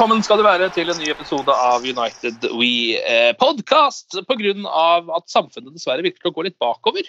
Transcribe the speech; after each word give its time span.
Velkommen 0.00 0.22
skal 0.24 0.38
du 0.40 0.46
være 0.46 0.70
til 0.72 0.88
en 0.88 0.96
ny 0.96 1.10
episode 1.12 1.52
av 1.52 1.82
United 1.84 2.46
We 2.56 2.96
eh, 2.96 3.34
podcast. 3.36 4.14
Pga. 4.30 4.54
at 5.12 5.26
samfunnet 5.28 5.74
dessverre 5.74 6.00
virker 6.00 6.30
å 6.30 6.32
gå 6.32 6.46
litt 6.46 6.56
bakover. 6.56 7.04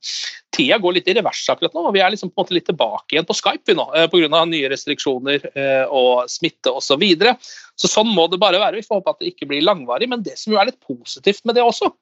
Tida 0.56 0.78
går 0.80 0.94
litt 0.96 1.10
i 1.12 1.18
revers 1.18 1.42
akkurat 1.52 1.76
nå, 1.76 1.82
og 1.90 1.92
vi 1.92 2.00
er 2.00 2.14
liksom 2.14 2.30
på 2.32 2.40
en 2.40 2.46
måte 2.46 2.56
litt 2.56 2.64
tilbake 2.70 3.12
igjen 3.12 3.28
på 3.28 3.36
Skype 3.36 3.68
vi 3.68 3.76
nå, 3.76 3.84
eh, 3.92 4.08
pga. 4.08 4.40
nye 4.48 4.72
restriksjoner 4.72 5.44
eh, 5.52 5.84
og 5.84 6.32
smitte 6.32 6.72
osv. 6.72 6.94
Så, 6.94 6.98
videre. 7.04 7.36
så 7.76 7.92
sånn 7.92 8.08
må 8.08 8.24
det 8.32 8.40
bare 8.40 8.64
være. 8.64 8.80
Vi 8.80 8.88
får 8.88 9.02
håpe 9.02 9.18
at 9.18 9.20
det 9.20 9.34
ikke 9.34 9.50
blir 9.52 9.68
langvarig. 9.68 10.08
Men 10.08 10.24
det 10.24 10.40
som 10.40 10.56
jo 10.56 10.62
er 10.64 10.72
litt 10.72 10.80
positivt 10.80 11.44
med 11.44 11.60
det 11.60 11.66
også, 11.68 11.92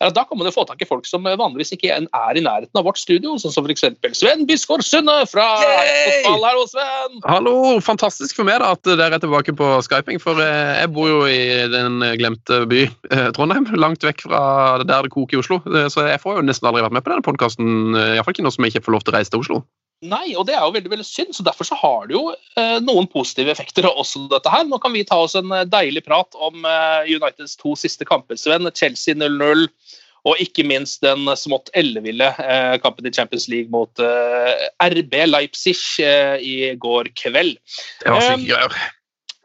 er 0.00 0.10
at 0.10 0.16
da 0.16 0.24
kan 0.28 0.38
man 0.38 0.46
jo 0.48 0.54
få 0.54 0.64
tak 0.68 0.82
i 0.82 0.88
folk 0.88 1.06
som 1.08 1.26
vanligvis 1.26 1.74
ikke 1.74 1.90
er 1.90 2.38
i 2.38 2.42
nærheten 2.44 2.78
av 2.78 2.86
vårt 2.86 3.00
studio, 3.00 3.36
sånn 3.40 3.54
som 3.54 3.66
f.eks. 3.66 3.86
Sven 4.18 4.44
Bisgaard 4.48 4.84
Sunde 4.86 5.16
fra! 5.30 5.46
Fotball. 5.58 6.46
Hallo, 6.46 6.66
Sven! 6.70 7.18
Hallo, 7.26 7.54
fantastisk 7.84 8.38
for 8.38 8.48
meg 8.48 8.60
da 8.62 8.72
at 8.76 8.86
dere 8.86 9.18
er 9.18 9.24
tilbake 9.24 9.54
på 9.58 9.72
skyping, 9.86 10.20
for 10.22 10.38
eh, 10.44 10.78
jeg 10.82 10.92
bor 10.94 11.10
jo 11.10 11.22
i 11.28 11.40
den 11.72 12.02
glemte 12.20 12.62
by, 12.70 12.84
eh, 13.10 13.28
Trondheim, 13.36 13.66
langt 13.78 14.06
vekk 14.06 14.26
fra 14.28 14.42
der 14.84 15.08
det 15.08 15.14
koker 15.14 15.38
i 15.38 15.42
Oslo, 15.42 15.62
Eh, 15.68 15.88
så 15.92 16.06
jeg 16.06 16.20
får 16.22 16.38
jo 16.38 16.46
nesten 16.46 16.68
aldri 16.70 16.84
vært 16.84 16.96
med 16.96 17.04
på 17.04 17.12
denne 17.12 17.26
podcasten, 17.26 17.68
iallfall 17.92 18.08
i 18.08 18.16
hvert 18.18 18.28
fall 18.28 18.36
ikke 18.36 18.46
nå 18.46 18.54
som 18.54 18.64
jeg 18.64 18.74
ikke 18.74 18.86
får 18.86 18.94
lov 18.94 19.04
til 19.04 19.12
å 19.12 19.18
reise 19.18 19.34
til 19.34 19.42
Oslo. 19.42 19.60
Nei, 20.06 20.36
og 20.38 20.44
det 20.46 20.54
er 20.54 20.62
jo 20.62 20.74
veldig 20.76 20.92
veldig 20.92 21.06
synd, 21.06 21.32
så 21.34 21.42
derfor 21.46 21.66
så 21.66 21.78
har 21.80 22.06
det 22.06 22.14
jo 22.14 22.28
eh, 22.30 22.76
noen 22.84 23.08
positive 23.10 23.50
effekter 23.50 23.88
også 23.88 24.28
dette 24.30 24.52
her. 24.52 24.66
Nå 24.68 24.78
kan 24.82 24.94
vi 24.94 25.02
ta 25.06 25.18
oss 25.24 25.34
en 25.38 25.50
eh, 25.54 25.66
deilig 25.66 26.04
prat 26.06 26.38
om 26.38 26.62
eh, 26.62 27.08
Uniteds 27.10 27.56
to 27.58 27.74
siste 27.78 28.06
kamper, 28.06 28.38
Sven. 28.38 28.70
Chelsea 28.78 29.18
0-0, 29.18 29.66
og 30.28 30.42
ikke 30.44 30.62
minst 30.70 31.02
den 31.02 31.26
smått 31.40 31.72
elleville 31.78 32.30
eh, 32.44 32.76
kampen 32.82 33.10
i 33.10 33.14
Champions 33.14 33.48
League 33.50 33.74
mot 33.74 33.90
eh, 34.02 34.68
RB 34.86 35.18
Leipzig 35.26 35.74
eh, 36.04 36.38
i 36.46 36.54
går 36.78 37.10
kveld. 37.18 37.58
Det 38.04 38.14
var 38.14 38.22
syke 38.22 38.46
greier. 38.52 38.78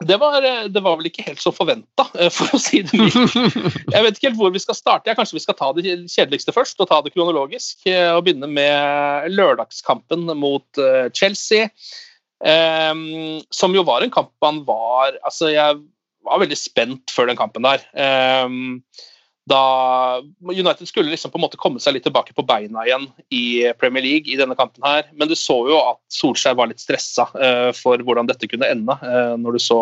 Det 0.02 0.16
var, 0.18 0.42
eh, 0.42 0.64
det 0.68 0.82
var 0.82 0.96
vel 0.98 1.06
ikke 1.06 1.22
helt 1.28 1.40
så 1.40 1.52
forventa, 1.54 2.08
eh, 2.18 2.30
for 2.34 2.56
å 2.56 2.60
si 2.60 2.82
det 2.82 2.98
mildt. 2.98 3.36
Jeg 3.94 4.02
vet 4.04 4.16
ikke 4.18 4.28
helt 4.30 4.40
hvor 4.40 4.54
vi 4.54 4.62
skal 4.62 4.76
starte. 4.78 5.10
Ja, 5.10 5.14
kanskje 5.14 5.38
vi 5.38 5.44
skal 5.44 5.56
ta 5.58 5.70
det 5.76 5.84
kjedeligste 6.10 6.54
først, 6.56 6.80
og 6.82 6.90
ta 6.90 6.98
det 7.04 7.14
kronologisk. 7.14 7.86
eh, 7.86 8.10
Og 8.10 8.24
begynne 8.26 8.50
med 8.50 9.30
lørdagskampen 9.32 10.26
mot 10.40 10.82
Chelsea. 11.14 11.70
Ehm, 12.44 13.40
som 13.54 13.72
jo 13.72 13.84
var 13.86 14.02
en 14.04 14.10
kamp 14.12 14.28
man 14.42 14.58
var 14.66 15.14
Altså, 15.24 15.48
jeg 15.54 15.78
var 16.26 16.40
veldig 16.42 16.58
spent 16.58 17.12
før 17.14 17.30
den 17.30 17.38
kampen 17.38 17.64
der. 17.64 17.84
Ehm, 17.96 18.82
da 19.50 20.22
United 20.48 20.88
skulle 20.88 21.12
liksom 21.12 21.32
på 21.32 21.38
en 21.38 21.44
måte 21.44 21.60
komme 21.60 21.82
seg 21.82 21.96
litt 21.96 22.06
tilbake 22.06 22.32
på 22.36 22.46
beina 22.48 22.86
igjen 22.86 23.04
i 23.34 23.72
Premier 23.80 24.04
League 24.04 24.32
i 24.32 24.38
denne 24.40 24.56
kampen 24.56 24.86
her, 24.86 25.04
men 25.12 25.28
du 25.28 25.36
så 25.36 25.58
jo 25.68 25.80
at 25.92 26.00
Solskjær 26.12 26.56
var 26.56 26.70
litt 26.70 26.80
stressa 26.80 27.28
uh, 27.34 27.70
for 27.76 28.00
hvordan 28.00 28.30
dette 28.30 28.48
kunne 28.48 28.70
ende, 28.72 28.96
uh, 29.04 29.36
når 29.40 29.58
du 29.58 29.64
så 29.66 29.80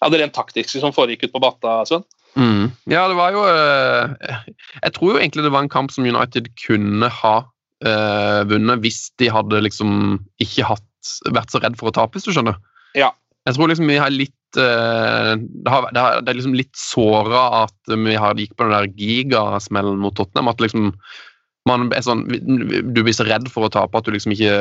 ja, 0.00 0.08
det 0.08 0.22
rent 0.22 0.36
taktiske 0.36 0.80
som 0.80 0.96
foregikk 0.96 1.28
ut 1.28 1.34
på 1.34 1.44
batta, 1.44 1.82
Sven. 1.88 2.06
Mm. 2.38 2.70
Ja, 2.88 3.08
det 3.10 3.16
var 3.18 3.34
jo 3.34 3.40
uh, 3.42 4.44
Jeg 4.78 4.92
tror 4.94 5.16
jo 5.16 5.18
egentlig 5.18 5.42
det 5.42 5.50
var 5.50 5.64
en 5.64 5.72
kamp 5.72 5.90
som 5.90 6.06
United 6.06 6.46
kunne 6.62 7.08
ha 7.10 7.34
eh, 7.84 8.40
vunnet 8.48 8.82
hvis 8.84 9.08
de 9.20 9.30
hadde 9.32 9.62
liksom 9.64 10.20
ikke 10.42 10.66
hatt, 10.68 10.86
vært 11.32 11.52
så 11.52 11.60
redd 11.62 11.78
for 11.80 11.90
å 11.90 11.94
tape, 11.96 12.16
hvis 12.16 12.28
du 12.28 12.34
skjønner. 12.34 12.58
Ja. 12.98 13.12
Jeg 13.48 13.56
tror 13.56 13.70
liksom 13.70 13.88
vi 13.88 14.00
har 14.00 14.12
litt 14.12 14.36
eh, 14.36 14.39
det, 14.56 15.70
har, 15.70 15.88
det, 15.92 16.00
har, 16.00 16.20
det 16.22 16.32
er 16.32 16.38
liksom 16.38 16.56
litt 16.58 16.76
såra 16.76 17.64
at 17.64 17.92
vi 17.92 18.14
har 18.18 18.38
gikk 18.38 18.56
på 18.56 18.66
den 18.66 18.76
der 18.76 18.88
gigasmellen 18.98 20.00
mot 20.02 20.16
Tottenham. 20.18 20.50
At 20.52 20.62
liksom 20.64 20.94
man 21.68 21.90
er 21.92 22.02
sånn, 22.02 22.24
du 22.24 23.00
blir 23.04 23.14
så 23.14 23.26
redd 23.28 23.50
for 23.52 23.66
å 23.66 23.72
tape 23.72 23.98
at 23.98 24.06
du 24.06 24.14
liksom 24.14 24.32
ikke 24.32 24.54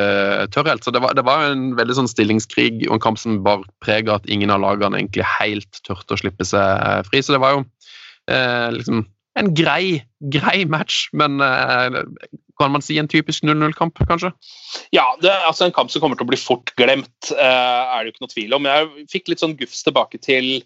tør 0.53 0.67
helt. 0.67 0.83
Så 0.83 0.91
det 0.93 1.01
var, 1.03 1.15
det 1.17 1.23
var 1.25 1.47
en 1.47 1.71
veldig 1.79 1.95
sånn 2.01 2.11
stillingskrig 2.11 2.83
og 2.89 2.97
en 2.97 3.05
kamp 3.05 3.21
som 3.21 3.39
bar 3.45 3.63
preg 3.83 4.11
av 4.11 4.19
at 4.19 4.27
ingen 4.29 4.51
av 4.53 4.61
lagene 4.65 4.99
egentlig 4.99 5.27
helt 5.39 5.81
turte 5.87 6.17
å 6.17 6.19
slippe 6.19 6.47
seg 6.47 7.07
fri. 7.07 7.23
Så 7.23 7.35
det 7.35 7.41
var 7.43 7.55
jo 7.55 7.63
eh, 8.33 8.67
liksom 8.75 9.07
en 9.39 9.53
grei, 9.55 10.01
grei 10.33 10.65
match, 10.67 11.05
men 11.15 11.39
eh, 11.39 12.01
kan 12.59 12.71
man 12.73 12.83
si 12.83 12.97
en 12.99 13.07
typisk 13.07 13.43
0-0-kamp, 13.47 14.01
kanskje? 14.09 14.31
Ja, 14.95 15.05
det 15.21 15.31
er 15.31 15.45
altså 15.47 15.65
en 15.69 15.75
kamp 15.75 15.91
som 15.93 16.01
kommer 16.03 16.19
til 16.19 16.27
å 16.27 16.31
bli 16.33 16.39
fort 16.39 16.73
glemt, 16.79 17.31
eh, 17.31 17.39
er 17.39 18.03
det 18.03 18.11
jo 18.11 18.15
ikke 18.17 18.25
noe 18.25 18.33
tvil 18.35 18.55
om. 18.57 18.67
Jeg 18.67 19.07
fikk 19.13 19.31
litt 19.31 19.39
sånn 19.43 19.57
gufs 19.59 19.83
tilbake 19.87 20.19
til 20.21 20.59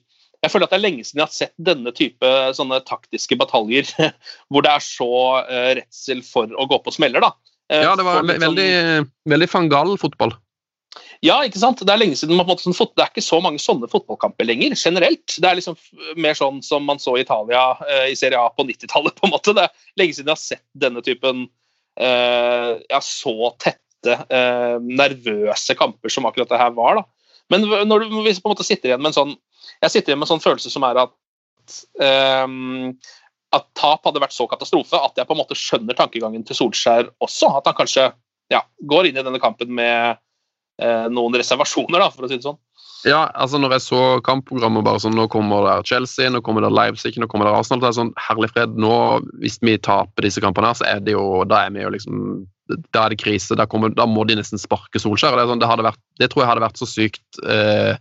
Jeg 0.43 0.51
føler 0.51 0.65
at 0.67 0.73
det 0.73 0.79
er 0.81 0.83
lenge 0.83 1.03
siden 1.07 1.21
jeg 1.21 1.29
har 1.29 1.31
sett 1.31 1.53
denne 1.55 1.91
type 1.95 2.29
sånne 2.57 2.81
taktiske 2.83 3.37
bataljer 3.39 3.87
hvor 4.51 4.65
det 4.65 4.73
er 4.73 4.81
så 4.83 5.07
uh, 5.47 5.69
redsel 5.79 6.19
for 6.27 6.51
å 6.59 6.65
gå 6.67 6.81
på 6.83 6.91
smeller, 6.91 7.23
da. 7.23 7.29
Eh, 7.71 7.85
Ja, 7.85 7.93
det 7.95 8.03
var 8.03 8.19
sånn- 8.19 8.41
veldig, 8.43 8.67
veldig 9.31 9.47
fangal-fotball. 9.53 10.33
Ja, 11.23 11.37
ikke 11.47 11.57
sant? 11.61 11.79
Det 11.79 11.89
er 11.93 12.01
lenge 12.01 12.17
siden 12.19 12.35
man 12.35 12.45
måte 12.49 12.65
sånn, 12.65 12.75
fot- 12.75 12.91
Det 12.99 13.05
er 13.05 13.13
ikke 13.13 13.23
så 13.23 13.39
mange 13.41 13.61
sånne 13.63 13.87
fotballkamper 13.89 14.43
lenger, 14.45 14.75
generelt. 14.75 15.37
Det 15.39 15.47
er 15.47 15.55
liksom 15.61 15.77
mer 16.19 16.35
sånn 16.35 16.59
som 16.61 16.83
man 16.85 16.99
så 16.99 17.15
i 17.15 17.23
Italia 17.23 17.63
uh, 17.79 18.07
i 18.11 18.17
Serie 18.19 18.37
A 18.43 18.49
på 18.51 18.67
90-tallet, 18.67 19.15
på 19.21 19.29
en 19.29 19.31
måte. 19.37 19.55
Det 19.55 19.63
er 19.69 19.71
lenge 20.03 20.17
siden 20.17 20.27
jeg 20.33 20.35
har 20.35 20.43
sett 20.43 20.65
denne 20.75 21.01
typen 21.07 21.45
ja, 21.99 22.99
så 23.05 23.33
tette, 23.61 24.15
eh, 24.33 24.77
nervøse 24.81 25.75
kamper 25.77 26.09
som 26.09 26.25
akkurat 26.25 26.49
det 26.49 26.61
her 26.61 26.71
var, 26.77 27.01
da. 27.01 27.03
Men 27.51 27.67
når 27.87 28.05
du 28.05 28.21
hvis 28.23 28.39
på 28.41 28.49
en 28.49 28.55
måte 28.55 28.65
sitter 28.65 28.89
igjen 28.89 29.01
med 29.03 29.11
en 29.11 29.17
sånn 29.17 29.33
Jeg 29.83 29.91
sitter 29.91 30.13
igjen 30.13 30.21
med 30.21 30.25
en 30.25 30.31
sånn 30.31 30.45
følelse 30.45 30.71
som 30.71 30.85
er 30.87 31.01
at 31.01 31.75
eh, 32.01 32.47
at 33.53 33.69
tap 33.77 34.07
hadde 34.07 34.21
vært 34.23 34.35
så 34.35 34.47
katastrofe 34.49 34.97
at 34.97 35.19
jeg 35.19 35.29
på 35.29 35.35
en 35.35 35.41
måte 35.43 35.57
skjønner 35.57 35.97
tankegangen 35.97 36.45
til 36.47 36.57
Solskjær 36.57 37.11
også. 37.23 37.51
At 37.59 37.69
han 37.69 37.77
kanskje 37.77 38.07
ja, 38.51 38.63
går 38.89 39.09
inn 39.09 39.19
i 39.19 39.25
denne 39.25 39.41
kampen 39.41 39.71
med 39.77 40.17
eh, 40.81 41.05
noen 41.13 41.37
reservasjoner, 41.37 42.01
da, 42.01 42.09
for 42.13 42.25
å 42.25 42.31
si 42.31 42.39
det 42.39 42.47
sånn. 42.47 42.59
Ja, 43.03 43.25
altså 43.35 43.59
når 43.59 43.75
jeg 43.75 43.83
så 43.83 44.01
kampprogrammet 44.23 44.85
bare 44.85 45.01
sånn, 45.03 45.17
Nå 45.17 45.27
kommer 45.31 45.65
der 45.67 45.83
Chelsea, 45.87 46.29
nå 46.31 46.39
kommer 46.45 46.63
der 46.63 46.73
Leipzig, 46.73 47.17
nå 47.19 47.27
kommer 47.31 47.49
der 47.49 47.59
Arsenal. 47.59 47.81
Det 47.83 47.89
er 47.89 47.99
sånn, 47.99 48.13
Herlig 48.29 48.53
fred, 48.53 48.77
nå, 48.79 48.95
hvis 49.43 49.59
vi 49.63 49.75
taper 49.83 50.27
disse 50.27 50.43
kampene, 50.43 50.71
her, 50.71 50.79
så 50.79 50.87
er 50.87 51.03
det 51.03 51.17
jo 51.17 51.43
da 51.49 51.65
er 51.65 51.73
vi 51.75 51.83
jo 51.83 51.91
liksom 51.93 52.21
da 52.95 53.05
er 53.05 53.13
det 53.13 53.21
krise. 53.21 53.57
Da, 53.59 53.67
kommer, 53.69 53.91
da 53.93 54.05
må 54.09 54.23
de 54.27 54.37
nesten 54.39 54.61
sparke 54.61 55.01
Solskjær. 55.01 55.35
Det, 55.37 55.47
sånn, 55.49 55.61
det, 55.61 55.87
vært, 55.89 55.99
det 56.21 56.29
tror 56.31 56.43
jeg 56.43 56.51
hadde 56.53 56.63
vært 56.63 56.79
så 56.79 56.87
sykt 56.89 57.41
eh, 57.43 57.99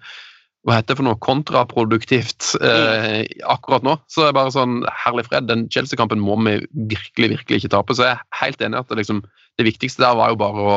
Hva 0.63 0.79
heter 0.79 0.93
det 0.93 0.99
for 1.01 1.09
noe? 1.09 1.19
Kontraproduktivt 1.27 2.53
eh, 2.63 3.27
akkurat 3.51 3.87
nå. 3.87 3.97
Så 4.07 4.23
det 4.23 4.31
er 4.31 4.39
bare 4.39 4.55
sånn 4.55 4.83
Herlig 5.05 5.27
fred, 5.27 5.51
den 5.51 5.67
Chelsea-kampen 5.73 6.23
må 6.23 6.39
vi 6.47 6.61
virkelig 6.95 7.35
virkelig 7.35 7.63
ikke 7.63 7.75
tape. 7.75 7.99
Så 7.99 8.07
jeg 8.07 8.15
er 8.15 8.43
helt 8.43 8.63
enig 8.63 8.79
i 8.79 8.85
at 8.85 8.93
det, 8.93 9.01
liksom, 9.03 9.25
det 9.59 9.67
viktigste 9.67 10.07
der 10.07 10.19
var 10.21 10.33
jo 10.33 10.41
bare 10.45 10.69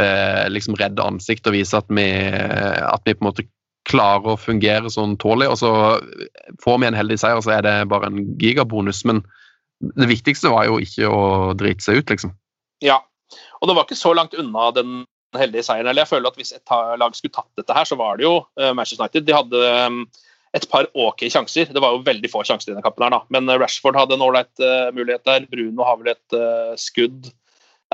eh, 0.00 0.44
liksom 0.50 0.78
redde 0.80 1.04
ansikt 1.04 1.46
og 1.50 1.56
vise 1.56 1.78
at 1.78 1.90
vi, 1.92 2.06
at 2.06 3.04
vi 3.06 3.14
på 3.14 3.24
en 3.24 3.30
måte 3.30 3.46
klarer 3.88 4.32
å 4.32 4.40
fungere 4.40 4.90
sånn 4.92 5.16
tålelig. 5.20 5.52
Og 5.52 5.60
så 5.60 5.72
får 6.64 6.78
vi 6.80 6.88
en 6.88 6.98
heldig 6.98 7.18
seier, 7.20 7.40
så 7.44 7.56
er 7.58 7.64
det 7.66 7.74
bare 7.92 8.10
en 8.10 8.22
gigabonus. 8.40 9.04
Men 9.08 9.22
det 9.80 10.08
viktigste 10.10 10.52
var 10.52 10.68
jo 10.68 10.78
ikke 10.82 11.10
å 11.10 11.24
drite 11.58 11.84
seg 11.84 12.00
ut, 12.00 12.14
liksom. 12.14 12.32
Ja, 12.84 13.00
og 13.60 13.68
det 13.68 13.76
var 13.76 13.86
ikke 13.86 13.98
så 13.98 14.14
langt 14.16 14.36
unna 14.38 14.70
den 14.76 15.02
heldige 15.38 15.64
seieren. 15.66 15.88
eller 15.90 16.04
jeg 16.04 16.12
føler 16.12 16.30
at 16.30 16.36
Hvis 16.38 16.52
et 16.54 16.74
lag 17.00 17.16
skulle 17.16 17.34
tatt 17.34 17.50
dette, 17.58 17.74
her, 17.74 17.84
så 17.88 17.98
var 17.98 18.16
det 18.18 18.26
jo 18.26 18.36
uh, 18.60 18.72
Manchester 18.72 19.04
United. 19.04 19.26
De 19.26 19.36
hadde 19.36 19.62
um, 19.86 20.04
et 20.54 20.68
par 20.70 20.86
ok 20.94 21.26
sjanser. 21.32 21.72
Det 21.72 21.82
var 21.82 21.96
jo 21.96 22.04
veldig 22.06 22.30
få 22.30 22.44
sjanser 22.46 22.70
i 22.70 22.74
denne 22.74 22.84
kampen, 22.84 23.04
her 23.06 23.16
da. 23.16 23.24
men 23.34 23.50
Rashford 23.58 23.98
hadde 23.98 24.14
en 24.16 24.26
ålreit 24.26 24.52
uh, 24.62 24.92
mulighet 24.94 25.26
der. 25.26 25.48
Bruno 25.50 25.86
har 25.86 25.98
vel 26.00 26.14
et 26.14 26.38
skudd. 26.80 27.32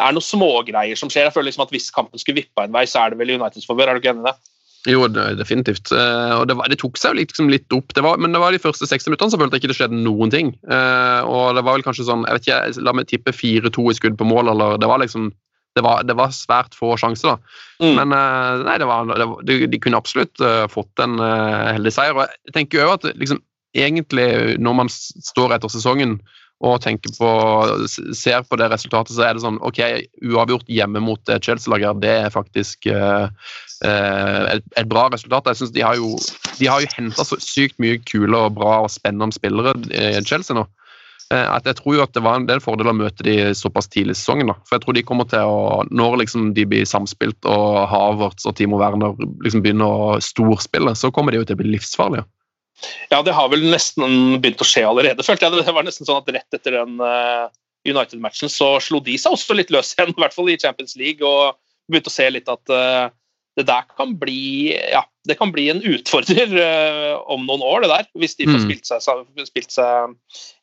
Det 0.01 0.07
er 0.07 0.17
noen 0.17 0.25
smågreier 0.25 0.97
som 0.97 1.11
skjer. 1.13 1.29
Jeg 1.29 1.35
føler 1.35 1.51
liksom 1.51 1.67
at 1.67 1.75
Hvis 1.75 1.91
kampen 1.93 2.21
skulle 2.23 2.41
vippa 2.41 2.65
en 2.65 2.73
vei, 2.73 2.87
så 2.89 3.03
er 3.03 3.13
det 3.13 3.21
vel 3.21 3.35
Uniteds 3.37 3.69
favør. 3.69 3.91
Er 3.91 3.99
du 3.99 4.01
ikke 4.01 4.15
enig 4.15 4.25
i 4.25 4.31
det? 4.31 4.55
Jo, 4.89 5.05
definitivt. 5.13 5.91
og 5.93 6.47
det, 6.49 6.55
var, 6.57 6.71
det, 6.73 6.79
tok 6.81 6.97
seg 6.97 7.13
jo 7.13 7.19
liksom 7.19 7.51
litt 7.53 7.69
opp. 7.77 7.93
Det 7.93 8.01
var, 8.01 8.17
men 8.17 8.33
det 8.33 8.41
var 8.41 8.55
de 8.57 8.63
første 8.63 8.89
60 8.89 9.11
minuttene 9.11 9.35
så 9.35 9.37
følte 9.37 9.59
jeg 9.59 9.61
ikke 9.61 9.73
det 9.75 9.77
skjedde 9.77 9.99
noen 10.07 10.33
ting. 10.33 10.55
og 10.65 11.53
det 11.53 11.65
var 11.67 11.77
vel 11.77 11.85
kanskje 11.85 12.07
sånn, 12.09 12.25
jeg 12.25 12.39
vet 12.39 12.49
ikke, 12.49 12.85
La 12.89 12.95
meg 12.97 13.11
tippe 13.11 13.35
4-2 13.37 13.85
i 13.93 13.99
skudd 13.99 14.17
på 14.17 14.29
mål, 14.31 14.49
eller 14.55 14.81
det 14.81 14.89
var 14.89 15.03
liksom 15.05 15.29
det 15.75 15.85
var, 15.87 16.03
det 16.03 16.17
var, 16.19 16.33
svært 16.35 16.75
få 16.75 16.97
sjanser. 16.99 17.37
da. 17.37 17.61
Mm. 17.85 17.95
Men 17.99 18.15
uh, 18.17 18.65
nei, 18.67 18.77
det 18.83 18.89
var, 18.91 19.07
det, 19.11 19.29
de, 19.47 19.69
de, 19.71 19.81
kunne 19.83 20.01
absolutt 20.01 20.43
uh, 20.43 20.67
fått 20.71 21.03
en 21.03 21.21
uh, 21.23 21.71
heldig 21.71 21.95
seier. 21.95 22.17
og 22.17 22.27
jeg 22.27 22.57
tenker 22.57 22.83
jo 22.83 22.95
at 22.97 23.07
liksom, 23.15 23.43
egentlig 23.77 24.59
når 24.59 24.79
man 24.83 24.91
står 24.91 25.57
etter 25.57 25.71
sesongen 25.73 26.19
og 26.61 26.81
tenker 26.85 27.13
på, 27.17 27.29
ser 27.89 28.43
på 28.45 28.59
det 28.61 28.69
resultatet, 28.73 29.15
så 29.17 29.25
er 29.25 29.37
det 29.37 29.45
sånn 29.45 29.61
OK, 29.65 29.81
uavgjort 30.29 30.69
hjemme 30.69 31.01
mot 31.01 31.33
Chelsea-laget, 31.41 32.03
det 32.03 32.17
er 32.27 32.35
faktisk 32.35 32.91
et, 32.91 34.67
et, 34.77 34.89
bra 34.91 35.07
resultat. 35.09 35.49
Jeg 35.49 35.61
synes 35.63 35.73
De 35.73 35.87
har 35.87 35.97
jo, 35.97 36.11
de 36.59 36.69
jo 36.69 36.93
henta 36.99 37.25
så 37.25 37.41
sykt 37.41 37.81
mye 37.81 37.97
kule 38.05 38.37
og 38.37 38.59
bra 38.59 38.83
og 38.85 38.93
spennende 38.93 39.33
spillere 39.33 39.73
i 39.89 40.21
Chelsea 40.21 40.59
nå. 40.59 40.67
Eh, 41.31 41.47
at 41.47 41.67
jeg 41.69 41.79
tror 41.79 41.95
jo 41.95 42.03
at 42.03 42.15
det 42.17 42.23
var 42.27 42.41
en 42.41 42.49
del 42.49 42.63
fordeler 42.63 42.91
å 42.91 43.01
møte 43.05 43.25
de 43.27 43.37
såpass 43.55 43.89
tidlig 43.91 44.17
i 44.17 44.19
sesongen. 44.19 44.51
Da. 44.51 44.57
For 44.67 44.77
jeg 44.77 44.85
tror 44.85 44.97
de 44.97 45.07
kommer 45.07 45.29
til 45.31 45.47
å, 45.47 45.85
Når 45.91 46.19
liksom 46.25 46.51
de 46.57 46.67
blir 46.67 46.89
samspilt 46.89 47.47
og 47.47 47.87
Havertz 47.93 48.49
og 48.51 48.57
Timo 48.59 48.81
Werner 48.83 49.15
liksom 49.45 49.63
begynner 49.63 49.87
å 49.87 50.19
storspille, 50.25 50.97
så 50.99 51.13
kommer 51.15 51.33
de 51.33 51.43
jo 51.43 51.47
til 51.47 51.59
å 51.59 51.63
bli 51.63 51.75
livsfarlige. 51.77 52.27
Ja, 53.13 53.21
det 53.27 53.35
har 53.37 53.51
vel 53.53 53.65
nesten 53.71 54.39
begynt 54.41 54.63
å 54.63 54.69
skje 54.69 54.87
allerede, 54.89 55.25
følte 55.27 55.49
jeg. 55.49 55.65
Det 55.67 55.77
var 55.77 55.87
nesten 55.87 56.09
sånn 56.09 56.23
at 56.23 56.33
rett 56.35 56.59
etter 56.59 56.79
den 56.81 57.01
uh, 57.03 57.49
United-matchen 57.89 58.53
så 58.53 58.75
slo 58.83 59.01
de 59.05 59.17
seg 59.21 59.37
også 59.37 59.57
litt 59.57 59.73
løs 59.75 59.95
igjen, 59.97 60.15
i 60.15 60.25
hvert 60.25 60.37
fall 60.37 60.53
i 60.53 60.59
Champions 60.61 60.97
League, 61.01 61.25
og 61.25 61.59
begynte 61.91 62.13
å 62.13 62.15
se 62.15 62.29
litt 62.31 62.51
at 62.51 62.75
uh, 62.75 63.09
det 63.59 63.67
der 63.67 63.87
kan 63.99 64.13
bli 64.19 64.71
ja, 64.93 65.03
det 65.29 65.35
kan 65.37 65.51
bli 65.53 65.67
en 65.73 65.83
utfordrer 65.85 66.53
uh, 66.55 67.17
om 67.29 67.43
noen 67.49 67.65
år, 67.67 67.83
det 67.85 67.91
der. 67.91 68.07
Hvis 68.23 68.37
de 68.39 68.47
får 68.49 68.57
mm. 68.57 68.63
spilt, 68.65 68.87
seg, 68.89 69.25
spilt, 69.49 69.75
seg, 69.75 70.15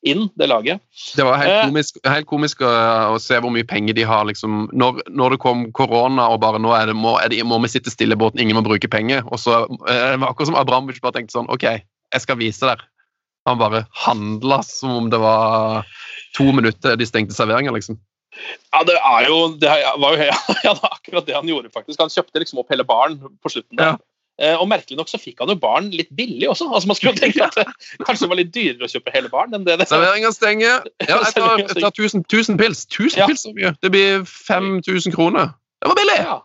inn, 0.08 0.25
det 0.40 0.48
laget. 0.50 0.81
Det 1.18 1.25
var 1.28 1.38
helt 1.42 1.54
eh. 1.54 1.66
komisk, 1.68 2.00
helt 2.08 2.30
komisk 2.30 2.64
å, 2.66 3.19
se 3.22 3.38
hvor 3.44 3.54
mye 3.54 3.68
penger 3.68 3.98
de 3.98 4.08
har. 4.08 4.25
Liksom, 4.30 4.69
når, 4.74 5.04
når, 5.12 5.36
det 5.36 5.42
kom 5.44 5.68
korona 5.78 6.30
og 6.34 6.42
bare 6.42 6.62
nå 6.64 6.74
det, 6.90 6.96
må, 6.98 7.18
det, 7.30 7.44
må 7.46 7.60
vi 7.66 7.74
sitte 7.75 7.94
stille 7.94 8.18
i 8.18 8.22
båten, 8.24 8.42
ingen 8.42 8.58
må 8.58 8.66
bruke 8.66 8.90
penger. 8.90 9.22
og 9.28 9.42
så 9.42 9.66
det 9.68 10.18
var 10.18 10.31
Akkurat 10.31 10.50
som 10.50 10.60
Abramovic 10.60 11.04
bare 11.04 11.19
tenkte 11.19 11.38
sånn 11.38 11.52
OK, 11.54 11.68
jeg 12.13 12.24
skal 12.24 12.39
vise 12.39 12.65
dere. 12.65 12.88
Han 13.48 13.59
bare 13.59 13.86
handla 14.06 14.59
som 14.65 14.95
om 14.98 15.09
det 15.12 15.19
var 15.24 15.88
to 16.36 16.50
minutter 16.51 16.98
de 17.00 17.07
stengte 17.07 17.36
serveringa, 17.36 17.71
liksom. 17.75 18.00
Ja, 18.69 18.83
det 18.86 18.98
er 19.00 19.24
jo 19.25 19.38
Det 19.57 19.71
var 19.98 20.18
jo 20.18 20.25
ja, 20.68 20.74
akkurat 20.92 21.25
det 21.25 21.38
han 21.38 21.48
gjorde, 21.50 21.71
faktisk. 21.74 22.00
Han 22.04 22.13
kjøpte 22.13 22.44
liksom 22.44 22.62
opp 22.62 22.74
hele 22.74 22.86
baren 22.88 23.18
på 23.42 23.54
slutten. 23.54 23.80
Ja. 23.80 23.95
Eh, 24.38 24.54
og 24.54 24.68
merkelig 24.69 25.00
nok 25.00 25.09
så 25.09 25.18
fikk 25.18 25.39
han 25.42 25.50
jo 25.50 25.56
barn 25.57 25.88
litt 25.89 26.12
billig 26.13 26.45
også. 26.51 26.68
altså 26.69 26.92
Man 26.92 26.98
skulle 27.00 27.15
jo 27.15 27.21
tenke 27.24 27.45
at 27.48 27.56
det 27.57 28.06
kanskje 28.06 28.27
det 28.27 28.31
var 28.33 28.39
litt 28.42 28.51
dyrere 28.54 28.86
å 28.86 28.92
kjøpe 28.92 29.13
hele 29.15 29.31
barn 29.33 29.56
enn 29.57 29.65
det 29.65 29.80
det 29.81 29.88
Serveringa 29.89 30.30
stenger. 30.36 30.86
Ja, 31.01 31.15
jeg 31.24 31.33
tar, 31.39 31.63
jeg 31.63 31.80
tar 31.80 31.89
1000, 31.89 32.27
1000 32.27 32.59
pils. 32.59 32.83
1000 32.86 33.24
ja. 33.24 33.30
pils 33.31 33.48
er 33.50 33.56
mye! 33.57 33.71
Det 33.81 33.94
blir 33.95 34.27
5000 34.30 35.15
kroner. 35.15 35.56
Det 35.81 35.89
var 35.89 35.98
billig! 35.98 36.19
Ja. 36.21 36.38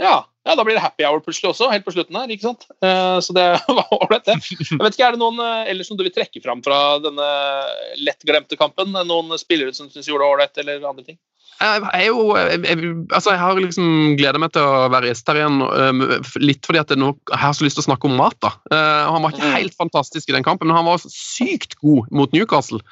ja. 0.00 0.14
Ja, 0.44 0.54
Da 0.54 0.64
blir 0.64 0.76
det 0.76 0.84
happy 0.84 1.06
hour 1.08 1.22
plutselig 1.24 1.54
også, 1.54 1.70
helt 1.72 1.86
på 1.86 1.94
slutten 1.94 2.16
her. 2.20 2.30
ikke 2.30 2.50
sant? 2.50 2.66
Uh, 2.84 3.18
så 3.24 3.36
det 3.36 3.46
var 3.78 3.92
ålreit, 3.96 4.26
det. 4.28 4.38
Jeg 4.44 4.80
vet 4.80 4.96
ikke, 4.96 5.06
Er 5.08 5.16
det 5.16 5.22
noen 5.22 5.40
uh, 5.40 5.68
ellers 5.70 5.88
som 5.88 6.00
du 6.00 6.04
vil 6.04 6.14
trekke 6.14 6.42
fram 6.44 6.60
fra 6.64 6.98
denne 7.02 7.28
lettglemte 8.04 8.58
kampen? 8.60 8.92
Noen 9.08 9.32
spillere 9.40 9.72
som 9.76 9.88
syns 9.92 10.10
gjorde 10.10 10.26
det 10.26 10.34
ålreit, 10.34 10.60
eller 10.60 10.90
andre 10.90 11.06
ting? 11.06 11.20
Jeg, 11.54 11.84
er 11.94 12.08
jo, 12.08 12.34
jeg, 12.34 12.78
altså 13.14 13.30
jeg 13.30 13.40
har 13.40 13.58
liksom 13.62 14.16
gleda 14.18 14.40
meg 14.42 14.50
til 14.52 14.66
å 14.66 14.88
være 14.90 15.12
gjest 15.12 15.28
her 15.30 15.38
igjen, 15.38 15.60
litt 16.42 16.66
fordi 16.66 16.80
at 16.82 16.90
jeg, 16.90 16.98
nå, 16.98 17.12
jeg 17.30 17.40
har 17.40 17.54
så 17.54 17.64
lyst 17.64 17.78
til 17.78 17.84
å 17.84 17.86
snakke 17.86 18.10
om 18.10 18.16
mat. 18.18 18.36
da. 18.42 18.50
Han 19.06 19.22
var 19.22 19.32
ikke 19.32 19.46
mm. 19.46 19.54
helt 19.54 19.76
fantastisk 19.78 20.28
i 20.28 20.34
den 20.34 20.44
kampen, 20.44 20.66
men 20.66 20.76
han 20.76 20.88
var 20.88 20.98
sykt 21.06 21.78
god 21.78 22.10
mot 22.10 22.34
Newcastle. 22.34 22.82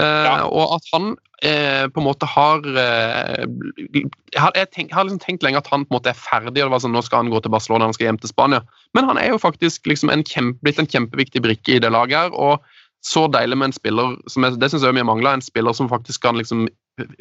Ja. 0.00 0.34
Og 0.48 0.76
at 0.76 0.90
han 0.94 1.12
eh, 1.46 1.86
på 1.92 2.02
en 2.02 2.06
måte 2.06 2.28
har 2.28 2.64
eh, 2.64 3.46
Jeg 3.86 4.40
har, 4.40 4.52
jeg 4.56 4.70
tenk, 4.74 4.92
har 4.96 5.06
liksom 5.06 5.22
tenkt 5.22 5.46
lenge 5.46 5.60
at 5.60 5.70
han 5.72 5.86
på 5.86 5.94
en 5.94 5.98
måte 5.98 6.12
er 6.12 6.18
ferdig. 6.18 6.50
og 6.50 6.58
det 6.58 6.74
var 6.74 6.84
sånn, 6.84 6.96
Nå 6.96 7.04
skal 7.06 7.24
han 7.24 7.32
gå 7.32 7.40
til 7.44 7.54
Barcelona, 7.54 7.88
han 7.90 7.96
skal 7.96 8.10
hjem 8.10 8.20
til 8.22 8.32
Spania. 8.32 8.64
Men 8.96 9.08
han 9.10 9.20
er 9.20 9.32
jo 9.34 9.40
faktisk 9.42 9.88
liksom 9.90 10.12
en 10.12 10.26
kjempe, 10.26 10.60
blitt 10.64 10.82
en 10.82 10.90
kjempeviktig 10.90 11.44
brikke 11.46 11.78
i 11.78 11.82
det 11.82 11.92
laget. 11.92 12.18
her, 12.18 12.36
og 12.36 12.60
så 13.00 13.24
deilig 13.32 13.56
med 13.56 13.70
en 13.70 13.72
spiller 13.72 14.16
som 14.28 14.44
jeg, 14.44 14.58
det 14.60 14.68
synes 14.68 14.82
jeg 14.84 14.92
vi 14.92 15.02
mangler, 15.08 15.32
en 15.32 15.44
spiller 15.44 15.72
som 15.72 15.88
faktisk 15.88 16.20
kan 16.20 16.36
liksom 16.36 16.66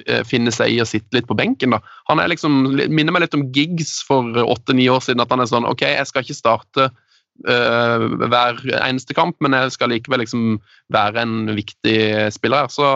Eh, 0.07 0.23
finne 0.27 0.51
seg 0.53 0.73
i 0.73 0.81
å 0.81 0.87
sitte 0.87 1.15
litt 1.15 1.27
på 1.29 1.37
benken. 1.37 1.75
da. 1.75 1.79
Han 2.09 2.19
er 2.19 2.31
liksom, 2.31 2.75
minner 2.91 3.13
meg 3.13 3.25
litt 3.25 3.37
om 3.37 3.47
Giggs 3.55 3.99
for 4.07 4.23
åtte-ni 4.43 4.89
år 4.91 5.03
siden. 5.05 5.23
At 5.23 5.31
han 5.33 5.43
er 5.43 5.49
sånn 5.49 5.67
OK, 5.69 5.85
jeg 5.85 6.09
skal 6.09 6.25
ikke 6.25 6.37
starte 6.37 6.89
hver 7.45 8.57
eneste 8.83 9.15
kamp, 9.15 9.37
men 9.39 9.55
jeg 9.55 9.71
skal 9.71 9.93
likevel 9.93 10.19
liksom 10.23 10.57
være 10.91 11.21
en 11.23 11.53
viktig 11.55 11.99
spiller 12.35 12.65
her. 12.65 12.73
Så 12.73 12.89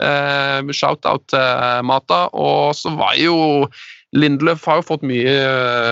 uh, 0.00 0.72
shout-out 0.72 1.26
til 1.30 1.84
Mata. 1.86 2.28
Og 2.32 2.74
så 2.76 2.92
var 2.96 3.18
jo 3.20 3.68
Lindløf 4.16 4.64
har 4.66 4.80
jo 4.80 4.88
fått 4.88 5.04
mye 5.06 5.34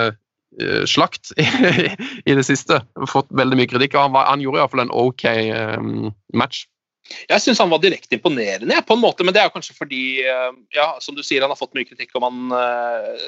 uh, 0.09 0.83
slakt 0.89 1.31
i, 1.39 2.33
det 2.33 2.45
siste. 2.47 2.81
Fått 3.09 3.29
veldig 3.31 3.59
mye 3.59 3.71
kritikk. 3.71 3.95
og 3.95 4.09
Han, 4.09 4.17
var, 4.17 4.27
han 4.31 4.43
gjorde 4.43 4.61
iallfall 4.61 4.85
en 4.87 4.97
OK 5.05 5.25
um, 5.77 6.09
match. 6.33 6.65
Jeg 7.29 7.41
syns 7.41 7.57
han 7.57 7.71
var 7.71 7.81
direkte 7.81 8.19
imponerende, 8.19 8.75
på 8.85 8.93
en 8.93 9.01
måte, 9.01 9.25
men 9.25 9.33
det 9.33 9.41
er 9.41 9.49
kanskje 9.49 9.73
fordi 9.73 10.19
eh, 10.29 10.51
ja, 10.75 10.91
som 11.01 11.15
du 11.17 11.23
sier, 11.25 11.41
han 11.41 11.49
har 11.49 11.57
fått 11.57 11.73
mye 11.73 11.87
kritikk 11.87 12.11
og 12.13 12.21
man 12.21 12.51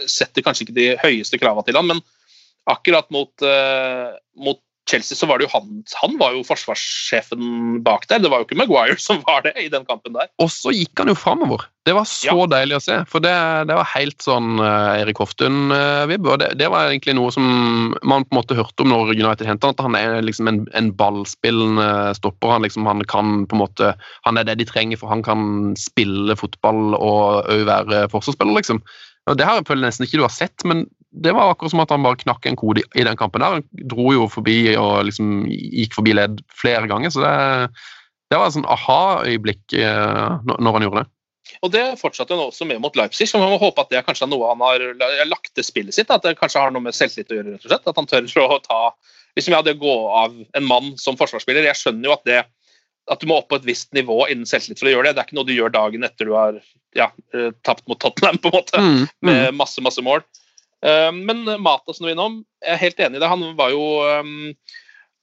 setter 0.06 0.46
kanskje 0.46 0.68
ikke 0.68 0.76
de 0.76 0.86
høyeste 1.02 1.40
kravene 1.42 1.66
til 1.66 1.80
han, 1.80 1.90
men 1.90 2.04
akkurat 2.70 3.10
mot, 3.14 3.34
uh, 3.46 4.14
mot 4.38 4.60
Chelsea 4.90 5.16
så 5.16 5.28
var 5.30 5.40
det 5.40 5.46
jo 5.46 5.52
han, 5.54 5.68
han 6.02 6.16
var 6.20 6.34
jo 6.36 6.42
forsvarssjefen 6.46 7.82
bak 7.86 8.08
der. 8.10 8.22
Det 8.24 8.32
var 8.32 8.42
jo 8.42 8.48
ikke 8.48 8.58
Maguire 8.60 8.98
som 9.00 9.22
var 9.28 9.44
det 9.46 9.54
i 9.62 9.70
den 9.72 9.86
kampen 9.88 10.16
der. 10.16 10.32
Og 10.42 10.50
så 10.52 10.74
gikk 10.74 11.00
han 11.00 11.12
jo 11.12 11.16
framover. 11.18 11.68
Det 11.88 11.94
var 11.98 12.06
så 12.10 12.34
ja. 12.34 12.48
deilig 12.50 12.78
å 12.78 12.82
se. 12.84 12.98
For 13.10 13.24
det, 13.24 13.34
det 13.70 13.78
var 13.78 13.90
helt 13.94 14.26
sånn 14.26 14.60
uh, 14.62 14.98
Erik 15.00 15.22
Hoftun-vibb. 15.22 16.28
og 16.28 16.42
det, 16.42 16.52
det, 16.60 16.70
var 16.74 16.90
egentlig 16.90 17.16
noe 17.18 17.34
som 17.34 17.46
man 18.02 18.26
på 18.26 18.36
en 18.36 18.40
måte 18.42 18.58
hørte 18.58 18.86
om 18.86 18.92
når 18.92 19.14
United 19.16 19.48
henter 19.50 19.74
at 19.74 19.86
han 19.86 19.98
er 19.98 20.18
liksom 20.26 20.50
en, 20.52 20.64
en 20.78 20.92
ballspillende 20.98 22.18
stopper. 22.18 22.56
Han, 22.56 22.66
liksom, 22.66 22.90
han 22.90 23.06
kan 23.10 23.46
på 23.46 23.58
en 23.58 23.64
måte, 23.64 23.94
han 24.28 24.42
er 24.42 24.50
det 24.50 24.60
de 24.62 24.68
trenger, 24.70 25.00
for 25.02 25.14
han 25.14 25.24
kan 25.26 25.76
spille 25.80 26.38
fotball 26.38 26.98
og 26.98 27.48
òg 27.54 27.66
være 27.70 28.08
forsvarsspiller, 28.14 28.60
liksom. 28.60 28.82
Og 29.30 29.38
Det 29.38 29.46
har 29.46 29.60
jeg 29.60 29.70
følt 29.70 29.86
nesten 29.86 30.08
ikke 30.08 30.18
du 30.18 30.26
har 30.26 30.34
sett, 30.34 30.66
men 30.66 30.88
det 31.12 31.34
var 31.36 31.52
akkurat 31.52 31.74
som 31.74 31.82
at 31.84 31.92
han 31.92 32.04
bare 32.06 32.20
knakk 32.22 32.46
en 32.48 32.60
kode 32.60 32.84
i 32.96 33.04
den 33.04 33.18
kampen. 33.20 33.44
der. 33.44 33.60
Han 33.60 33.88
dro 33.92 34.12
jo 34.16 34.28
forbi 34.32 34.76
og 34.80 35.06
liksom 35.10 35.44
gikk 35.50 35.98
forbi 35.98 36.16
ledd 36.16 36.40
flere 36.56 36.88
ganger. 36.88 37.12
Så 37.12 37.24
det, 37.24 37.34
det 38.32 38.40
var 38.40 38.48
et 38.48 38.56
sånn 38.56 38.70
aha-øyeblikk 38.70 39.76
eh, 39.76 40.38
når 40.48 40.78
han 40.78 40.88
gjorde 40.88 41.04
det. 41.04 41.12
Og 41.62 41.74
Det 41.74 41.84
fortsatte 42.00 42.34
han 42.34 42.46
også 42.46 42.66
med 42.70 42.80
mot 42.80 42.96
Leipzig. 42.96 43.28
så 43.28 43.42
Man 43.42 43.52
må 43.52 43.60
håpe 43.60 43.84
at 43.84 43.92
det 43.92 44.00
er 44.00 44.08
kanskje 44.08 44.30
noe 44.32 44.54
han 44.54 44.64
har 44.64 45.28
lagt 45.28 45.52
til 45.56 45.68
spillet 45.68 45.96
sitt. 45.96 46.14
At 46.14 46.24
det 46.24 46.38
kanskje 46.40 46.64
har 46.64 46.72
noe 46.72 46.86
med 46.86 46.96
selvtillit 46.96 47.34
å 47.34 47.40
gjøre. 47.42 47.58
rett 47.58 47.68
og 47.68 47.74
slett, 47.74 47.92
At 47.92 48.00
han 48.00 48.08
tør 48.08 48.48
å 48.56 48.62
ta 48.64 48.82
liksom 49.36 49.56
ja, 49.56 49.62
det 49.64 49.76
å 49.78 49.84
gå 49.84 49.98
av 50.24 50.34
en 50.40 50.68
mann 50.68 50.94
som 51.00 51.20
forsvarsspiller. 51.20 51.68
Jeg 51.68 51.80
skjønner 51.80 52.08
jo 52.08 52.16
at 52.16 52.28
det 52.28 52.42
at 53.12 53.20
du 53.20 53.26
må 53.28 53.40
opp 53.42 53.50
på 53.50 53.58
et 53.58 53.66
visst 53.66 53.90
nivå 53.98 54.28
innen 54.30 54.48
selvtillit 54.48 54.80
for 54.80 54.88
å 54.88 54.92
gjøre 54.94 55.10
det. 55.10 55.16
Det 55.18 55.24
er 55.24 55.28
ikke 55.28 55.38
noe 55.40 55.48
du 55.50 55.56
gjør 55.56 55.74
dagen 55.74 56.06
etter 56.06 56.30
du 56.30 56.36
har 56.38 56.60
ja, 56.96 57.10
eh, 57.36 57.50
tapt 57.66 57.84
mot 57.90 58.00
Tottenham, 58.00 58.38
på 58.40 58.52
en 58.52 58.56
måte, 58.56 58.78
mm, 58.80 59.00
mm. 59.02 59.10
med 59.28 59.58
masse 59.58 59.84
masse 59.84 60.04
mål. 60.06 60.22
Eh, 60.86 61.12
men 61.14 61.44
Mata, 61.62 61.94
som 61.94 62.06
du 62.06 62.10
var 62.10 62.16
innom, 62.16 62.40
jeg 62.64 62.76
er 62.76 62.86
helt 62.86 63.04
enig 63.06 63.20
i 63.20 63.24
det. 63.24 63.32
Han 63.32 63.44
var 63.60 63.74
jo 63.74 63.84
um, 64.22 64.54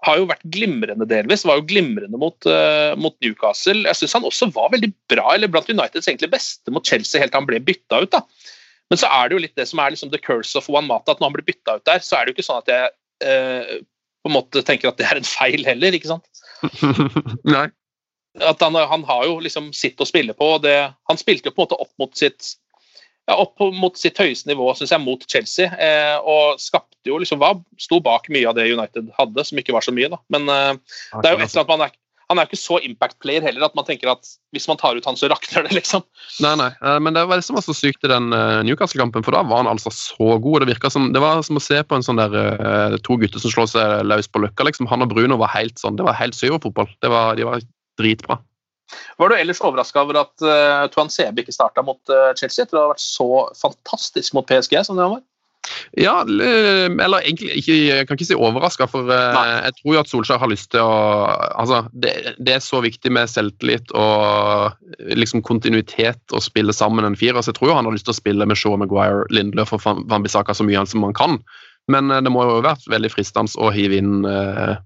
har 0.06 0.20
jo 0.20 0.28
vært 0.30 0.46
glimrende 0.54 1.08
delvis. 1.10 1.44
Var 1.48 1.58
jo 1.58 1.66
glimrende 1.70 2.20
mot, 2.20 2.38
uh, 2.46 2.94
mot 3.00 3.16
Newcastle. 3.24 3.82
Jeg 3.88 3.98
syns 3.98 4.14
han 4.18 4.28
også 4.28 4.50
var 4.54 4.70
veldig 4.74 4.92
bra, 5.10 5.26
eller 5.34 5.50
blant 5.50 5.70
Uniteds 5.70 6.06
egentlig 6.06 6.30
beste 6.36 6.74
mot 6.74 6.86
Chelsea 6.86 7.22
helt 7.22 7.34
til 7.34 7.40
han 7.40 7.48
ble 7.48 7.60
bytta 7.64 8.04
ut. 8.04 8.12
da. 8.14 8.22
Men 8.88 9.00
så 9.00 9.10
er 9.12 9.28
det 9.28 9.36
jo 9.36 9.42
litt 9.44 9.58
det 9.58 9.66
som 9.68 9.82
er 9.82 9.92
liksom 9.92 10.12
the 10.12 10.20
curse 10.22 10.56
of 10.58 10.68
one 10.70 10.86
Mata, 10.88 11.12
at 11.12 11.20
når 11.20 11.32
han 11.32 11.38
blir 11.38 11.48
bytta 11.50 11.78
ut 11.80 11.88
der, 11.88 12.04
så 12.04 12.16
er 12.16 12.24
det 12.24 12.32
jo 12.32 12.38
ikke 12.38 12.46
sånn 12.46 12.62
at 12.62 12.72
jeg 12.72 12.94
uh, 13.26 13.74
på 14.22 14.30
en 14.30 14.36
måte 14.36 14.62
tenker 14.66 14.90
at 14.90 15.00
det 15.00 15.08
er 15.08 15.20
en 15.20 15.28
feil 15.28 15.66
heller, 15.66 15.98
ikke 15.98 16.12
sant? 16.14 16.26
Nei. 17.56 17.68
At 18.44 18.62
han, 18.62 18.76
han, 18.76 19.04
har 19.08 19.26
jo 19.26 19.38
liksom 19.42 19.72
sitt 19.74 19.98
å 19.98 20.06
spille 20.06 20.34
på. 20.36 20.52
Det, 20.62 20.76
han 21.10 21.18
spilte 21.18 21.50
jo 21.50 21.56
på 21.56 21.64
en 21.64 21.66
måte 21.66 21.80
opp 21.82 21.92
mot 21.98 22.14
sitt 22.18 22.54
ja, 23.28 23.36
opp 23.36 23.60
mot 23.76 23.98
sitt 24.00 24.18
høyeste 24.18 24.48
nivå 24.48 24.70
synes 24.76 24.94
jeg, 24.94 25.04
mot 25.04 25.24
Chelsea. 25.28 25.68
Eh, 25.76 26.16
og 26.18 26.60
skapte 26.62 27.10
jo 27.10 27.20
liksom 27.20 27.40
var, 27.42 27.60
sto 27.80 28.00
bak 28.04 28.30
mye 28.32 28.48
av 28.48 28.56
det 28.56 28.70
United 28.72 29.12
hadde, 29.18 29.44
som 29.44 29.60
ikke 29.60 29.76
var 29.76 29.84
så 29.84 29.94
mye. 29.94 30.10
da. 30.12 30.20
Men 30.32 30.48
eh, 30.52 30.74
det 31.18 31.28
er 31.28 31.36
jo 31.36 31.42
et 31.44 31.50
eller 31.50 31.64
annet 31.64 31.74
man 31.74 31.86
er, 31.88 31.96
han 32.28 32.40
er 32.40 32.44
jo 32.44 32.50
ikke 32.50 32.60
så 32.60 32.78
impact 32.84 33.16
player 33.24 33.44
heller 33.44 33.64
at 33.64 33.76
man 33.76 33.86
tenker 33.88 34.10
at 34.12 34.26
hvis 34.52 34.66
man 34.68 34.80
tar 34.80 34.96
ut 34.96 35.06
han, 35.08 35.16
så 35.16 35.30
rakner 35.32 35.64
det, 35.64 35.72
liksom. 35.78 36.04
Nei, 36.44 36.54
nei, 36.60 36.68
eh, 36.76 36.98
men 37.04 37.16
det 37.16 37.24
var 37.28 37.40
det 37.40 37.46
som 37.46 37.56
var 37.56 37.64
så 37.64 37.76
sykt 37.76 38.04
i 38.04 38.12
den 38.12 38.32
eh, 38.36 38.60
Newcastle-kampen, 38.68 39.24
for 39.24 39.36
da 39.36 39.44
var 39.48 39.62
han 39.62 39.70
altså 39.70 39.92
så 39.94 40.36
god. 40.36 40.64
Det 40.64 40.74
virket 40.74 40.96
som, 40.96 41.10
det 41.12 41.24
var 41.24 41.40
som 41.46 41.60
å 41.60 41.64
se 41.64 41.80
på 41.84 41.96
en 41.96 42.04
sånn 42.04 42.20
der 42.20 42.36
eh, 42.40 42.98
to 43.04 43.20
gutter 43.20 43.44
som 43.44 43.52
slår 43.52 43.72
seg 43.72 44.08
løs 44.08 44.28
på 44.28 44.44
løkka. 44.44 44.68
liksom. 44.68 44.88
Han 44.92 45.04
og 45.04 45.12
Bruno 45.12 45.40
var 45.40 45.52
helt 45.56 45.80
sånn, 45.80 46.00
det 46.00 46.08
var 46.08 46.16
helt 46.20 46.36
syverfotball. 46.36 46.88
Det 47.04 47.12
var, 47.12 47.36
de 47.36 47.48
var 47.48 47.64
dritbra. 48.00 48.40
Var 49.20 49.30
du 49.30 49.36
ellers 49.36 49.62
overraska 49.64 50.04
over 50.04 50.22
at 50.22 50.34
uh, 50.44 50.86
Tuan 50.92 51.12
Sebe 51.12 51.44
ikke 51.44 51.54
starta 51.54 51.84
mot 51.84 52.00
uh, 52.12 52.30
Chelsea 52.38 52.64
etter 52.64 52.78
å 52.78 52.86
ha 52.86 52.92
vært 52.94 53.04
så 53.04 53.30
fantastisk 53.58 54.36
mot 54.38 54.48
PSG 54.48 54.80
som 54.86 54.96
det 54.98 55.06
han 55.06 55.18
var? 55.18 55.26
Ja, 55.96 56.20
eller 56.22 57.20
egentlig 57.20 57.50
ikke, 57.60 57.74
jeg 57.74 58.06
kan 58.08 58.18
ikke 58.18 58.28
si 58.28 58.36
overraska, 58.36 58.86
for 58.90 59.08
eh, 59.12 59.34
Nei. 59.34 59.44
jeg 59.68 59.76
tror 59.78 59.94
jo 59.94 60.00
at 60.00 60.10
Solskjær 60.10 60.42
har 60.42 60.50
lyst 60.52 60.70
til 60.74 60.84
å 60.84 60.98
Altså, 61.58 61.82
det, 61.92 62.12
det 62.44 62.56
er 62.56 62.64
så 62.64 62.82
viktig 62.84 63.12
med 63.14 63.30
selvtillit 63.30 63.92
og 63.96 64.74
eh, 64.98 65.14
liksom 65.18 65.42
kontinuitet 65.46 66.36
å 66.36 66.42
spille 66.44 66.74
sammen 66.76 67.08
en 67.08 67.18
firer, 67.18 67.40
så 67.42 67.52
jeg 67.52 67.60
tror 67.60 67.72
jo 67.72 67.78
han 67.80 67.88
har 67.88 67.96
lyst 67.96 68.08
til 68.08 68.16
å 68.16 68.20
spille 68.20 68.48
med 68.48 68.60
Shaw 68.60 68.78
Maguire, 68.80 69.26
Lindløf 69.34 69.74
og 69.76 69.84
Van 69.84 70.24
Bissaka 70.24 70.56
så 70.56 70.66
mye 70.66 70.84
som 70.88 71.06
han 71.06 71.16
kan. 71.16 71.40
Men 71.92 72.12
eh, 72.12 72.22
det 72.24 72.32
må 72.32 72.44
jo 72.44 72.58
ha 72.58 72.68
vært 72.70 72.88
veldig 72.90 73.12
fristende 73.14 73.60
å 73.60 73.72
hive 73.74 74.00
inn 74.00 74.28
uh, 74.28 74.76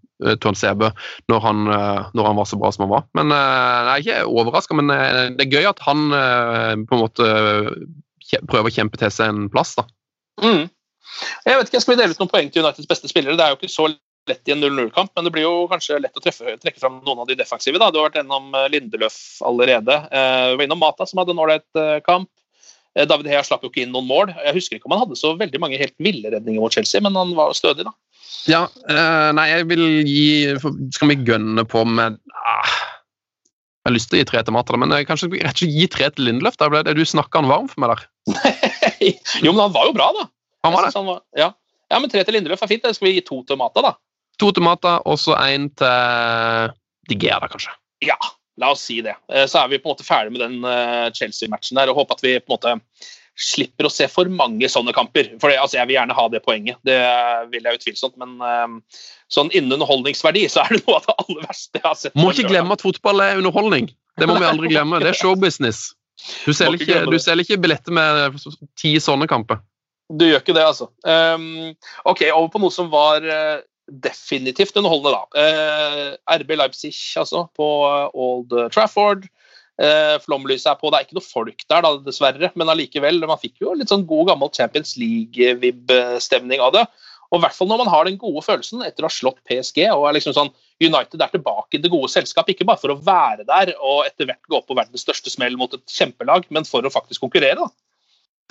Tuan 0.42 0.58
Sebe 0.58 0.92
når 1.30 1.40
han, 1.46 1.64
eh, 1.72 2.10
når 2.14 2.28
han 2.28 2.38
var 2.38 2.48
så 2.48 2.58
bra 2.60 2.70
som 2.74 2.86
han 2.86 2.92
var. 2.92 3.08
Men 3.18 3.34
eh, 3.34 3.80
jeg 3.88 3.92
er 3.92 4.04
ikke 4.04 4.42
overraska, 4.42 4.76
men 4.78 4.92
eh, 4.94 5.32
det 5.38 5.46
er 5.46 5.56
gøy 5.58 5.70
at 5.72 5.82
han 5.86 6.06
eh, 6.18 6.76
på 6.86 6.98
en 6.98 7.02
måte 7.02 7.32
prøver 8.48 8.70
å 8.70 8.74
kjempe 8.74 9.00
til 9.00 9.12
seg 9.12 9.32
en 9.32 9.50
plass, 9.52 9.74
da. 9.78 9.86
Mm. 10.42 10.70
Jeg 11.44 11.58
vet 11.58 11.68
ikke, 11.68 11.82
Skal 11.82 11.94
vi 11.94 12.00
dele 12.00 12.14
ut 12.14 12.22
noen 12.22 12.30
poeng 12.32 12.48
til 12.52 12.64
Uniteds 12.64 12.88
beste 12.88 13.10
spillere? 13.10 13.36
Det 13.36 13.44
er 13.44 13.52
jo 13.52 13.60
ikke 13.60 13.72
så 13.72 13.90
lett 14.30 14.48
i 14.48 14.54
en 14.54 14.62
0-0-kamp, 14.62 15.10
men 15.16 15.26
det 15.26 15.32
blir 15.34 15.44
jo 15.44 15.66
kanskje 15.70 15.98
lett 15.98 16.18
å 16.18 16.22
treffe, 16.22 16.54
trekke 16.62 16.78
fram 16.80 17.00
noen 17.02 17.24
av 17.24 17.28
de 17.28 17.36
defensive. 17.38 17.80
da. 17.82 17.90
Du 17.90 17.98
har 17.98 18.08
vært 18.08 18.20
gjennom 18.20 18.54
eh, 18.54 18.68
Lindeløf 18.72 19.18
allerede. 19.48 19.98
Eh, 20.14 20.52
Du 20.52 20.60
var 20.60 20.66
innom 20.68 20.80
Mata, 20.82 21.06
som 21.08 21.20
hadde 21.20 21.34
en 21.34 21.42
ålreit 21.42 21.80
eh, 21.80 21.98
kamp. 22.06 22.30
Eh, 22.94 23.06
David 23.08 23.32
Hea 23.32 23.42
slapp 23.46 23.66
jo 23.66 23.72
ikke 23.72 23.82
inn 23.84 23.92
noen 23.94 24.06
mål. 24.08 24.30
Jeg 24.46 24.56
husker 24.56 24.78
ikke 24.78 24.88
om 24.90 24.94
han 24.96 25.04
hadde 25.04 25.18
så 25.18 25.34
veldig 25.40 25.60
mange 25.62 25.80
helt 25.80 25.96
ville 26.02 26.32
redninger 26.36 26.62
mot 26.62 26.74
Chelsea, 26.74 27.02
men 27.04 27.18
han 27.18 27.34
var 27.38 27.54
stødig, 27.58 27.88
da. 27.88 27.94
Ja, 28.50 28.64
uh, 28.66 29.30
nei, 29.36 29.44
jeg 29.52 29.68
vil 29.70 29.84
gi 30.08 30.24
Skal 30.58 31.12
vi 31.12 31.18
gønne 31.28 31.62
på 31.68 31.84
med 31.86 32.16
uh, 32.18 32.72
Jeg 32.72 33.86
har 33.86 33.94
lyst 33.94 34.10
til 34.10 34.18
å 34.18 34.22
gi 34.22 34.28
tre 34.30 34.42
til 34.42 34.56
Mata, 34.56 34.78
men 34.78 34.94
jeg 34.94 35.06
kanskje 35.06 35.30
rett 35.34 35.54
og 35.54 35.62
slett 35.62 35.76
gi 35.76 35.88
tre 35.90 36.10
til 36.14 36.26
Lindløf. 36.28 36.58
Da 36.58 36.70
ble 36.70 36.82
det, 36.86 36.94
du 36.98 37.02
snakka 37.06 37.42
han 37.42 37.50
varm 37.50 37.70
for 37.70 37.82
meg 37.82 37.94
der. 37.94 38.06
jo, 39.44 39.50
men 39.50 39.62
han 39.64 39.74
var 39.74 39.88
jo 39.90 39.96
bra, 39.96 40.08
da. 40.18 40.28
Han 40.66 40.74
var 40.76 40.86
det. 40.86 40.92
Han 40.94 41.08
var, 41.08 41.22
ja. 41.38 41.48
ja, 41.90 41.98
men 41.98 42.10
tre 42.10 42.22
til 42.24 42.36
Lindeløf 42.38 42.62
er 42.62 42.70
fint. 42.70 42.86
Skal 42.94 43.08
vi 43.08 43.16
gi 43.16 43.24
to 43.26 43.40
til 43.48 43.58
Mata, 43.58 43.82
da. 43.82 43.96
To 44.40 44.52
til 44.54 44.64
Mata, 44.64 44.98
og 45.08 45.18
så 45.20 45.34
én 45.42 45.68
til 45.78 46.76
Digea, 47.10 47.40
da, 47.42 47.50
kanskje. 47.50 47.74
Ja, 48.06 48.18
la 48.62 48.70
oss 48.74 48.84
si 48.86 49.00
det. 49.04 49.16
Eh, 49.32 49.46
Så 49.50 49.62
er 49.62 49.72
vi 49.72 49.80
på 49.82 49.90
en 49.90 49.96
måte 49.96 50.06
ferdig 50.06 50.34
med 50.34 50.44
den 50.44 50.62
eh, 50.68 51.10
Chelsea-matchen 51.18 51.78
der, 51.78 51.90
og 51.90 51.98
håper 51.98 52.18
at 52.18 52.24
vi 52.24 52.36
på 52.38 52.52
en 52.52 52.56
måte 52.56 52.76
slipper 53.38 53.88
å 53.88 53.92
se 53.92 54.06
for 54.12 54.28
mange 54.32 54.68
sånne 54.68 54.92
kamper. 54.96 55.32
For 55.40 55.50
det, 55.50 55.58
altså, 55.62 55.78
Jeg 55.78 55.88
vil 55.88 55.96
gjerne 55.96 56.16
ha 56.16 56.26
det 56.32 56.42
poenget, 56.44 56.78
det 56.86 56.98
vil 57.52 57.64
jeg 57.64 57.80
utvilsomt, 57.80 58.14
men 58.20 58.36
um, 58.42 58.78
sånn 59.32 59.50
innen 59.56 59.78
underholdningsverdi 59.78 60.44
så 60.52 60.66
er 60.66 60.76
det 60.76 60.82
noe 60.84 61.00
av 61.00 61.08
det 61.08 61.16
aller 61.24 61.48
verste 61.48 61.80
jeg 61.80 61.86
har 61.86 61.98
sett. 61.98 62.16
Må 62.18 62.30
ikke 62.34 62.52
glemme 62.52 62.76
at 62.76 62.84
fotball 62.84 63.24
er 63.24 63.40
underholdning. 63.40 63.90
Det 64.20 64.28
må 64.28 64.36
vi 64.38 64.48
aldri 64.48 64.72
glemme. 64.74 65.00
Det 65.00 65.14
er 65.14 65.18
showbusiness. 65.18 65.90
Du 66.44 66.52
selger 66.54 66.84
ikke 66.84 67.02
du 67.08 67.18
selger 67.18 67.46
ikke 67.46 67.62
billetter 67.64 67.94
med 67.96 68.38
ti 68.78 68.94
sånne 69.02 69.26
kamper. 69.30 69.62
Du 70.12 70.26
gjør 70.28 70.42
ikke 70.42 70.54
det, 70.56 70.64
altså. 70.68 70.90
Um, 71.08 71.72
ok, 72.04 72.26
over 72.34 72.50
på 72.52 72.60
noe 72.60 72.74
som 72.74 72.90
var 72.92 73.24
eh, 73.24 73.62
definitivt 74.04 74.76
underholdende, 74.76 75.16
da. 75.16 75.40
Eh, 75.40 76.40
RB 76.42 76.52
Leipzig, 76.58 76.92
altså, 77.16 77.46
på 77.56 77.68
eh, 77.88 78.10
Old 78.12 78.52
Trafford. 78.74 79.24
Uh, 79.80 80.18
Flomlyset 80.20 80.68
er 80.68 80.80
på. 80.80 80.90
Det 80.92 80.98
er 80.98 81.06
ikke 81.06 81.16
noe 81.16 81.24
folk 81.24 81.64
der, 81.64 81.84
da, 81.84 81.94
dessverre, 82.04 82.52
men 82.58 82.72
allikevel. 82.72 83.22
Man 83.28 83.40
fikk 83.40 83.62
jo 83.64 83.76
litt 83.78 83.92
sånn 83.92 84.04
god, 84.08 84.32
gammel 84.32 84.52
Champions 84.54 84.96
League-vib-stemning 85.00 86.62
av 86.64 86.74
det. 86.76 86.84
Og 87.32 87.40
i 87.40 87.42
hvert 87.46 87.56
fall 87.56 87.70
når 87.70 87.80
man 87.80 87.88
har 87.88 88.04
den 88.04 88.18
gode 88.20 88.42
følelsen 88.44 88.82
etter 88.84 89.06
å 89.06 89.08
ha 89.08 89.14
slått 89.14 89.40
PSG 89.48 89.86
og 89.86 90.04
er 90.04 90.18
liksom 90.18 90.34
sånn 90.36 90.50
United 90.84 91.22
er 91.24 91.30
tilbake 91.32 91.78
i 91.78 91.80
det 91.80 91.90
gode 91.92 92.10
selskap, 92.12 92.50
ikke 92.52 92.66
bare 92.68 92.82
for 92.82 92.92
å 92.92 92.98
være 93.00 93.46
der 93.48 93.72
og 93.78 94.02
etter 94.04 94.28
hvert 94.28 94.50
gå 94.50 94.58
opp 94.58 94.66
på 94.68 94.76
verdens 94.76 95.06
største 95.06 95.32
smell 95.32 95.56
mot 95.56 95.72
et 95.72 95.94
kjempelag, 95.96 96.44
men 96.52 96.68
for 96.68 96.84
å 96.84 96.92
faktisk 96.92 97.24
konkurrere. 97.24 97.56
da. 97.64 97.70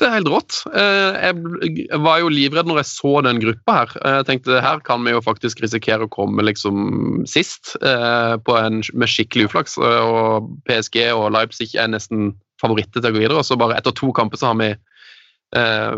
Det 0.01 0.07
er 0.09 0.15
helt 0.15 0.29
rått. 0.33 0.55
Eh, 0.73 1.17
Jeg 1.21 1.99
var 2.01 2.21
jo 2.23 2.31
livredd 2.33 2.65
når 2.69 2.79
jeg 2.81 2.89
så 2.89 3.11
den 3.21 3.41
gruppa 3.43 3.75
her. 3.77 3.91
Jeg 4.17 4.27
tenkte 4.31 4.61
her 4.65 4.79
kan 4.85 5.03
vi 5.05 5.13
jo 5.13 5.21
faktisk 5.21 5.61
risikere 5.61 6.07
å 6.07 6.11
komme 6.11 6.41
liksom 6.47 7.21
sist 7.29 7.75
eh, 7.85 8.33
en, 8.33 8.79
med 8.97 9.11
skikkelig 9.11 9.51
uflaks. 9.51 9.77
eh, 9.77 9.99
Og 10.01 10.49
PSG 10.65 11.03
og 11.13 11.27
Leipzig 11.35 11.75
er 11.77 11.91
nesten 11.93 12.31
favoritter 12.61 12.97
til 13.01 13.11
å 13.11 13.13
gå 13.13 13.21
videre. 13.21 13.43
Og 13.43 13.45
så 13.45 13.59
bare 13.61 13.77
etter 13.77 13.93
to 13.97 14.09
kamper 14.17 14.41
så 14.41 14.49
har 14.51 14.57
vi 14.63 14.71
eh, 14.73 15.93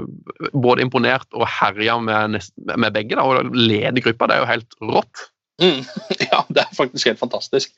både 0.51 0.83
imponert 0.83 1.27
og 1.31 1.47
herja 1.47 1.95
med, 2.03 2.41
med 2.75 2.91
begge. 2.99 3.15
da, 3.15 3.23
Og 3.23 3.55
leder 3.55 4.03
gruppa. 4.03 4.27
Det 4.27 4.35
er 4.35 4.43
jo 4.43 4.51
helt 4.51 4.79
rått. 4.83 5.29
Mm. 5.63 5.81
Ja, 6.33 6.41
det 6.49 6.63
er 6.63 6.75
faktisk 6.75 7.07
helt 7.09 7.21
fantastisk. 7.21 7.73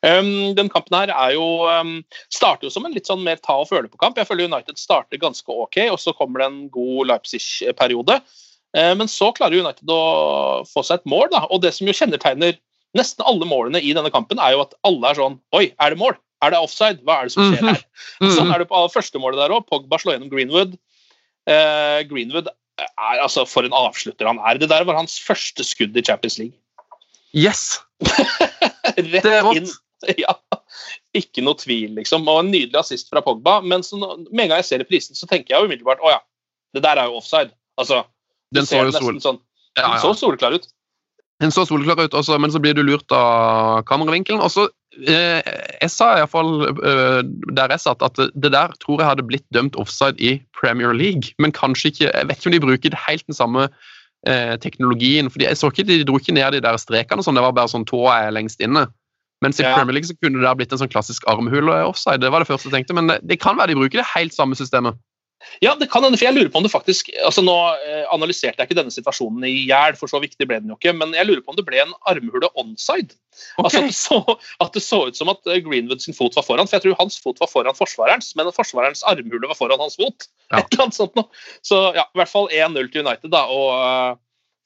Um, 0.00 0.54
den 0.56 0.70
kampen 0.72 0.96
her 0.96 1.12
er 1.12 1.34
jo 1.36 1.46
um, 1.66 1.98
starter 2.32 2.68
jo 2.68 2.72
som 2.72 2.86
en 2.86 2.94
litt 2.96 3.08
sånn 3.10 3.24
mer 3.26 3.40
ta 3.42 3.58
og 3.62 3.68
føle 3.70 3.90
på-kamp. 3.92 4.18
Jeg 4.18 4.28
føler 4.28 4.48
United 4.48 4.78
starter 4.80 5.20
ganske 5.20 5.52
ok, 5.52 5.80
og 5.92 5.98
så 6.02 6.14
kommer 6.16 6.42
det 6.42 6.50
en 6.50 6.60
god 6.74 7.12
Leipzig-periode. 7.12 8.20
Uh, 8.76 8.92
men 8.98 9.10
så 9.10 9.32
klarer 9.36 9.60
United 9.60 9.92
å 9.92 10.02
få 10.70 10.84
seg 10.86 11.00
et 11.00 11.10
mål, 11.10 11.28
da. 11.34 11.44
og 11.50 11.64
det 11.64 11.74
som 11.76 11.88
jo 11.88 11.96
kjennetegner 11.96 12.56
nesten 12.96 13.26
alle 13.28 13.48
målene 13.48 13.82
i 13.82 13.92
denne 13.96 14.12
kampen, 14.14 14.40
er 14.40 14.54
jo 14.54 14.62
at 14.64 14.76
alle 14.86 15.10
er 15.10 15.18
sånn 15.18 15.40
Oi, 15.56 15.66
er 15.82 15.92
det 15.92 16.00
mål? 16.00 16.16
Er 16.44 16.52
det 16.52 16.60
offside? 16.60 17.00
Hva 17.04 17.20
er 17.20 17.28
det 17.28 17.34
som 17.34 17.48
skjer 17.48 17.64
her? 17.64 17.82
Og 18.20 18.32
Sånn 18.36 18.52
er 18.52 18.60
det 18.60 18.68
på 18.70 18.80
første 18.92 19.20
målet 19.20 19.40
der 19.40 19.54
òg. 19.56 19.64
Pogba 19.70 19.98
slår 20.00 20.16
gjennom 20.16 20.32
Greenwood. 20.32 20.76
Uh, 21.48 22.04
Greenwood 22.10 22.50
er 22.76 23.22
altså 23.22 23.46
For 23.48 23.66
en 23.66 23.76
avslutter 23.76 24.28
han 24.28 24.40
er. 24.44 24.60
Det 24.60 24.68
der 24.72 24.84
var 24.88 24.98
hans 24.98 25.16
første 25.22 25.64
skudd 25.64 25.96
i 25.96 26.04
Champions 26.04 26.38
League. 26.40 26.58
Yes! 27.36 27.80
Rett 28.96 29.22
Det 29.26 29.40
inn. 29.56 29.68
Ja, 30.20 30.34
ikke 31.16 31.40
noe 31.42 31.56
tvil, 31.58 31.94
liksom. 31.96 32.26
Og 32.28 32.42
en 32.42 32.50
nydelig 32.52 32.76
assist 32.78 33.08
fra 33.10 33.22
Pogba. 33.24 33.56
Men 33.64 33.80
så, 33.82 33.96
med 34.28 34.44
en 34.44 34.50
gang 34.52 34.60
jeg 34.60 34.66
ser 34.68 34.82
reprisen, 34.84 35.16
så 35.18 35.26
tenker 35.26 35.54
jeg 35.54 35.62
jo 35.64 35.70
umiddelbart 35.70 36.02
å 36.04 36.10
ja, 36.12 36.18
det 36.76 36.82
der 36.84 37.00
er 37.00 37.08
jo 37.08 37.16
offside. 37.22 37.50
Altså, 37.80 38.02
Den 38.54 38.68
så 38.68 38.74
ser 38.76 38.90
jo 38.90 38.92
sol- 39.00 39.22
sånn, 39.24 39.40
Ja, 39.76 39.86
Den 39.88 39.96
ja. 39.96 40.02
så 40.04 40.12
soleklar 40.20 40.54
ut. 40.60 40.68
Den 41.40 41.50
så 41.52 41.64
soleklar 41.68 41.98
ut, 42.04 42.14
også, 42.16 42.36
men 42.40 42.52
så 42.52 42.60
blir 42.62 42.76
du 42.76 42.84
lurt 42.84 43.10
av 43.12 43.82
kameravinkelen. 43.88 44.40
Og 44.44 44.52
så, 44.52 44.68
eh, 45.08 45.40
Jeg 45.80 45.90
sa 45.96 46.12
iallfall 46.20 46.68
eh, 46.68 47.22
der 47.56 47.74
jeg 47.74 47.80
satt, 47.88 48.04
at 48.04 48.16
det 48.36 48.52
der 48.52 48.76
tror 48.84 49.00
jeg 49.00 49.08
hadde 49.10 49.26
blitt 49.26 49.48
dømt 49.56 49.76
offside 49.80 50.20
i 50.20 50.36
Premier 50.60 50.92
League. 50.94 51.32
Men 51.40 51.52
kanskje 51.56 51.90
ikke 51.90 52.12
Jeg 52.12 52.28
vet 52.28 52.36
ikke 52.38 52.52
om 52.52 52.56
de 52.60 52.64
bruker 52.68 53.00
helt 53.08 53.26
den 53.26 53.34
samme 53.40 53.66
eh, 54.26 54.56
teknologien. 54.62 55.30
fordi 55.30 55.44
jeg 55.48 55.56
så 55.56 55.70
ikke, 55.72 55.86
De 55.86 56.04
dro 56.04 56.18
ikke 56.18 56.34
ned 56.34 56.52
de 56.56 56.60
der 56.64 56.78
strekene, 56.80 57.22
sånn, 57.22 57.36
det 57.36 57.44
var 57.44 57.52
bare 57.52 57.72
sånn 57.72 57.86
tåa 57.88 58.26
er 58.26 58.32
lengst 58.36 58.60
inne. 58.60 58.86
Mens 59.44 59.60
i 59.60 59.64
Ja. 59.64 59.74
Premier 59.76 59.92
League 59.98 60.08
så 60.08 60.16
kunne 60.16 60.40
det 60.40 60.48
ha 60.48 60.54
blitt 60.54 60.72
en 60.72 60.78
sånn 60.80 60.88
klassisk 60.92 61.26
armhule-offside. 61.28 62.20
Det 62.20 62.30
var 62.32 62.40
det 62.40 62.48
første 62.48 62.70
jeg 62.70 62.72
tenkte, 62.78 62.94
men 62.96 63.06
det, 63.12 63.20
det 63.28 63.40
kan 63.40 63.56
være 63.58 63.74
de 63.74 63.76
bruker 63.76 64.00
det 64.00 64.06
helt 64.14 64.32
samme 64.32 64.56
systemet. 64.56 64.96
Ja, 65.60 65.74
det 65.78 65.88
kan 65.92 66.04
hende, 66.04 66.16
for 66.18 66.26
jeg 66.26 66.34
lurer 66.36 66.48
på 66.52 66.60
om 66.60 66.64
det 66.64 66.72
faktisk 66.72 67.08
altså 67.24 67.42
Nå 67.44 67.54
eh, 67.84 68.04
analyserte 68.12 68.60
jeg 68.60 68.68
ikke 68.68 68.78
denne 68.78 68.92
situasjonen 68.92 69.44
i 69.48 69.52
hjel, 69.68 69.96
for 69.98 70.10
så 70.10 70.20
viktig 70.22 70.48
ble 70.48 70.58
den 70.62 70.72
jo 70.72 70.76
ikke, 70.78 70.94
men 70.96 71.14
jeg 71.16 71.28
lurer 71.28 71.42
på 71.44 71.52
om 71.52 71.58
det 71.58 71.64
ble 71.66 71.80
en 71.82 71.94
armhule 72.08 72.48
onside. 72.58 73.16
Altså 73.60 73.82
at 73.82 73.88
det, 73.90 73.96
så, 73.96 74.20
at 74.64 74.76
det 74.76 74.82
så 74.84 75.02
ut 75.08 75.18
som 75.18 75.30
at 75.32 75.52
eh, 75.52 75.60
Greenwood 75.64 76.02
sin 76.04 76.16
fot 76.16 76.36
var 76.36 76.46
foran, 76.46 76.68
for 76.68 76.78
jeg 76.78 76.86
tror 76.86 77.00
hans 77.00 77.18
fot 77.22 77.40
var 77.42 77.50
foran 77.52 77.76
forsvarerens, 77.76 78.32
men 78.38 78.52
forsvarerens 78.56 79.04
armhule 79.08 79.50
var 79.50 79.58
foran 79.58 79.82
hans 79.82 79.98
fot. 80.00 80.28
Ja. 80.50 80.62
Et 80.62 80.70
eller 80.72 80.86
annet 80.86 80.98
sånt 80.98 81.18
noe. 81.18 81.28
Så 81.64 81.80
ja, 81.96 82.06
i 82.08 82.22
hvert 82.22 82.32
fall 82.32 82.48
1-0 82.52 82.92
til 82.92 83.04
United, 83.04 83.32
da, 83.32 83.44
og 83.52 83.68
uh, 83.76 84.16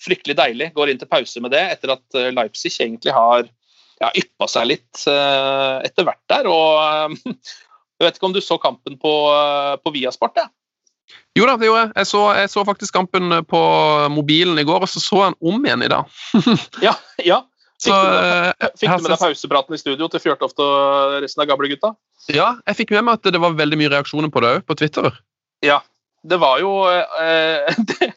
fryktelig 0.03 0.39
deilig. 0.39 0.71
Går 0.77 0.93
inn 0.93 1.03
til 1.03 1.11
pause 1.11 1.43
med 1.43 1.55
det, 1.55 1.65
etter 1.75 1.97
at 1.97 2.21
Leipzig 2.37 2.73
egentlig 2.79 3.15
har 3.17 3.43
ja, 4.01 4.13
yppa 4.17 4.49
seg 4.49 4.71
litt 4.71 5.03
uh, 5.11 5.83
etter 5.85 6.07
hvert 6.07 6.23
der. 6.31 6.49
og 6.51 7.11
uh, 7.11 7.35
Jeg 8.01 8.07
vet 8.07 8.17
ikke 8.17 8.31
om 8.31 8.33
du 8.33 8.41
så 8.41 8.57
kampen 8.57 8.95
på, 8.97 9.11
på 9.85 9.91
Viasport? 9.93 10.39
Ja. 10.41 10.47
Jo 11.39 11.47
da, 11.47 11.55
det 11.61 11.69
gjorde 11.69 11.85
jeg. 11.85 11.93
Jeg 12.01 12.09
så, 12.11 12.25
jeg 12.41 12.51
så 12.51 12.65
faktisk 12.67 12.97
kampen 12.97 13.37
på 13.49 13.61
mobilen 14.11 14.59
i 14.59 14.67
går, 14.67 14.83
og 14.83 14.91
så 14.91 15.03
så 15.03 15.23
jeg 15.23 15.33
den 15.35 15.53
om 15.53 15.67
igjen 15.69 15.87
i 15.87 15.93
dag. 15.93 16.21
Ja, 16.87 16.97
ja. 17.23 17.43
Fikk, 17.81 17.95
Så, 17.95 17.97
du, 17.97 18.11
med 18.13 18.51
eh, 18.61 18.73
deg, 18.77 19.05
deg 19.07 19.21
pausepraten 19.23 19.77
i 19.77 19.81
studio 19.81 20.09
til 20.13 20.21
Fjørtoft 20.21 20.59
og 20.61 21.15
resten 21.25 21.41
av 21.41 21.49
gamlegutta? 21.49 21.95
Ja, 22.29 22.51
jeg 22.69 22.77
fikk 22.83 22.93
med 22.93 23.07
meg 23.07 23.21
at 23.21 23.31
det 23.33 23.41
var 23.41 23.57
veldig 23.57 23.79
mye 23.81 23.93
reaksjoner 23.95 24.29
på 24.33 24.43
det 24.45 24.51
òg, 24.59 24.67
på 24.69 24.77
Twitter. 24.77 25.09
Ja. 25.65 25.79
Det 26.21 26.37
var 26.37 26.59
jo 26.61 26.75
eh, 26.93 27.71
det, 27.89 28.11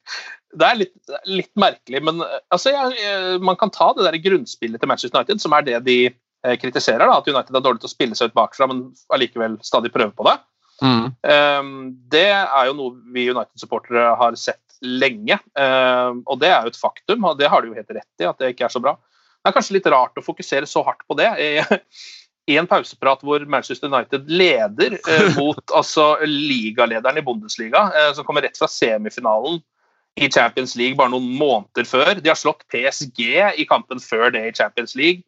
det 0.59 0.67
er 0.67 0.79
litt, 0.81 0.93
litt 1.29 1.51
merkelig, 1.59 2.01
men 2.03 2.19
eh, 2.25 2.39
altså, 2.53 2.73
jeg, 2.73 2.97
eh, 2.99 3.37
man 3.39 3.57
kan 3.59 3.71
ta 3.73 3.91
det 3.95 4.05
der 4.07 4.19
grunnspillet 4.25 4.81
til 4.81 4.91
Manchester 4.91 5.21
United, 5.21 5.41
som 5.43 5.55
er 5.55 5.65
det 5.67 5.79
de 5.87 5.97
eh, 6.09 6.57
kritiserer. 6.59 7.05
Da, 7.05 7.21
at 7.21 7.29
United 7.29 7.55
er 7.55 7.63
dårlig 7.65 7.83
til 7.83 7.91
å 7.91 7.93
spille 7.93 8.19
seg 8.19 8.31
ut 8.31 8.37
bakfra, 8.37 8.67
men 8.67 8.89
allikevel 9.13 9.57
stadig 9.65 9.93
prøver 9.93 10.11
på 10.17 10.27
det. 10.27 10.35
Mm. 10.83 11.13
Um, 11.23 11.71
det 12.11 12.27
er 12.33 12.67
jo 12.67 12.75
noe 12.75 12.97
vi 13.15 13.29
United-supportere 13.31 14.13
har 14.19 14.35
sett 14.39 14.59
lenge, 14.83 15.37
um, 15.55 16.19
og 16.27 16.41
det 16.41 16.51
er 16.51 16.65
jo 16.65 16.73
et 16.73 16.79
faktum. 16.79 17.23
og 17.23 17.39
Det 17.39 17.49
har 17.49 17.63
de 17.63 17.71
jo 17.71 17.77
helt 17.77 17.95
rett 17.95 18.23
i, 18.23 18.27
at 18.27 18.39
det 18.41 18.53
ikke 18.53 18.67
er 18.67 18.73
så 18.73 18.83
bra. 18.83 18.97
Det 19.43 19.51
er 19.51 19.55
kanskje 19.55 19.77
litt 19.77 19.87
rart 19.91 20.19
å 20.19 20.25
fokusere 20.25 20.67
så 20.69 20.83
hardt 20.87 21.03
på 21.07 21.17
det. 21.19 21.29
I, 21.39 21.81
i 22.53 22.57
en 22.59 22.67
pauseprat 22.67 23.23
hvor 23.23 23.43
Manchester 23.47 23.87
United 23.91 24.27
leder 24.31 24.97
eh, 24.99 25.27
mot 25.39 25.75
altså, 25.75 26.17
ligalederen 26.27 27.19
i 27.19 27.25
Bundesliga, 27.25 27.87
eh, 27.95 28.11
som 28.17 28.27
kommer 28.27 28.43
rett 28.43 28.59
fra 28.59 28.67
semifinalen 28.71 29.61
i 30.19 30.29
Champions 30.29 30.75
League 30.77 30.99
bare 30.99 31.13
noen 31.13 31.31
måneder 31.39 31.87
før. 31.89 32.19
De 32.19 32.29
har 32.29 32.37
slått 32.37 32.67
PSG 32.71 33.23
i 33.57 33.67
kampen 33.69 34.03
før 34.03 34.29
det 34.35 34.43
i 34.49 34.55
Champions 34.55 34.95
League. 34.99 35.23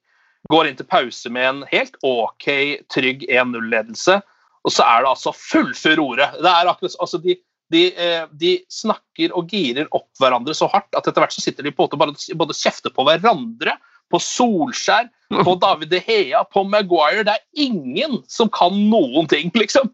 Går 0.51 0.69
inn 0.69 0.77
til 0.77 0.85
pause 0.85 1.31
med 1.33 1.47
en 1.47 1.61
helt 1.71 1.95
OK, 2.05 2.47
trygg 2.93 3.25
1-0-ledelse. 3.25 4.19
Og 4.65 4.73
så 4.73 4.85
er 4.85 5.03
det 5.03 5.11
altså 5.11 5.33
full 5.37 5.73
furore. 5.77 6.29
Det 6.39 6.49
er 6.51 6.69
akkurat, 6.71 6.95
altså 7.03 7.19
de, 7.21 7.37
de, 7.73 7.83
eh, 7.93 8.23
de, 8.33 8.55
snakker 8.71 9.35
og 9.37 9.51
girer 9.53 9.89
opp 9.95 10.09
hverandre 10.21 10.55
så 10.57 10.69
hardt 10.71 10.97
at 10.97 11.05
etter 11.05 11.21
hvert 11.21 11.35
så 11.35 11.43
sitter 11.43 11.67
de 11.67 11.73
på 11.75 11.87
bare 11.93 12.15
både 12.37 12.57
kjefter 12.57 12.93
på 12.93 13.05
hverandre, 13.05 13.77
på 14.13 14.21
Solskjær, 14.21 15.07
på 15.45 15.55
David 15.63 15.93
De 15.93 16.01
Hea, 16.01 16.43
på 16.49 16.65
Maguire. 16.69 17.25
Det 17.27 17.37
er 17.37 17.67
ingen 17.67 18.19
som 18.31 18.49
kan 18.53 18.75
noen 18.89 19.29
ting, 19.29 19.53
liksom. 19.57 19.93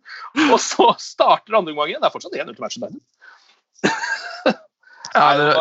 Og 0.49 0.57
så 0.63 0.91
starter 0.99 1.59
andre 1.59 1.75
omgangen. 1.75 1.99
Det 1.99 2.09
er 2.09 2.15
fortsatt 2.15 2.35
1-0 2.35 2.55
til 2.55 2.63
Manchester 2.63 2.87
United. 2.87 3.05
Det, 5.11 5.55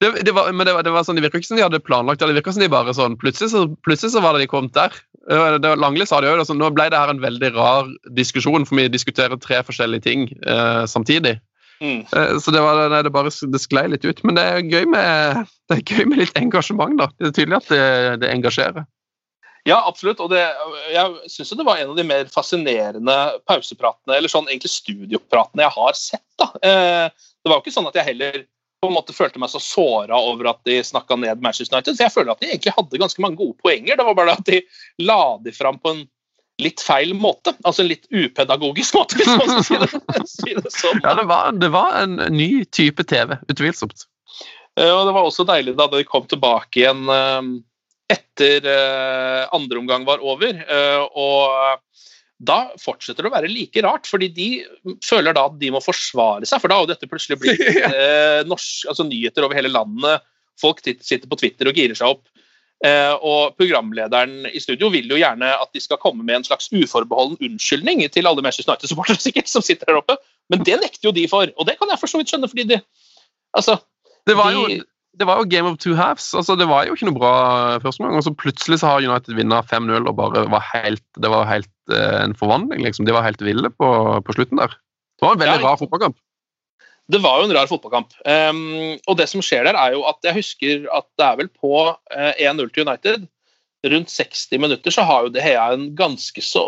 det, 0.00 0.10
det, 0.24 0.32
var, 0.32 0.52
men 0.52 0.64
det 0.64 0.72
var, 0.72 0.84
det 0.84 0.92
var 0.94 1.04
sånn, 1.04 1.18
det 1.18 1.26
virker 1.26 1.42
ikke 1.42 1.50
som 1.50 1.58
de 1.58 1.64
hadde 1.66 1.82
planlagt 1.84 2.22
det. 2.22 2.32
Virker 2.38 2.56
som 2.56 2.64
de 2.64 2.72
bare 2.72 2.96
sånn, 2.96 3.18
Plutselig 3.20 3.52
så, 3.52 3.66
plutselig 3.84 4.14
så 4.14 4.24
var 4.24 4.36
det 4.36 4.46
de 4.46 4.52
kommet 4.52 4.72
der. 4.76 4.96
Det, 5.28 5.74
Langli 5.76 6.06
sa 6.08 6.20
det 6.22 6.30
jo, 6.30 6.38
altså, 6.40 6.56
Nå 6.56 6.70
ble 6.72 6.88
det 6.90 6.98
her 6.98 7.12
en 7.12 7.20
veldig 7.22 7.52
rar 7.54 7.90
diskusjon, 8.16 8.64
for 8.66 8.80
vi 8.80 8.88
diskuterer 8.88 9.36
tre 9.40 9.60
forskjellige 9.66 10.06
ting 10.06 10.28
eh, 10.48 10.84
samtidig. 10.88 11.36
Mm. 11.80 12.04
Eh, 12.04 12.38
så 12.40 12.52
det, 12.52 12.60
var, 12.64 12.80
nei, 12.92 13.02
det 13.04 13.12
bare 13.12 13.32
det 13.32 13.60
sklei 13.62 13.86
litt 13.88 14.04
ut. 14.04 14.22
Men 14.24 14.38
det 14.38 14.46
er 14.46 14.64
gøy 14.64 14.88
med, 14.92 15.44
det 15.70 15.78
er 15.78 15.84
gøy 15.84 16.08
med 16.08 16.22
litt 16.22 16.40
engasjement. 16.40 16.96
da. 17.00 17.10
Det 17.18 17.30
er 17.30 17.36
tydelig 17.36 17.60
at 17.60 17.70
det, 17.72 17.84
det 18.24 18.32
engasjerer. 18.32 18.88
Ja, 19.68 19.82
absolutt. 19.84 20.20
Og 20.24 20.30
det, 20.32 20.40
jeg 20.92 21.32
syns 21.32 21.52
det 21.58 21.66
var 21.68 21.80
en 21.80 21.92
av 21.92 21.98
de 21.98 22.06
mer 22.06 22.30
fascinerende 22.32 23.18
pausepratene, 23.48 24.16
eller 24.16 24.32
sånn 24.32 24.48
egentlig 24.48 24.72
studiopratene 24.72 25.66
jeg 25.66 25.76
har 25.76 25.98
sett. 25.98 26.26
da. 26.40 26.48
Eh, 26.64 27.28
det 27.40 27.50
var 27.50 27.58
jo 27.58 27.64
ikke 27.64 27.76
sånn 27.76 27.88
at 27.90 28.00
jeg 28.00 28.08
heller 28.12 28.42
på 28.80 28.88
en 28.88 28.96
måte 28.96 29.12
følte 29.12 29.40
meg 29.40 29.50
så 29.52 29.60
såra 29.60 30.16
over 30.24 30.54
at 30.54 30.62
de 30.64 30.78
snakka 30.84 31.18
ned 31.20 31.42
Manchester 31.44 31.76
United. 31.76 31.98
For 31.98 32.06
jeg 32.06 32.14
føler 32.14 32.32
at 32.32 32.40
de 32.40 32.48
egentlig 32.48 32.72
hadde 32.76 33.00
ganske 33.02 33.22
mange 33.22 33.36
gode 33.40 33.58
poenger. 33.60 33.98
Det 33.98 34.06
var 34.08 34.16
bare 34.16 34.36
at 34.38 34.46
de 34.48 34.62
la 35.04 35.20
de 35.44 35.52
fram 35.52 35.78
på 35.82 35.92
en 35.94 36.04
litt 36.60 36.80
feil 36.84 37.12
måte. 37.16 37.52
Altså 37.60 37.84
en 37.84 37.90
litt 37.90 38.08
upedagogisk 38.08 38.94
måte, 38.98 39.20
hvis 39.20 39.32
man 39.34 39.50
skal 39.50 39.66
si 39.68 39.80
det, 39.82 40.22
si 40.30 40.56
det 40.56 40.72
sånn. 40.72 41.02
Ja, 41.04 41.12
det 41.18 41.26
var, 41.28 41.52
det 41.60 41.72
var, 41.74 41.98
en 42.00 42.16
ny 42.32 42.64
type 42.72 43.04
TV, 43.04 43.36
utvilsomt. 43.52 44.06
Og 44.80 45.02
det 45.04 45.12
var 45.12 45.26
også 45.26 45.44
deilig 45.44 45.74
da 45.76 45.90
de 45.92 46.00
kom 46.08 46.24
tilbake 46.30 46.80
igjen 46.80 47.02
etter 48.10 48.64
andre 49.52 49.80
omgang 49.82 50.06
var 50.08 50.22
over. 50.24 50.56
Og 51.20 51.82
da 52.40 52.58
fortsetter 52.80 53.26
det 53.26 53.28
å 53.28 53.34
være 53.34 53.50
like 53.52 53.82
rart, 53.84 54.08
fordi 54.08 54.30
de 54.32 54.48
føler 55.04 55.36
da 55.36 55.44
at 55.50 55.58
de 55.60 55.68
må 55.74 55.82
forsvare 55.84 56.48
seg. 56.48 56.62
For 56.62 56.72
da 56.72 56.78
har 56.78 56.86
jo 56.86 56.92
dette 56.94 57.08
plutselig 57.10 57.36
blitt 57.42 57.60
eh, 57.68 58.40
norsk, 58.48 58.86
altså 58.88 59.04
nyheter 59.04 59.44
over 59.44 59.58
hele 59.58 59.72
landet. 59.72 60.24
Folk 60.60 60.80
sitter 60.84 61.28
på 61.28 61.38
Twitter 61.40 61.68
og 61.68 61.76
girer 61.76 61.98
seg 61.98 62.16
opp. 62.16 62.24
Eh, 62.80 63.12
og 63.12 63.58
programlederen 63.60 64.48
i 64.48 64.60
studio 64.62 64.88
vil 64.88 65.10
jo 65.12 65.18
gjerne 65.20 65.50
at 65.52 65.68
de 65.76 65.82
skal 65.84 66.00
komme 66.00 66.24
med 66.24 66.38
en 66.38 66.46
slags 66.48 66.70
uforbeholden 66.72 67.36
unnskyldning 67.44 68.00
til 68.08 68.28
alle 68.30 68.40
Manchester 68.44 68.72
United-supportere 68.72 69.20
sikkert 69.26 69.52
som 69.52 69.64
sitter 69.64 69.92
her 69.92 70.00
oppe, 70.00 70.16
men 70.48 70.64
det 70.64 70.78
nekter 70.80 71.10
jo 71.10 71.16
de 71.16 71.26
for. 71.28 71.52
Og 71.60 71.68
det 71.68 71.76
kan 71.76 71.92
jeg 71.92 72.00
for 72.00 72.12
så 72.12 72.20
vidt 72.22 72.32
skjønne, 72.32 72.50
fordi 72.50 72.68
de 72.74 72.82
Altså 73.58 73.80
det 74.28 74.36
var, 74.38 74.52
de, 74.54 74.76
jo, 74.76 74.82
det 75.18 75.26
var 75.26 75.40
jo 75.40 75.48
game 75.50 75.68
of 75.68 75.78
two 75.82 75.94
halves. 75.98 76.30
altså 76.34 76.54
Det 76.56 76.68
var 76.70 76.86
jo 76.86 76.94
ikke 76.94 77.08
noe 77.08 77.18
bra 77.18 77.32
første 77.82 78.04
gang. 78.04 78.16
Og 78.16 78.24
så 78.24 78.32
plutselig 78.36 78.78
så 78.80 78.92
har 78.92 79.04
United 79.04 79.34
vunnet 79.36 79.70
5-0 79.70 80.06
og 80.06 80.16
bare 80.16 80.46
var 80.52 80.64
helt 80.72 81.04
Det 81.20 81.30
var 81.32 81.48
helt 81.50 81.70
uh, 81.92 82.22
en 82.22 82.34
forvandling, 82.38 82.84
liksom. 82.86 83.06
De 83.08 83.12
var 83.16 83.26
helt 83.26 83.42
ville 83.42 83.70
på, 83.74 83.90
på 84.24 84.36
slutten 84.36 84.60
der. 84.62 84.76
Det 85.18 85.26
var 85.26 85.34
en 85.36 85.42
veldig 85.42 85.58
Ja. 85.60 85.66
rar 85.66 85.80
fotballkamp. 85.80 86.16
Det 87.10 87.18
var 87.24 87.40
jo 87.40 87.48
en 87.48 87.56
rar 87.56 87.66
fotballkamp. 87.66 88.14
Um, 88.22 88.96
og 89.10 89.18
det 89.18 89.26
som 89.28 89.42
skjer 89.42 89.66
der, 89.66 89.74
er 89.74 89.96
jo 89.96 90.04
at 90.06 90.22
jeg 90.22 90.36
husker 90.38 90.86
at 90.94 91.08
det 91.18 91.26
er 91.26 91.36
vel 91.42 91.50
på 91.50 91.74
uh, 91.90 92.32
1-0 92.38 92.70
til 92.70 92.86
United. 92.86 93.26
Rundt 93.90 94.12
60 94.12 94.60
minutter 94.60 94.92
så 94.94 95.02
har 95.08 95.24
jo 95.26 95.32
De 95.34 95.40
Hea 95.42 95.72
en 95.74 95.88
ganske 95.96 96.42
så 96.44 96.62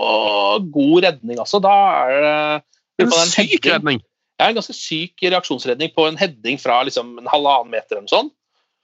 god 0.72 1.04
redning, 1.06 1.38
altså. 1.38 1.60
Da 1.62 1.74
er 2.08 2.24
det 2.26 3.06
En 3.06 3.12
på 3.12 3.16
den 3.20 3.30
syk 3.30 3.68
heading- 3.68 4.02
redning. 4.42 4.46
Ja, 4.46 4.50
en 4.50 4.58
ganske 4.58 4.76
syk 4.76 5.22
reaksjonsredning 5.22 5.92
på 5.94 6.06
en 6.08 6.18
heading 6.20 6.58
fra 6.60 6.82
liksom 6.86 7.18
en 7.22 7.30
halvannen 7.30 7.70
meter 7.72 7.96
eller 7.96 8.06
noe 8.06 8.12
sånt. 8.12 8.34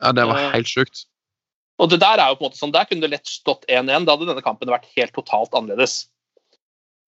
Ja, 0.03 0.13
det 0.15 0.27
var 0.27 0.39
Eh, 0.39 0.53
helt 0.55 0.71
sjukt. 0.71 1.07
Og 1.79 1.91
det 1.91 2.01
der 2.03 2.19
er 2.19 2.31
jo 2.31 2.39
på 2.39 2.45
en 2.45 2.51
måte 2.51 2.59
sånn, 2.59 2.73
Der 2.75 2.85
kunne 2.85 3.03
det 3.03 3.11
lett 3.11 3.27
stått 3.27 3.65
1-1. 3.69 4.05
Da 4.05 4.15
hadde 4.17 4.27
denne 4.27 4.43
kampen 4.43 4.71
vært 4.71 4.89
helt 4.97 5.15
totalt 5.15 5.55
annerledes. 5.55 6.09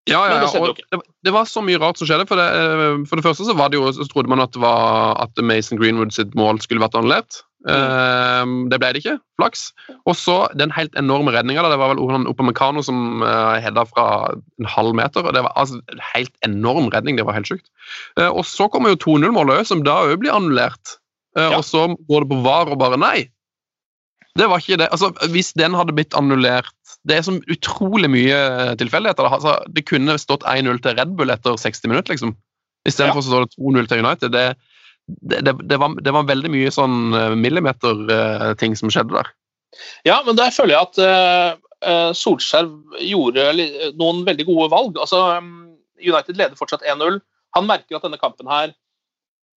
Ja, 0.09 0.27
ja, 0.27 0.41
det 0.41 0.55
ja. 0.55 0.61
Og 0.61 0.77
det, 0.79 1.01
det 1.23 1.33
var 1.33 1.45
så 1.45 1.61
mye 1.63 1.79
rart 1.79 1.99
som 1.99 2.07
skjedde. 2.07 2.27
For 2.27 2.39
det, 2.39 2.47
eh, 2.47 3.07
for 3.07 3.17
det 3.17 3.27
første 3.27 3.47
så 3.47 3.57
var 3.57 3.71
det 3.71 3.79
jo, 3.79 3.91
så 3.93 4.07
trodde 4.11 4.31
man 4.31 4.41
at, 4.41 4.53
det 4.55 4.63
var, 4.63 5.19
at 5.23 5.35
Mason 5.43 5.79
Greenwood 5.79 6.15
sitt 6.15 6.35
mål 6.35 6.61
skulle 6.63 6.83
vært 6.83 6.97
annerledes. 6.99 7.43
Eh, 7.69 8.53
det 8.73 8.79
ble 8.81 8.93
det 8.95 9.03
ikke. 9.03 9.17
Flaks. 9.41 9.67
Og 10.09 10.17
så 10.17 10.37
den 10.57 10.73
helt 10.73 10.95
enorme 10.99 11.33
redninga. 11.35 11.65
Det 11.69 11.81
var 11.81 11.93
vel 11.93 12.29
Opamecano 12.31 12.83
som 12.85 13.21
uh, 13.25 13.59
hedda 13.61 13.85
fra 13.91 14.07
en 14.61 14.69
halv 14.69 14.97
meter. 14.97 15.27
og 15.27 15.35
Det 15.37 15.43
var 15.45 15.53
altså 15.57 15.81
en 15.93 16.05
helt 16.15 16.33
enorm 16.47 16.89
redning. 16.95 17.19
Det 17.21 17.27
var 17.29 17.37
helt 17.37 17.51
sjukt. 17.51 17.69
Eh, 18.19 18.29
og 18.29 18.47
så 18.49 18.69
kommer 18.73 18.95
jo 18.95 19.03
2-0-målet 19.05 19.61
òg, 19.61 19.69
som 19.69 19.85
da 19.85 20.01
òg 20.07 20.17
blir 20.23 20.35
annullert. 20.35 20.97
Eh, 21.37 21.51
Ja. 21.51 21.59
Og 21.59 21.65
så 21.65 21.87
går 22.09 22.25
det 22.25 22.31
på 22.33 22.43
VAR 22.43 22.73
og 22.73 22.81
bare 22.81 22.99
nei. 23.01 23.29
Det 24.39 24.47
var 24.49 24.63
ikke 24.63 24.79
det. 24.79 24.89
Altså, 24.95 25.11
Hvis 25.31 25.53
den 25.59 25.75
hadde 25.75 25.93
blitt 25.93 26.15
annullert 26.15 26.71
Det 27.09 27.17
er 27.17 27.23
så 27.23 27.33
utrolig 27.51 28.11
mye 28.11 28.77
tilfeldigheter. 28.77 29.25
Altså, 29.25 29.57
det 29.73 29.87
kunne 29.89 30.19
stått 30.21 30.45
1-0 30.45 30.83
til 30.83 30.97
Red 30.99 31.17
Bull 31.17 31.31
etter 31.33 31.57
60 31.57 31.89
minutter, 31.89 32.13
liksom. 32.13 32.35
Istedenfor 32.89 33.23
så 33.25 33.31
står 33.31 33.47
det 33.47 33.57
2-0 33.57 33.89
til 33.89 34.05
United. 34.05 34.33
Det, 34.33 34.57
det, 35.21 35.43
det, 35.45 35.79
var, 35.81 35.97
det 36.01 36.15
var 36.15 36.29
veldig 36.29 36.51
mye 36.53 36.73
sånn 36.75 37.17
eh, 37.17 37.35
millimeter-ting 37.39 38.77
som 38.79 38.93
skjedde 38.93 39.17
der. 39.17 39.31
Ja, 40.07 40.21
men 40.27 40.39
der 40.39 40.53
føler 40.55 40.77
jeg 40.77 40.89
at 40.89 41.01
eh, 41.05 41.49
eh, 41.87 42.11
Solskjær 42.17 42.71
gjorde 43.05 43.51
noen 43.99 44.23
veldig 44.27 44.47
gode 44.49 44.69
valg. 44.73 45.01
Altså, 45.01 45.23
um, 45.39 45.73
United 46.01 46.39
leder 46.39 46.59
fortsatt 46.59 46.87
1-0. 46.87 47.21
Han 47.57 47.69
merker 47.69 47.99
at 47.99 48.07
denne 48.07 48.21
kampen 48.21 48.51
her 48.51 48.75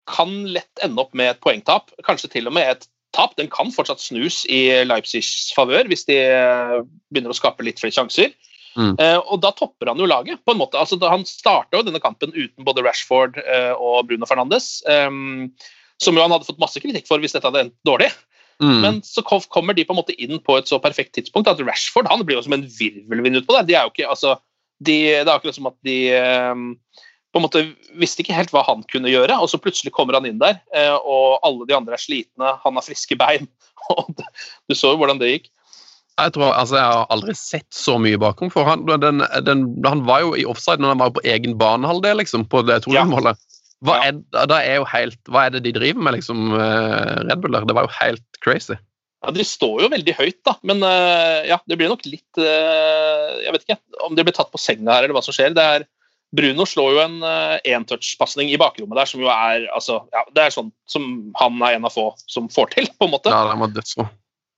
kan 0.09 0.31
lett 0.51 0.83
ende 0.83 0.99
opp 0.99 1.13
med 1.15 1.31
et 1.31 1.43
poengtap, 1.43 1.93
kanskje 2.03 2.31
til 2.33 2.49
og 2.49 2.55
med 2.57 2.67
et 2.67 2.87
tap. 3.15 3.35
Den 3.39 3.51
kan 3.51 3.71
fortsatt 3.71 4.03
snus 4.03 4.43
i 4.51 4.65
Leipzigs 4.87 5.53
favør 5.55 5.87
hvis 5.91 6.07
de 6.09 6.19
eh, 6.25 6.79
begynner 7.13 7.33
å 7.33 7.37
skape 7.37 7.65
litt 7.65 7.81
flere 7.81 7.95
sjanser. 7.95 8.33
Mm. 8.73 8.93
Eh, 8.97 9.19
og 9.21 9.41
da 9.43 9.53
topper 9.55 9.91
han 9.91 10.01
jo 10.01 10.09
laget, 10.09 10.41
på 10.45 10.53
en 10.53 10.61
måte. 10.61 10.79
Altså, 10.79 10.99
han 11.09 11.25
starta 11.29 11.79
jo 11.79 11.85
denne 11.87 12.01
kampen 12.03 12.33
uten 12.35 12.65
både 12.65 12.83
Rashford 12.85 13.39
uh, 13.43 13.73
og 13.77 14.09
Bruno 14.09 14.29
Fernandes, 14.29 14.79
um, 14.89 15.51
som 16.01 16.17
jo 16.17 16.23
han 16.23 16.33
hadde 16.33 16.47
fått 16.47 16.61
masse 16.61 16.81
kritikk 16.81 17.07
for 17.09 17.21
hvis 17.21 17.35
dette 17.35 17.47
hadde 17.49 17.67
endt 17.67 17.77
dårlig. 17.87 18.09
Mm. 18.61 18.79
Men 18.83 18.99
så 19.05 19.23
kommer 19.25 19.75
de 19.75 19.85
på 19.85 19.95
en 19.95 19.99
måte 19.99 20.15
inn 20.21 20.37
på 20.43 20.57
et 20.59 20.69
så 20.69 20.79
perfekt 20.81 21.15
tidspunkt 21.17 21.49
at 21.49 21.61
Rashford 21.65 22.09
han 22.11 22.21
blir 22.25 22.37
jo 22.37 22.45
som 22.45 22.55
en 22.55 22.67
virvelvind 22.69 23.41
utpå 23.41 23.57
der. 23.57 23.67
De 23.69 23.77
er 23.77 23.87
jo 23.87 23.93
ikke, 23.93 24.09
altså, 24.09 24.37
de, 24.83 24.97
det 25.09 25.25
er 25.25 25.33
akkurat 25.35 25.57
som 25.57 25.69
at 25.71 25.79
de 25.85 25.97
um, 26.53 26.69
på 27.33 27.41
en 27.41 27.45
måte 27.47 27.63
visste 27.97 28.21
ikke 28.21 28.35
helt 28.37 28.51
hva 28.53 28.61
han 28.67 28.83
kunne 28.89 29.09
gjøre, 29.09 29.35
og 29.41 29.49
så 29.49 29.57
plutselig 29.61 29.93
kommer 29.95 30.19
han 30.19 30.27
inn 30.29 30.41
der, 30.41 30.59
eh, 30.77 30.93
og 30.93 31.41
alle 31.41 31.65
de 31.65 31.73
andre 31.73 31.97
er 31.97 32.01
slitne, 32.01 32.51
han 32.61 32.77
har 32.77 32.85
friske 32.85 33.17
bein. 33.17 33.49
og 33.89 34.13
Du 34.69 34.77
så 34.77 34.93
jo 34.93 34.99
hvordan 35.01 35.21
det 35.21 35.31
gikk. 35.31 35.49
Jeg 36.13 36.33
tror, 36.35 36.51
altså, 36.53 36.77
jeg 36.77 36.85
har 36.93 37.07
aldri 37.13 37.33
sett 37.37 37.69
så 37.73 37.95
mye 38.01 38.19
bakom. 38.21 38.51
for 38.53 38.67
Han, 38.69 38.85
den, 39.01 39.23
den, 39.47 39.63
han 39.85 40.03
var 40.05 40.21
jo 40.21 40.35
i 40.37 40.45
offside 40.45 40.83
når 40.83 40.93
han 40.93 41.01
var 41.01 41.13
på 41.15 41.23
egen 41.25 41.55
banehalvdel, 41.57 42.19
liksom, 42.21 42.45
på 42.51 42.61
det 42.67 42.83
2-0-målet. 42.85 43.39
Hva, 43.83 43.97
Ja. 43.99 44.11
hva 45.27 45.41
er 45.43 45.55
det 45.55 45.63
de 45.65 45.73
driver 45.75 46.05
med, 46.05 46.15
liksom, 46.19 46.53
eh, 46.55 47.23
Red 47.25 47.41
Bull 47.41 47.57
der? 47.57 47.65
Det 47.67 47.75
var 47.75 47.87
jo 47.89 47.95
helt 47.97 48.23
crazy. 48.45 48.77
Ja, 49.23 49.31
De 49.31 49.43
står 49.47 49.81
jo 49.83 49.89
veldig 49.89 50.15
høyt, 50.19 50.39
da, 50.45 50.53
men 50.63 50.83
eh, 50.83 51.49
ja, 51.49 51.57
det 51.67 51.77
blir 51.79 51.89
nok 51.91 52.05
litt 52.05 52.39
eh, 52.39 53.43
Jeg 53.43 53.55
vet 53.55 53.65
ikke 53.65 53.79
om 54.05 54.15
de 54.15 54.23
blir 54.23 54.35
tatt 54.35 54.51
på 54.53 54.61
senga 54.61 54.93
her, 54.93 55.03
eller 55.03 55.17
hva 55.17 55.23
som 55.25 55.35
skjer. 55.35 55.55
Det 55.57 55.63
er, 55.63 55.85
Bruno 56.33 56.65
slår 56.65 56.95
jo 56.95 57.01
en 57.03 57.19
entouch-pasning 57.65 58.49
i 58.53 58.57
bakrommet 58.57 58.97
der, 58.97 59.09
som 59.09 59.21
jo 59.21 59.29
er 59.33 59.67
altså, 59.73 60.03
ja, 60.13 60.23
det 60.33 60.45
er 60.45 60.55
sånn 60.55 60.71
som 60.89 61.33
han 61.39 61.59
er 61.61 61.77
en 61.77 61.85
av 61.89 61.93
få 61.93 62.11
som 62.29 62.47
får 62.53 62.71
til, 62.77 62.89
på 62.97 63.09
en 63.09 63.13
måte. 63.17 63.33
Ja, 63.33 63.49
den 63.51 63.61
var 63.63 63.73
dødsrå. 63.73 64.07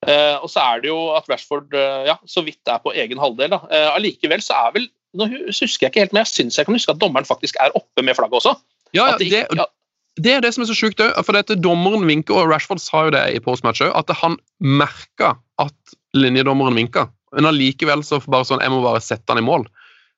Eh, 0.06 0.36
og 0.38 0.50
så 0.52 0.62
er 0.62 0.84
det 0.84 0.90
jo 0.92 0.98
at 1.16 1.26
Rashford 1.30 1.74
eh, 1.74 2.06
ja, 2.10 2.16
så 2.30 2.44
vidt 2.46 2.70
er 2.70 2.82
på 2.82 2.94
egen 2.94 3.18
halvdel. 3.22 3.50
da. 3.54 3.62
Eh, 3.70 3.88
Allikevel 3.96 4.44
så 4.44 4.58
er 4.66 4.78
vel 4.78 4.88
Nå 5.16 5.24
husker 5.32 5.86
jeg 5.86 5.90
ikke 5.94 6.02
helt, 6.02 6.12
men 6.12 6.20
jeg 6.26 6.28
syns 6.28 6.58
jeg 6.58 6.66
kan 6.68 6.76
huske 6.76 6.92
at 6.92 6.98
dommeren 7.00 7.24
faktisk 7.24 7.56
er 7.62 7.72
oppe 7.78 8.02
med 8.04 8.18
flagget 8.18 8.36
også. 8.42 8.50
Ja, 8.92 9.06
ja, 9.06 9.14
det 9.16 9.30
det, 9.32 9.38
ja, 9.56 9.64
det 10.20 10.32
er 10.34 10.42
det 10.44 10.50
som 10.52 10.64
er 10.64 10.68
så 10.68 10.76
sjukt 10.76 11.00
òg. 11.00 11.14
For 11.24 11.32
dette 11.32 11.56
dommeren 11.56 12.04
vinker, 12.04 12.36
og 12.36 12.50
Rashford 12.50 12.82
sa 12.82 13.06
jo 13.06 13.14
det 13.14 13.22
i 13.32 13.40
postmatch 13.40 13.80
òg, 13.86 13.94
at 13.96 14.12
han 14.20 14.36
merka 14.60 15.30
at 15.62 15.96
linjedommeren 16.12 16.76
vinka. 16.76 17.06
Men 17.32 17.48
allikevel 17.48 18.04
så 18.04 18.20
bare 18.26 18.44
sånn 18.48 18.62
Jeg 18.64 18.72
må 18.72 18.82
bare 18.84 19.00
sette 19.04 19.32
han 19.32 19.40
i 19.40 19.46
mål. 19.46 19.64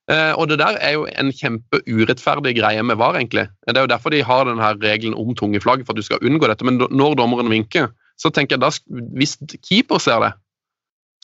Eh, 0.09 0.33
og 0.41 0.49
det 0.49 0.59
der 0.63 0.79
er 0.81 0.95
jo 0.97 1.07
en 1.21 1.31
kjempeurettferdig 1.35 2.55
greie 2.57 2.83
med 2.83 2.99
VAR, 3.01 3.19
egentlig. 3.19 3.49
Det 3.69 3.77
er 3.77 3.85
jo 3.85 3.93
derfor 3.93 4.15
de 4.15 4.25
har 4.25 4.47
denne 4.49 4.71
regelen 4.81 5.17
om 5.19 5.35
tunge 5.37 5.61
flagg, 5.61 5.85
for 5.85 5.93
at 5.93 6.01
du 6.01 6.07
skal 6.07 6.23
unngå 6.25 6.49
dette. 6.49 6.65
Men 6.65 6.81
når 6.81 7.19
dommeren 7.21 7.51
vinker, 7.53 7.91
så 8.19 8.31
tenker 8.35 8.57
jeg 8.57 8.65
da, 8.65 8.71
hvis 9.19 9.37
keeper 9.63 10.01
ser 10.03 10.23
det, 10.25 10.33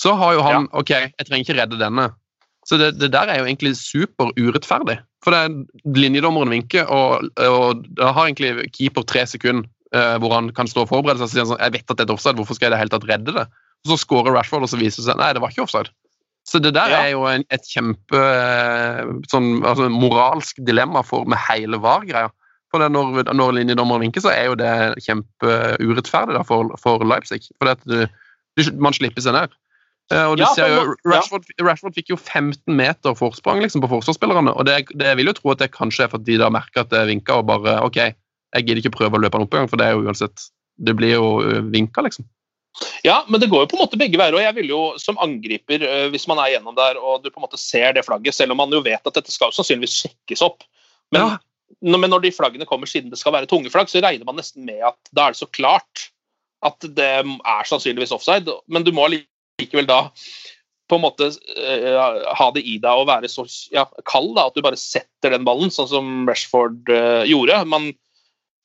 så 0.00 0.14
har 0.18 0.34
jo 0.36 0.42
han 0.46 0.68
OK, 0.74 0.90
jeg 0.94 1.26
trenger 1.26 1.44
ikke 1.44 1.56
redde 1.60 1.78
denne. 1.80 2.08
Så 2.66 2.78
det, 2.80 2.94
det 2.98 3.10
der 3.12 3.28
er 3.28 3.42
jo 3.42 3.46
egentlig 3.48 3.74
super 3.76 4.30
urettferdig. 4.40 4.96
For 5.24 5.34
det 5.34 5.40
er 5.44 5.98
linjedommeren 5.98 6.50
vinker, 6.54 6.88
og, 6.90 7.28
og 7.44 7.84
da 7.98 8.12
har 8.16 8.28
egentlig 8.30 8.70
keeper 8.74 9.04
tre 9.08 9.26
sekunder 9.28 9.68
eh, 9.94 10.16
hvor 10.22 10.32
han 10.34 10.48
kan 10.56 10.70
stå 10.70 10.84
og 10.86 10.90
forberede 10.90 11.20
seg. 11.20 11.28
og 11.28 11.32
si 11.34 11.42
sånn, 11.52 11.60
jeg 11.62 11.74
vet 11.76 11.92
at 11.92 12.00
det 12.00 12.08
er 12.08 12.14
offside, 12.16 12.38
hvorfor 12.40 12.56
skal 12.58 12.68
jeg 12.68 12.72
i 12.72 12.76
det 12.76 12.80
hele 12.82 12.94
tatt 12.94 13.06
redde 13.10 13.36
det? 13.36 13.46
Og 13.84 13.92
Så 13.92 14.00
scorer 14.04 14.32
Rashford, 14.34 14.64
og 14.64 14.72
så 14.72 14.80
viser 14.80 15.02
det 15.02 15.10
seg 15.10 15.20
nei, 15.20 15.32
det 15.36 15.42
var 15.44 15.52
ikke 15.52 15.66
offside. 15.66 15.92
Så 16.44 16.60
det 16.60 16.74
der 16.76 16.92
Ja. 16.92 17.02
er 17.04 17.10
jo 17.14 17.24
en, 17.28 17.44
et 17.52 17.68
kjempe 17.68 18.20
eh, 18.20 19.12
sånn, 19.32 19.62
altså, 19.64 19.88
moralsk 19.92 20.60
dilemma 20.64 21.04
for, 21.06 21.24
med 21.28 21.40
hele 21.48 21.80
VAR-greia. 21.80 22.32
For 22.74 22.82
det 22.82 22.90
når, 22.90 23.28
når 23.38 23.52
linjedommeren 23.60 24.02
vinker, 24.02 24.24
så 24.24 24.32
er 24.34 24.48
jo 24.48 24.56
det 24.58 24.70
kjempeurettferdig 25.04 26.40
for, 26.48 26.72
for 26.82 27.04
Leipzig. 27.06 27.44
For 27.62 27.70
du, 27.86 28.00
du, 28.58 28.64
man 28.82 28.96
slipper 28.96 29.22
seg 29.22 29.36
ned. 29.36 29.54
Eh, 30.12 30.24
og 30.26 30.34
du 30.36 30.42
Ja, 30.42 30.50
ser 30.56 30.72
jo. 30.72 30.96
Rashford, 31.06 31.46
Rashford 31.62 31.94
fikk 31.94 32.10
jo 32.10 32.18
15 32.18 32.66
meter 32.74 33.14
forsprang 33.16 33.62
liksom, 33.62 33.84
på 33.84 33.92
forsvarsspillerne. 33.92 34.56
Og 34.58 34.66
det, 34.66 34.80
det 34.98 35.14
vil 35.20 35.30
jo 35.30 35.36
tro 35.38 35.54
at 35.54 35.62
det 35.62 35.70
kanskje 35.76 36.08
er 36.08 36.12
fordi 36.16 36.34
de 36.34 36.42
da 36.42 36.50
merker 36.52 36.82
at 36.82 36.90
det 36.90 36.98
er 36.98 37.12
vinka, 37.12 37.38
og 37.38 37.46
bare 37.52 37.78
OK, 37.86 38.00
jeg 38.02 38.66
gidder 38.66 38.82
ikke 38.82 38.96
prøve 38.98 39.20
å 39.20 39.22
løpe 39.22 39.38
han 39.38 39.46
opp 39.46 39.54
engang, 39.54 39.70
for 39.70 39.80
det 39.80 39.86
er 39.86 39.96
jo 39.96 40.08
uansett 40.08 40.50
Det 40.74 40.96
blir 40.98 41.14
jo 41.14 41.26
vinka, 41.70 42.02
liksom. 42.02 42.26
Ja, 43.06 43.20
men 43.30 43.38
det 43.38 43.46
går 43.52 43.62
jo 43.62 43.68
på 43.70 43.76
en 43.76 43.84
måte 43.84 43.98
begge 44.00 44.18
veier. 44.18 44.34
og 44.34 44.42
jeg 44.42 44.54
vil 44.56 44.72
jo 44.72 44.80
som 44.98 45.18
angriper, 45.22 45.84
øh, 45.86 46.08
hvis 46.10 46.26
man 46.26 46.40
er 46.42 46.56
gjennom 46.56 46.74
der 46.74 46.98
og 46.98 47.22
du 47.22 47.30
på 47.30 47.38
en 47.38 47.46
måte 47.46 47.60
ser 47.60 47.94
det 47.94 48.02
flagget, 48.02 48.34
selv 48.34 48.50
om 48.50 48.58
man 48.58 48.74
jo 48.74 48.82
vet 48.82 48.98
at 49.06 49.14
dette 49.14 49.30
skal 49.30 49.54
sannsynligvis 49.54 50.00
sjekkes 50.02 50.42
opp 50.42 50.66
Men, 51.14 51.20
Ja. 51.20 51.38
Men 51.84 52.10
når 52.10 52.24
de 52.24 52.32
flaggene 52.34 52.66
kommer 52.68 52.88
siden 52.88 53.12
det 53.12 53.20
skal 53.20 53.34
være 53.36 53.48
tunge 53.50 53.70
flagg, 53.72 53.90
så 53.92 54.02
regner 54.02 54.26
man 54.28 54.38
nesten 54.40 54.64
med 54.64 54.80
at 54.88 54.98
da 55.12 55.28
er 55.28 55.34
det 55.34 55.42
så 55.42 55.50
klart 55.52 56.08
at 56.64 56.86
det 56.96 57.10
er 57.20 57.68
sannsynligvis 57.68 58.14
offside. 58.16 58.48
Men 58.72 58.86
du 58.86 58.92
må 58.96 59.06
likevel 59.12 59.88
da 59.88 60.06
på 60.88 60.98
en 60.98 61.04
måte 61.04 61.30
uh, 61.32 62.32
ha 62.36 62.48
det 62.56 62.64
i 62.64 62.76
deg 62.80 63.02
å 63.02 63.06
være 63.08 63.28
så 63.32 63.46
ja, 63.72 63.86
kald 64.08 64.34
da, 64.36 64.48
at 64.48 64.56
du 64.56 64.64
bare 64.64 64.80
setter 64.80 65.32
den 65.32 65.46
ballen, 65.46 65.72
sånn 65.72 65.90
som 65.90 66.10
Rashford 66.28 66.90
uh, 66.92 67.22
gjorde. 67.28 67.62
Man, 67.68 67.90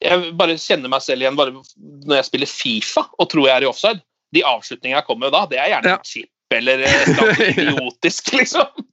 jeg 0.04 0.34
bare 0.40 0.58
kjenner 0.60 0.92
meg 0.92 1.04
selv 1.06 1.24
igjen 1.24 1.40
bare 1.40 1.56
når 1.56 2.20
jeg 2.20 2.28
spiller 2.28 2.52
Fifa 2.52 3.06
og 3.18 3.32
tror 3.32 3.48
jeg 3.48 3.56
er 3.56 3.68
i 3.68 3.72
offside. 3.72 4.04
De 4.36 4.44
avslutningene 4.46 5.00
jeg 5.00 5.08
kommer 5.08 5.28
med 5.28 5.36
da, 5.38 5.46
det 5.50 5.62
er 5.62 5.74
gjerne 5.76 5.96
Ja. 5.96 6.04
chip 6.06 6.30
eller 6.56 6.82
uh, 6.82 7.40
idiotisk, 7.54 8.34
liksom. 8.34 8.86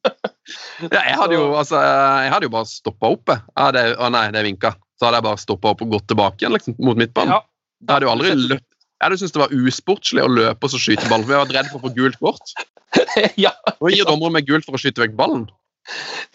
Ja, 0.86 1.00
jeg 1.02 1.16
hadde 1.18 1.34
jo, 1.38 1.46
altså, 1.58 1.80
jeg 1.82 2.30
hadde 2.32 2.46
jo 2.48 2.52
bare 2.54 2.68
stoppa 2.70 3.10
opp. 3.16 3.32
Ja, 3.34 3.68
det, 3.74 3.84
å 3.98 4.10
nei, 4.14 4.26
det 4.34 4.44
vinka. 4.46 4.74
Så 4.96 5.08
hadde 5.08 5.18
jeg 5.20 5.26
bare 5.26 5.42
stoppa 5.42 5.72
opp 5.74 5.82
og 5.84 5.90
gått 5.96 6.06
tilbake 6.12 6.40
igjen 6.44 6.54
liksom, 6.56 6.76
mot 6.86 6.96
midtbanen. 7.00 7.34
Ja. 7.34 7.42
Jeg 7.86 7.92
hadde 7.96 8.08
jo 8.08 8.12
aldri 8.14 8.32
løpt. 8.38 8.66
Jeg 8.96 9.04
hadde 9.10 9.18
syntes 9.20 9.34
det 9.36 9.42
var 9.42 9.52
usportslig 9.52 10.22
å 10.24 10.30
løpe 10.32 10.64
og 10.64 10.72
så 10.72 10.78
skyte 10.80 11.08
ball. 11.10 11.24
for 11.26 11.34
jeg 11.36 11.42
var 11.42 11.54
redd 11.58 11.68
for 11.72 11.78
å 11.82 11.84
få 11.88 11.94
gult 11.98 12.16
kort. 12.22 12.54
ja, 13.44 13.50
Nå 13.82 13.90
gir 13.92 14.06
dommeren 14.08 14.32
meg 14.38 14.46
gult 14.48 14.64
for 14.64 14.78
å 14.78 14.80
skyte 14.80 15.02
vekk 15.04 15.16
ballen. 15.18 15.48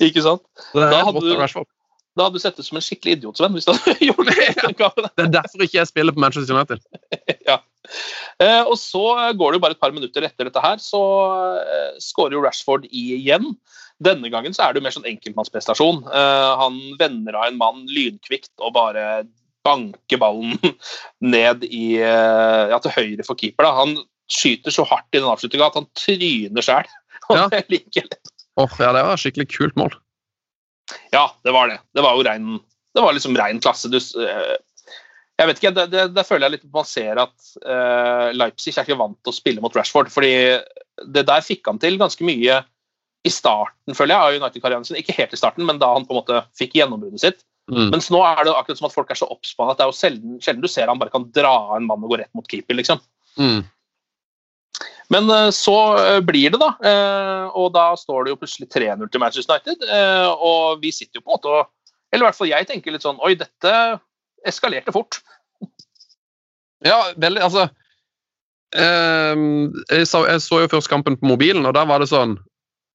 ikke 0.04 0.22
sant? 0.22 0.44
Da 0.76 0.92
hadde 1.08 1.24
du- 1.24 1.66
Da 2.12 2.26
hadde 2.28 2.36
du 2.36 2.40
sett 2.44 2.60
ut 2.60 2.66
som 2.68 2.76
en 2.78 2.84
skikkelig 2.84 3.18
idiot, 3.18 3.38
Sven. 3.40 3.54
hvis 3.56 3.66
du 3.66 3.72
hadde 3.72 3.96
gjort 4.12 4.28
det. 4.28 4.48
ja. 4.78 4.90
det 5.16 5.26
er 5.26 5.34
derfor 5.40 5.64
ikke 5.66 5.80
jeg 5.80 5.88
spiller 5.90 6.14
på 6.14 6.20
Manchester 6.22 6.54
United. 6.60 6.84
Eh, 8.42 8.62
og 8.70 8.78
så 8.80 9.02
går 9.38 9.52
det 9.52 9.58
jo 9.58 9.62
bare 9.64 9.76
et 9.76 9.80
par 9.82 9.92
minutter 9.94 10.24
etter 10.24 10.48
dette 10.48 10.62
her, 10.64 10.78
så 10.82 11.00
eh, 11.60 11.98
skårer 12.02 12.36
jo 12.38 12.44
Rashford 12.46 12.86
igjen. 12.88 13.52
Denne 14.02 14.32
gangen 14.34 14.56
så 14.56 14.66
er 14.66 14.74
det 14.74 14.82
jo 14.82 14.86
mer 14.88 14.96
sånn 14.96 15.10
enkeltmannsprestasjon. 15.10 16.02
Eh, 16.10 16.50
han 16.62 16.80
vender 17.00 17.38
av 17.38 17.50
en 17.50 17.60
mann 17.60 17.84
lynkvikt 17.90 18.54
og 18.60 18.74
bare 18.78 19.06
banker 19.66 20.18
ballen 20.22 20.58
ned 21.36 21.66
i, 21.68 22.00
eh, 22.02 22.64
ja, 22.72 22.80
til 22.82 22.96
høyre 22.96 23.26
for 23.28 23.38
keeper. 23.38 23.68
Da. 23.68 23.76
Han 23.78 24.00
skyter 24.32 24.74
så 24.74 24.86
hardt 24.88 25.12
i 25.14 25.20
den 25.20 25.30
avslutninga 25.30 25.70
at 25.70 25.78
han 25.82 25.90
tryner 25.98 26.66
sjøl. 26.66 26.90
Ja. 27.32 27.46
Åh, 28.60 28.74
ja, 28.82 28.90
Det 28.92 29.02
var 29.06 29.14
et 29.14 29.22
skikkelig 29.22 29.46
kult 29.54 29.78
mål. 29.80 29.94
Ja, 31.14 31.30
det 31.46 31.54
var 31.56 31.70
det. 31.72 31.78
Det 31.96 32.04
var 32.04 32.18
jo 32.18 32.26
rein, 32.28 32.58
det 32.92 33.04
var 33.06 33.16
liksom 33.16 33.38
rein 33.40 33.62
klasse. 33.64 33.88
Du, 33.88 33.96
eh, 34.02 34.58
jeg 35.40 35.48
vet 35.48 35.62
ikke, 35.62 35.86
det, 35.88 36.02
Der 36.12 36.28
føler 36.28 36.50
jeg 36.50 36.58
litt 36.58 36.74
man 36.74 36.90
ser 36.90 37.22
at 37.22 37.54
uh, 37.64 38.30
Leipzig 38.36 38.76
er 38.76 38.84
ikke 38.84 39.00
vant 39.00 39.18
til 39.24 39.32
å 39.32 39.38
spille 39.38 39.64
mot 39.64 39.78
Rashford. 39.78 40.12
fordi 40.14 40.34
det 41.16 41.24
der 41.30 41.46
fikk 41.46 41.66
han 41.70 41.80
til 41.82 41.96
ganske 42.02 42.26
mye 42.28 42.60
i 43.28 43.32
starten, 43.32 43.96
føler 43.98 44.16
jeg, 44.16 44.22
av 44.22 44.42
United-karrieren 44.42 44.86
sin. 44.88 44.98
Ikke 44.98 45.16
helt 45.18 45.34
i 45.36 45.40
starten, 45.40 45.66
men 45.68 45.80
da 45.82 45.92
han 45.94 46.08
på 46.08 46.16
en 46.16 46.22
måte 46.22 46.42
fikk 46.58 46.78
gjennombruddet 46.80 47.22
sitt. 47.22 47.44
Mm. 47.72 47.92
Mens 47.94 48.10
nå 48.12 48.20
er 48.26 48.42
det 48.44 48.54
akkurat 48.56 48.80
som 48.80 48.88
at 48.90 48.96
folk 48.96 49.12
er 49.14 49.20
så 49.20 49.30
oppspannet 49.32 49.76
at 49.76 49.80
det 49.80 49.86
er 49.86 49.92
jo 49.92 50.00
sjelden, 50.00 50.40
sjelden 50.44 50.64
du 50.66 50.72
ser 50.72 50.90
han 50.90 51.00
bare 51.00 51.14
kan 51.14 51.28
dra 51.36 51.52
av 51.70 51.76
en 51.78 51.86
mann 51.88 52.02
og 52.04 52.12
gå 52.12 52.20
rett 52.24 52.32
mot 52.36 52.48
keeper. 52.50 52.80
liksom. 52.80 53.00
Mm. 53.38 53.62
Men 55.12 55.30
eh, 55.30 55.50
så 55.56 55.76
eh, 56.00 56.20
blir 56.26 56.54
det, 56.54 56.60
da. 56.62 56.72
eh, 56.88 57.46
Og 57.60 57.72
da 57.76 57.92
står 58.00 58.26
det 58.26 58.34
jo 58.34 58.40
plutselig 58.42 58.70
3-0 58.72 59.12
til 59.12 59.22
Manchester 59.24 59.60
United. 59.60 59.86
Og 60.40 60.82
vi 60.82 60.94
sitter 60.96 61.20
jo 61.20 61.26
på 61.26 61.32
en 61.32 61.38
måte 61.38 61.52
og 61.52 61.70
Eller 62.12 62.26
i 62.26 62.28
hvert 62.30 62.40
fall 62.40 62.52
jeg 62.52 62.68
tenker 62.68 62.92
litt 62.92 63.06
sånn 63.06 63.20
Oi, 63.24 63.36
dette 63.40 63.74
eskalerte 64.48 64.92
fort. 64.96 65.20
Ja, 66.82 66.98
veldig, 67.14 67.44
altså 67.46 67.68
jeg, 68.72 70.06
så, 70.08 70.22
jeg 70.26 70.40
så 70.42 70.62
jo 70.64 70.70
først 70.72 70.90
kampen 70.90 71.18
på 71.20 71.28
mobilen, 71.28 71.66
og 71.68 71.76
da 71.76 71.84
var 71.86 72.00
det 72.00 72.08
sånn 72.08 72.38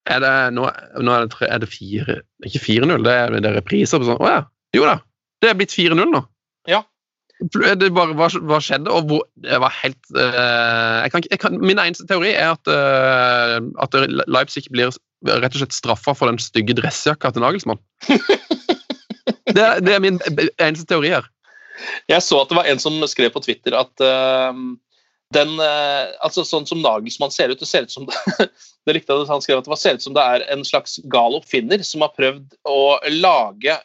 Er 0.06 0.20
det, 0.22 0.32
nå, 0.54 0.66
nå 1.02 1.14
er 1.14 1.26
det, 1.26 1.48
er 1.48 1.62
det 1.62 1.68
fire 1.72 2.20
Ikke 2.46 2.60
4-0, 2.62 3.02
det 3.02 3.14
det 3.42 3.50
er 3.50 3.56
repriser 3.58 4.02
på 4.02 4.06
sånn 4.06 4.20
Å 4.22 4.28
ja. 4.30 4.42
Jo 4.76 4.84
da. 4.86 4.98
Det 5.42 5.50
er 5.50 5.58
blitt 5.58 5.74
4-0 5.74 6.06
nå. 6.12 6.20
Ja. 6.70 6.82
Det 7.36 7.90
bare, 7.92 8.14
hva, 8.16 8.30
hva 8.48 8.58
skjedde, 8.64 8.88
og 8.92 9.10
hvor 9.10 9.24
Det 9.44 9.58
var 9.60 9.74
helt 9.82 9.98
uh, 10.16 11.02
jeg 11.04 11.12
kan, 11.12 11.26
jeg 11.30 11.40
kan, 11.42 11.58
Min 11.60 11.80
eneste 11.82 12.06
teori 12.08 12.32
er 12.32 12.54
at, 12.54 12.70
uh, 12.70 13.58
at 13.84 13.98
Leipzig 14.30 14.64
blir 14.72 14.94
rett 15.26 15.56
og 15.56 15.60
slett 15.60 15.74
straffa 15.74 16.14
for 16.16 16.30
den 16.30 16.38
stygge 16.40 16.76
dressjakka 16.76 17.32
til 17.32 17.42
Nagelsmann. 17.42 17.80
det, 19.56 19.62
er- 19.62 19.80
det 19.82 19.96
min 20.04 20.20
eneste 20.60 20.86
teori 20.88 21.10
her. 21.16 21.26
Jeg 22.08 22.22
så 22.24 22.40
at 22.42 22.52
det 22.52 22.58
var 22.58 22.68
en 22.70 22.80
som 22.80 23.00
skrev 23.10 23.32
på 23.34 23.42
Twitter 23.44 23.74
at 23.76 24.04
eh, 24.04 24.60
den 25.34 25.58
eh, 25.60 26.14
Altså 26.24 26.44
sånn 26.46 26.66
som 26.68 26.82
Nagelsmann 26.82 27.34
ser 27.34 27.50
ut, 27.50 27.60
det 27.60 27.68
ser 27.68 27.86
ut 27.86 27.94
som 27.94 28.06
det 28.86 28.94
likte 28.94 29.14
jeg 29.14 29.28
Han 29.30 29.42
skrev 29.44 29.60
at 29.60 29.66
det 29.66 29.72
var, 29.72 29.80
ser 29.80 29.98
ut 29.98 30.04
som 30.04 30.16
det 30.16 30.26
er 30.34 30.44
en 30.54 30.64
slags 30.66 31.00
gal 31.12 31.38
oppfinner 31.38 31.82
som 31.86 32.04
har 32.06 32.12
prøvd 32.16 32.58
å 32.70 32.82
lage 33.16 33.78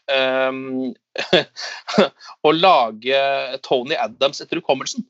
um, 0.49 0.91
Å 2.47 2.53
lage 2.55 3.23
Tony 3.65 3.97
Adams 3.99 4.39
etter 4.43 4.61
hukommelsen. 4.61 5.03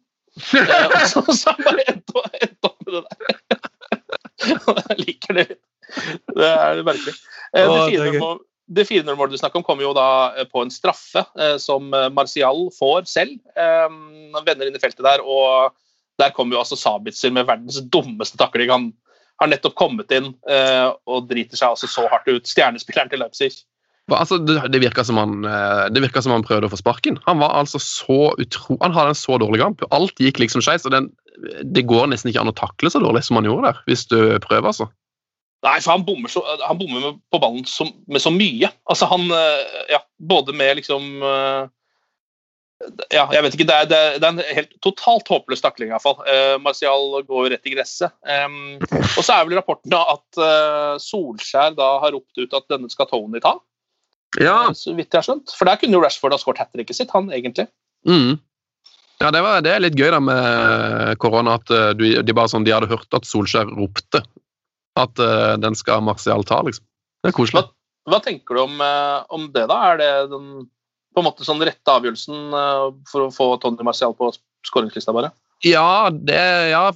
Eh, 0.55 0.85
og 0.87 1.03
så, 1.11 1.21
så 1.35 1.53
bare 1.59 1.83
endt 1.91 2.15
opp 2.15 2.79
med 2.87 2.95
det 2.95 3.01
der. 3.05 3.59
Jeg 4.87 4.97
liker 5.03 5.37
det. 5.37 5.45
Det 6.31 6.47
er 6.47 6.81
merkelig. 6.87 7.13
Det 7.13 7.67
det 7.67 7.67
er 7.67 7.93
gøy. 7.93 8.07
4-0-målet 8.15 8.47
det 8.71 8.85
4-0-målet 8.87 9.33
du 9.35 9.39
snakker 9.41 9.59
om, 9.59 9.65
kommer 9.67 9.83
jo 9.83 9.89
da 9.91 10.45
på 10.47 10.61
en 10.63 10.69
straffe 10.71 11.25
som 11.59 11.89
Martial 12.15 12.69
får 12.71 13.09
selv. 13.11 13.33
Han 13.57 14.45
vender 14.47 14.69
inn 14.69 14.77
i 14.77 14.79
feltet 14.79 15.03
der, 15.03 15.19
og 15.19 15.75
der 16.21 16.33
kommer 16.35 16.57
jo 16.57 16.61
altså 16.61 16.77
Sabitzer 16.79 17.33
med 17.33 17.49
verdens 17.49 17.81
dummeste 17.93 18.39
takling. 18.39 18.71
Han 18.71 18.91
har 19.41 19.49
nettopp 19.51 19.75
kommet 19.79 20.13
inn 20.13 20.31
eh, 20.49 20.87
og 21.09 21.27
driter 21.29 21.57
seg 21.57 21.73
altså 21.73 21.89
så 21.89 22.05
hardt 22.11 22.29
ut. 22.29 22.47
Stjernespilleren 22.47 23.11
til 23.11 23.23
Leipzig. 23.23 23.51
Altså, 24.11 24.37
det, 24.43 24.57
det 24.73 24.81
virka 24.83 25.03
som, 25.07 25.17
eh, 25.47 26.07
som 26.19 26.33
han 26.35 26.45
prøvde 26.45 26.67
å 26.67 26.73
få 26.73 26.79
sparken. 26.81 27.19
Han 27.27 27.41
var 27.41 27.55
altså 27.57 27.79
så 27.81 28.33
utro... 28.41 28.77
Han 28.81 28.95
hadde 28.95 29.13
en 29.13 29.19
så 29.19 29.37
dårlig 29.41 29.61
kamp. 29.63 29.85
Alt 29.95 30.19
gikk 30.21 30.41
liksom 30.43 30.63
skeis. 30.65 30.85
Det 30.85 31.85
går 31.89 32.11
nesten 32.11 32.31
ikke 32.31 32.43
an 32.43 32.51
å 32.51 32.57
takle 32.57 32.91
så 32.91 33.01
dårlig 33.01 33.23
som 33.25 33.39
han 33.39 33.47
gjorde 33.47 33.71
der, 33.71 33.85
hvis 33.87 34.05
du 34.11 34.17
prøver, 34.43 34.67
altså. 34.73 34.89
Nei, 35.61 35.77
for 35.77 35.93
han 35.93 36.05
bommer, 36.05 36.31
så, 36.33 36.41
han 36.65 36.79
bommer 36.79 37.19
på 37.29 37.39
ballen 37.41 37.65
så, 37.69 37.85
med 38.09 38.23
så 38.23 38.31
mye. 38.33 38.71
Altså 38.89 39.07
han 39.11 39.27
eh, 39.29 39.81
Ja, 39.93 40.01
både 40.17 40.55
med 40.57 40.81
liksom 40.81 41.21
Ja, 43.13 43.25
jeg 43.33 43.43
vet 43.45 43.55
ikke. 43.57 43.67
Det 43.69 43.77
er, 43.77 43.89
det 43.91 43.97
er, 44.23 44.27
en 44.29 44.41
helt 44.41 44.71
totalt 44.83 45.29
håpløs 45.31 45.63
takling, 45.63 45.91
iallfall. 45.91 46.19
Uh, 46.25 46.55
Martial 46.63 47.17
går 47.27 47.51
rett 47.53 47.67
i 47.69 47.73
gresset. 47.75 48.13
Um, 48.25 48.77
og 48.81 49.21
så 49.21 49.35
er 49.35 49.47
vel 49.47 49.57
rapporten 49.59 49.93
da 49.93 50.03
at 50.13 50.39
uh, 50.41 50.93
Solskjær 51.01 51.75
da 51.77 51.89
har 52.03 52.15
ropt 52.15 52.41
ut 52.41 52.55
at 52.57 52.69
denne 52.71 52.91
skal 52.93 53.09
Tony 53.11 53.43
ta, 53.43 53.57
Ja. 54.39 54.71
så 54.77 54.95
vidt 54.97 55.11
jeg 55.11 55.19
har 55.19 55.27
skjønt. 55.27 55.53
For 55.57 55.69
der 55.69 55.81
kunne 55.81 55.97
jo 55.97 56.03
Rashford 56.03 56.35
ha 56.35 56.41
skåret 56.41 56.63
hat 56.63 56.71
tricket 56.75 56.97
sitt, 56.97 57.11
han 57.15 57.31
egentlig. 57.33 57.67
Mm. 58.07 58.39
Ja, 59.21 59.29
det, 59.29 59.41
var, 59.45 59.61
det 59.61 59.75
er 59.75 59.83
litt 59.83 59.97
gøy 59.99 60.09
da 60.15 60.19
med 60.23 61.19
korona, 61.21 61.59
at 61.59 61.69
eh, 61.69 61.91
du, 61.93 62.07
de 62.25 62.33
bare 62.33 62.49
sånn, 62.49 62.65
de 62.65 62.73
hadde 62.73 62.89
hørt 62.89 63.13
at 63.13 63.27
Solskjær 63.29 63.69
ropte 63.77 64.23
at 64.99 65.21
uh, 65.21 65.53
den 65.61 65.77
skal 65.77 66.01
Martial 66.03 66.43
ta, 66.47 66.57
liksom. 66.65 66.83
Det 67.21 67.29
er 67.29 67.35
koselig. 67.37 67.61
Hva 68.09 68.17
tenker 68.25 68.57
du 68.57 68.63
om, 68.63 68.79
eh, 68.81 69.19
om 69.29 69.45
det, 69.53 69.67
da? 69.69 69.77
Er 69.91 69.99
det 70.01 70.09
den 70.33 70.47
på 71.11 71.21
en 71.21 71.27
måte 71.27 71.47
sånn 71.47 71.61
rette 71.63 71.93
avgjørelsen 71.93 72.57
eh, 72.57 72.87
for 73.11 73.27
å 73.27 73.33
få 73.35 73.47
Tony 73.61 73.83
Martial 73.87 74.15
på 74.17 74.31
skåringslista, 74.67 75.13
bare? 75.15 75.31
Ja, 75.65 76.09
det 76.09 76.41
Ja, 76.71 76.89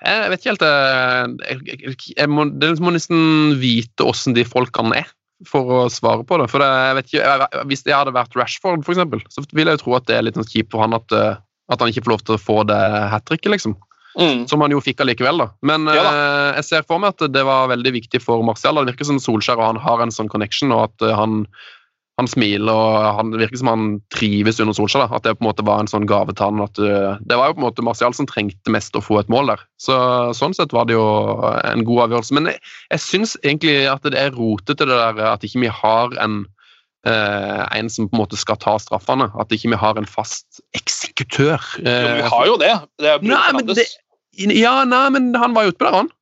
jeg 0.00 0.30
vet 0.32 0.40
ikke 0.40 0.52
helt 0.54 0.64
eh, 0.64 1.50
Jeg, 1.50 1.58
jeg, 1.68 1.96
jeg, 2.16 2.30
må, 2.32 2.46
må 2.80 2.92
nesten 2.94 3.56
vite 3.60 4.06
åssen 4.08 4.36
de 4.36 4.46
folkene 4.48 5.02
er. 5.02 5.10
for 5.44 5.68
å 5.68 5.80
svare 5.92 6.24
på 6.24 6.38
det. 6.40 6.46
For 6.48 6.62
det, 6.64 6.68
jeg 6.88 6.96
vet 6.96 7.10
ikke, 7.10 7.24
jeg, 7.24 7.64
Hvis 7.68 7.82
jeg 7.84 7.96
hadde 7.96 8.14
vært 8.16 8.38
Rashford, 8.38 8.86
for 8.86 8.94
eksempel, 8.94 9.20
så 9.28 9.44
vil 9.52 9.68
jeg 9.68 9.76
jo 9.76 9.82
tro 9.82 9.98
at 9.98 10.06
det 10.08 10.16
er 10.16 10.24
litt 10.24 10.38
sånn 10.38 10.48
kjipt 10.48 10.72
for 10.72 10.80
han 10.80 10.96
at, 10.96 11.12
eh, 11.12 11.36
at 11.68 11.82
han 11.82 11.92
ikke 11.92 12.06
får 12.06 12.14
lov 12.14 12.24
til 12.24 12.38
å 12.38 12.40
få 12.40 12.62
det 12.70 12.78
hat 13.12 13.26
tricket, 13.28 13.52
liksom. 13.52 13.76
Mm. 14.16 14.46
Som 14.48 14.64
han 14.64 14.72
jo 14.72 14.80
fikk 14.80 15.02
allikevel, 15.04 15.42
da. 15.42 15.50
Men 15.60 15.84
Ja 15.92 16.06
eh, 16.08 16.50
jeg 16.56 16.68
ser 16.70 16.86
for 16.88 17.02
meg 17.02 17.12
at 17.12 17.26
det 17.34 17.42
var 17.44 17.68
veldig 17.68 17.92
viktig 17.98 18.22
for 18.24 18.40
Martial. 18.48 18.80
Det 18.80 18.94
virker 18.94 19.10
som 19.10 19.20
Solskjær 19.20 19.60
og 19.60 19.74
han 19.74 19.82
har 19.84 20.00
en 20.00 20.14
sånn 20.14 20.32
connection, 20.32 20.72
og 20.72 20.88
at 20.88 21.10
han, 21.18 21.42
han 22.16 22.28
smiler 22.30 22.72
og 22.72 23.06
han, 23.18 23.30
det 23.34 23.42
virker 23.42 23.60
som 23.60 23.68
han 23.68 23.86
trives 24.14 24.60
under 24.62 24.76
Solskjær. 24.76 25.04
da, 25.04 25.18
At 25.18 25.26
det 25.26 25.34
på 25.36 25.44
en 25.44 25.50
måte 25.50 25.66
var 25.68 25.82
en 25.82 25.90
sånn 25.90 26.08
gave 26.08 26.32
til 26.32 26.48
han. 26.48 26.62
At, 26.64 26.80
eh, 26.80 27.18
det 27.28 27.36
var 27.36 27.50
jo 27.50 27.58
på 27.58 27.60
en 27.60 27.66
måte 27.66 27.84
Martial 27.84 28.16
som 28.16 28.28
trengte 28.28 28.72
mest 28.72 28.96
å 28.96 29.04
få 29.04 29.20
et 29.20 29.32
mål 29.32 29.52
der. 29.52 29.64
Så 29.82 29.98
Sånn 30.36 30.56
sett 30.56 30.72
var 30.72 30.88
det 30.88 30.96
jo 30.96 31.04
en 31.60 31.84
god 31.84 32.06
avgjørelse. 32.06 32.38
Men 32.38 32.48
jeg, 32.52 32.62
jeg 32.94 33.04
syns 33.04 33.36
egentlig 33.42 33.76
at 33.92 34.08
det 34.08 34.16
er 34.20 34.36
rotete 34.36 34.88
det 34.88 34.96
der 34.96 35.20
at 35.34 35.44
ikke 35.44 35.66
vi 35.66 35.72
har 35.82 36.16
en 36.24 36.44
eh, 37.06 37.62
en 37.76 37.92
som 37.92 38.08
på 38.08 38.16
en 38.16 38.24
måte 38.24 38.40
skal 38.40 38.60
ta 38.64 38.78
straffene. 38.80 39.28
At 39.36 39.52
ikke 39.52 39.74
vi 39.74 39.84
har 39.84 40.00
en 40.00 40.08
fast 40.08 40.62
eksekutør. 40.78 41.60
Jo, 41.82 41.84
eh, 41.84 42.12
vi 42.22 42.32
har 42.32 42.48
jo 42.48 42.58
det. 42.64 42.74
det 43.04 43.18
Nei, 43.28 43.46
men 43.52 43.68
det, 43.76 43.90
ja, 44.56 44.78
nei, 44.88 45.06
men 45.12 45.34
han 45.36 45.52
var 45.56 45.68
jo 45.68 45.76
utpå 45.76 45.84
der, 45.84 46.00
han. 46.00 46.14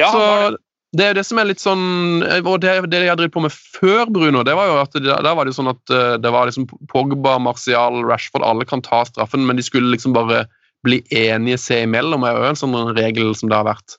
ja, 0.00 0.08
han 0.08 0.24
var 0.24 0.56
det. 0.56 0.63
Det 0.94 1.06
er 1.06 1.16
det 1.18 1.24
som 1.26 1.40
er 1.40 1.48
litt 1.48 1.62
sånn 1.62 2.22
Og 2.22 2.60
det, 2.62 2.72
det 2.92 3.00
jeg 3.02 3.18
drevet 3.18 3.34
på 3.34 3.42
med 3.42 3.54
før 3.54 4.06
Bruno, 4.14 4.44
det 4.46 4.54
var 4.56 4.68
jo 4.70 4.76
at 4.82 4.94
det, 4.94 5.10
der 5.10 5.34
var 5.36 5.48
det 5.48 5.56
sånn 5.56 5.72
at 5.72 5.94
eh, 5.94 6.14
det 6.22 6.32
var 6.34 6.48
liksom 6.48 6.68
Pogba, 6.90 7.36
Martial, 7.42 8.02
Rashford, 8.06 8.46
alle 8.46 8.66
kan 8.68 8.84
ta 8.84 9.02
straffen, 9.08 9.46
men 9.48 9.58
de 9.58 9.66
skulle 9.66 9.92
liksom 9.94 10.14
bare 10.16 10.44
bli 10.84 11.00
enige 11.16 11.58
seg 11.60 11.86
imellom. 11.88 12.26
er 12.28 12.38
jo 12.38 12.48
en 12.50 12.60
sånn 12.60 12.76
regel 12.96 13.32
som 13.38 13.50
det 13.50 13.58
har 13.58 13.66
vært, 13.66 13.96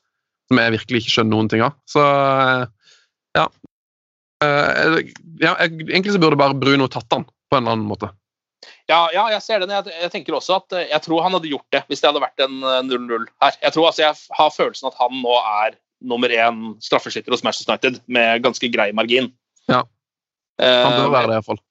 som 0.50 0.62
jeg 0.62 0.76
virkelig 0.78 1.04
ikke 1.04 1.16
skjønner 1.18 1.34
noen 1.36 1.52
ting 1.52 1.64
av. 1.66 1.78
Så 1.90 2.04
eh, 2.04 2.66
ja. 3.40 3.48
Eh, 4.46 5.00
ja 5.42 5.56
egentlig 5.66 6.16
så 6.16 6.22
burde 6.22 6.40
bare 6.40 6.58
Bruno 6.58 6.88
tatt 6.92 7.10
han 7.12 7.26
på 7.26 7.58
en 7.58 7.66
eller 7.66 7.78
annen 7.78 7.90
måte. 7.90 8.12
Ja, 8.90 9.08
ja, 9.14 9.26
jeg 9.34 9.42
ser 9.42 9.64
den. 9.64 9.74
Jeg, 9.74 9.94
jeg 10.02 10.12
tenker 10.14 10.38
også 10.38 10.60
at 10.60 10.76
eh, 10.78 10.88
jeg 10.92 11.02
tror 11.06 11.26
han 11.26 11.34
hadde 11.38 11.50
gjort 11.50 11.68
det 11.74 11.82
hvis 11.90 12.04
det 12.04 12.12
hadde 12.12 12.24
vært 12.24 12.46
en 12.46 12.62
eh, 12.62 12.84
0-0 12.86 13.26
her. 13.44 13.58
Jeg 13.64 13.76
tror 13.76 13.90
altså 13.90 14.06
jeg 14.06 14.22
har 14.40 14.54
følelsen 14.54 14.92
at 14.92 15.00
han 15.02 15.18
nå 15.24 15.36
er 15.42 15.80
nummer 16.06 16.32
én 16.32 16.76
straffeskytter 16.84 17.34
hos 17.34 17.44
Manchester 17.46 17.74
United 17.76 18.02
med 18.08 18.44
ganske 18.46 18.70
grei 18.74 18.92
margin. 18.96 19.32
Ja. 19.68 19.84
Han 20.62 20.92
bør 20.96 21.08
Eh, 21.08 21.14
være 21.16 21.28
det, 21.32 21.38
iallfall. 21.40 21.62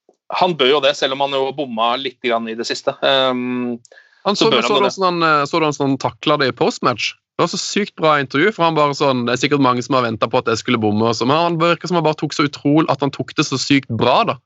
Han 0.41 0.55
bør 0.59 0.71
jo 0.75 0.81
det, 0.85 0.95
selv 0.99 1.15
om 1.17 1.23
han 1.25 1.37
jo 1.37 1.53
bomma 1.57 1.95
litt 2.01 2.19
i 2.25 2.55
det 2.59 2.67
siste. 2.67 2.95
Um, 3.03 3.79
Han 4.25 4.37
Så 4.37 4.49
så, 4.51 4.63
så, 4.63 5.05
han 5.05 5.21
det. 5.21 5.29
eh, 5.29 5.45
så 5.45 5.61
du 5.61 5.67
han 5.69 5.77
sånn 5.77 5.99
takla 6.01 6.39
det 6.41 6.49
i 6.49 6.57
postmatch? 6.57 7.13
Det 7.37 7.43
var 7.45 7.51
så 7.51 7.59
sykt 7.61 7.95
bra 7.99 8.15
intervju. 8.23 8.53
for 8.55 8.65
han 8.65 8.75
bare 8.75 8.95
sånn, 8.95 9.27
Det 9.27 9.33
er 9.35 9.43
sikkert 9.43 9.61
mange 9.61 9.83
som 9.83 9.97
har 9.97 10.05
venta 10.07 10.27
på 10.31 10.39
at 10.39 10.47
jeg 10.47 10.59
skulle 10.63 10.79
bomme, 10.81 11.03
også, 11.05 11.27
men 11.27 11.37
han 11.37 11.59
virker 11.59 11.89
som 11.89 11.97
han 11.97 12.05
bare 12.07 12.15
tok 12.21 12.33
så 12.33 12.47
utrolig, 12.49 12.89
at 12.89 13.01
han 13.01 13.11
tok 13.11 13.35
det 13.35 13.45
så 13.45 13.59
sykt 13.59 13.89
bra. 13.89 14.25
da. 14.25 14.37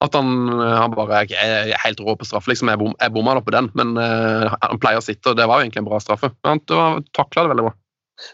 At 0.00 0.14
han, 0.14 0.48
eh, 0.48 0.76
han 0.78 0.90
bare 0.94 1.26
Jeg 1.26 1.30
jeg 1.34 1.70
er 1.74 1.78
helt 1.84 2.00
rå 2.00 2.14
på 2.16 2.24
straff. 2.24 2.46
liksom. 2.46 2.68
Jeg, 2.68 2.78
bom, 2.78 2.94
jeg 3.00 3.12
bomma 3.12 3.34
da 3.34 3.40
på 3.40 3.50
den, 3.50 3.70
men 3.74 3.96
uh, 3.98 4.54
han 4.62 4.78
pleier 4.78 4.98
å 4.98 5.04
sitte, 5.04 5.30
og 5.30 5.36
det 5.36 5.46
var 5.46 5.58
jo 5.60 5.66
egentlig 5.66 5.82
en 5.82 5.90
bra 5.90 5.98
straffe. 5.98 6.30
Men 6.44 6.60
han 6.68 7.04
takla 7.12 7.42
det 7.42 7.50
veldig 7.50 7.66
bra. 7.66 7.74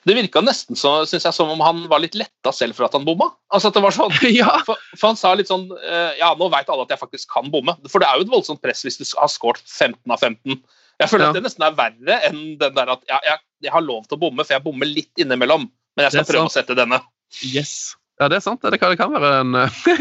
Det 0.08 0.14
virka 0.16 0.40
nesten 0.44 0.78
så, 0.78 0.92
synes 1.08 1.26
jeg, 1.28 1.36
som 1.36 1.50
om 1.52 1.60
han 1.64 1.82
var 1.90 2.00
litt 2.02 2.16
letta 2.18 2.52
selv 2.56 2.76
for 2.78 2.86
at 2.86 2.94
han 2.96 3.04
bomma. 3.06 3.30
Altså 3.52 3.68
at 3.70 3.76
det 3.76 3.82
var 3.84 3.94
sånn, 3.96 4.14
ja! 4.40 4.50
for, 4.66 4.80
for 4.96 5.10
han 5.12 5.18
sa 5.20 5.34
litt 5.36 5.50
sånn 5.50 5.66
eh, 5.80 6.14
Ja, 6.20 6.32
nå 6.38 6.48
veit 6.52 6.70
alle 6.72 6.86
at 6.86 6.94
jeg 6.94 7.02
faktisk 7.02 7.30
kan 7.34 7.50
bomme. 7.52 7.76
For 7.92 8.02
det 8.02 8.08
er 8.08 8.20
jo 8.20 8.26
et 8.26 8.32
voldsomt 8.32 8.62
press 8.64 8.84
hvis 8.86 9.00
du 9.00 9.04
har 9.18 9.30
skåret 9.32 9.62
15 9.66 9.98
av 10.08 10.22
15. 10.22 10.60
Jeg 11.02 11.10
føler 11.10 11.26
Ja. 11.26 11.32
at 11.32 11.38
det 11.40 11.44
nesten 11.48 11.66
er 11.66 11.74
verre 11.76 12.20
enn 12.28 12.40
den 12.60 12.76
der 12.76 12.94
at 12.94 13.02
ja, 13.10 13.18
jeg, 13.26 13.42
jeg 13.66 13.74
har 13.74 13.82
lov 13.84 14.06
til 14.06 14.16
å 14.16 14.22
bomme, 14.28 14.44
for 14.46 14.54
jeg 14.56 14.64
bommer 14.64 14.88
litt 14.88 15.20
innimellom. 15.20 15.66
Men 15.98 16.06
jeg 16.06 16.16
skal 16.16 16.28
prøve 16.28 16.46
sant. 16.46 16.54
å 16.54 16.58
sette 16.60 16.76
denne. 16.78 17.00
Yes. 17.42 17.74
Ja, 18.22 18.28
det 18.30 18.38
er 18.38 18.44
sant. 18.46 18.62
Det 18.62 18.78
kan, 18.78 18.94
det 18.94 19.00
kan 19.00 19.10
være 19.10 19.40
en, 19.42 19.56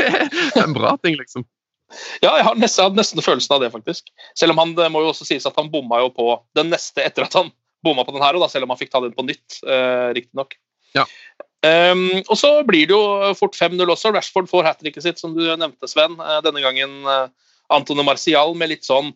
en 0.63 0.75
bra 0.77 0.93
ting, 1.01 1.17
liksom. 1.17 1.45
Ja, 2.23 2.31
jeg 2.39 2.45
har 2.45 2.55
nesten, 2.57 2.95
nesten 2.97 3.21
følelsen 3.25 3.55
av 3.57 3.61
det, 3.65 3.71
faktisk. 3.73 4.07
Selv 4.37 4.53
om 4.55 4.61
han 4.61 4.73
det 4.77 4.87
må 4.93 5.01
jo 5.03 5.11
også 5.11 5.27
sies 5.27 5.45
at 5.49 5.57
han 5.59 5.69
bomma 5.73 5.99
jo 6.01 6.11
på 6.13 6.27
den 6.57 6.71
neste 6.73 7.03
etter 7.05 7.27
at 7.27 7.37
han 7.37 7.51
bomma 7.83 8.05
på 8.07 8.15
den 8.15 8.23
her, 8.23 8.37
òg, 8.39 8.47
selv 8.51 8.67
om 8.67 8.73
han 8.73 8.79
fikk 8.79 8.93
ta 8.93 9.01
den 9.03 9.15
på 9.15 9.25
nytt, 9.27 9.59
uh, 9.67 10.11
riktignok. 10.15 10.55
Ja. 10.97 11.07
Um, 11.63 12.09
og 12.27 12.35
så 12.35 12.49
blir 12.67 12.89
det 12.89 12.95
jo 12.95 13.33
fort 13.39 13.55
5-0 13.55 13.79
også. 13.87 14.11
Rashford 14.11 14.49
får 14.51 14.65
hat 14.67 14.81
tricket 14.81 15.05
sitt, 15.05 15.21
som 15.21 15.35
du 15.35 15.45
nevnte, 15.47 15.87
Sven. 15.87 16.17
Uh, 16.19 16.41
denne 16.43 16.63
gangen 16.63 17.03
uh, 17.07 17.29
Antone 17.71 18.03
Martial 18.03 18.51
med 18.59 18.73
litt 18.73 18.83
sånn 18.83 19.13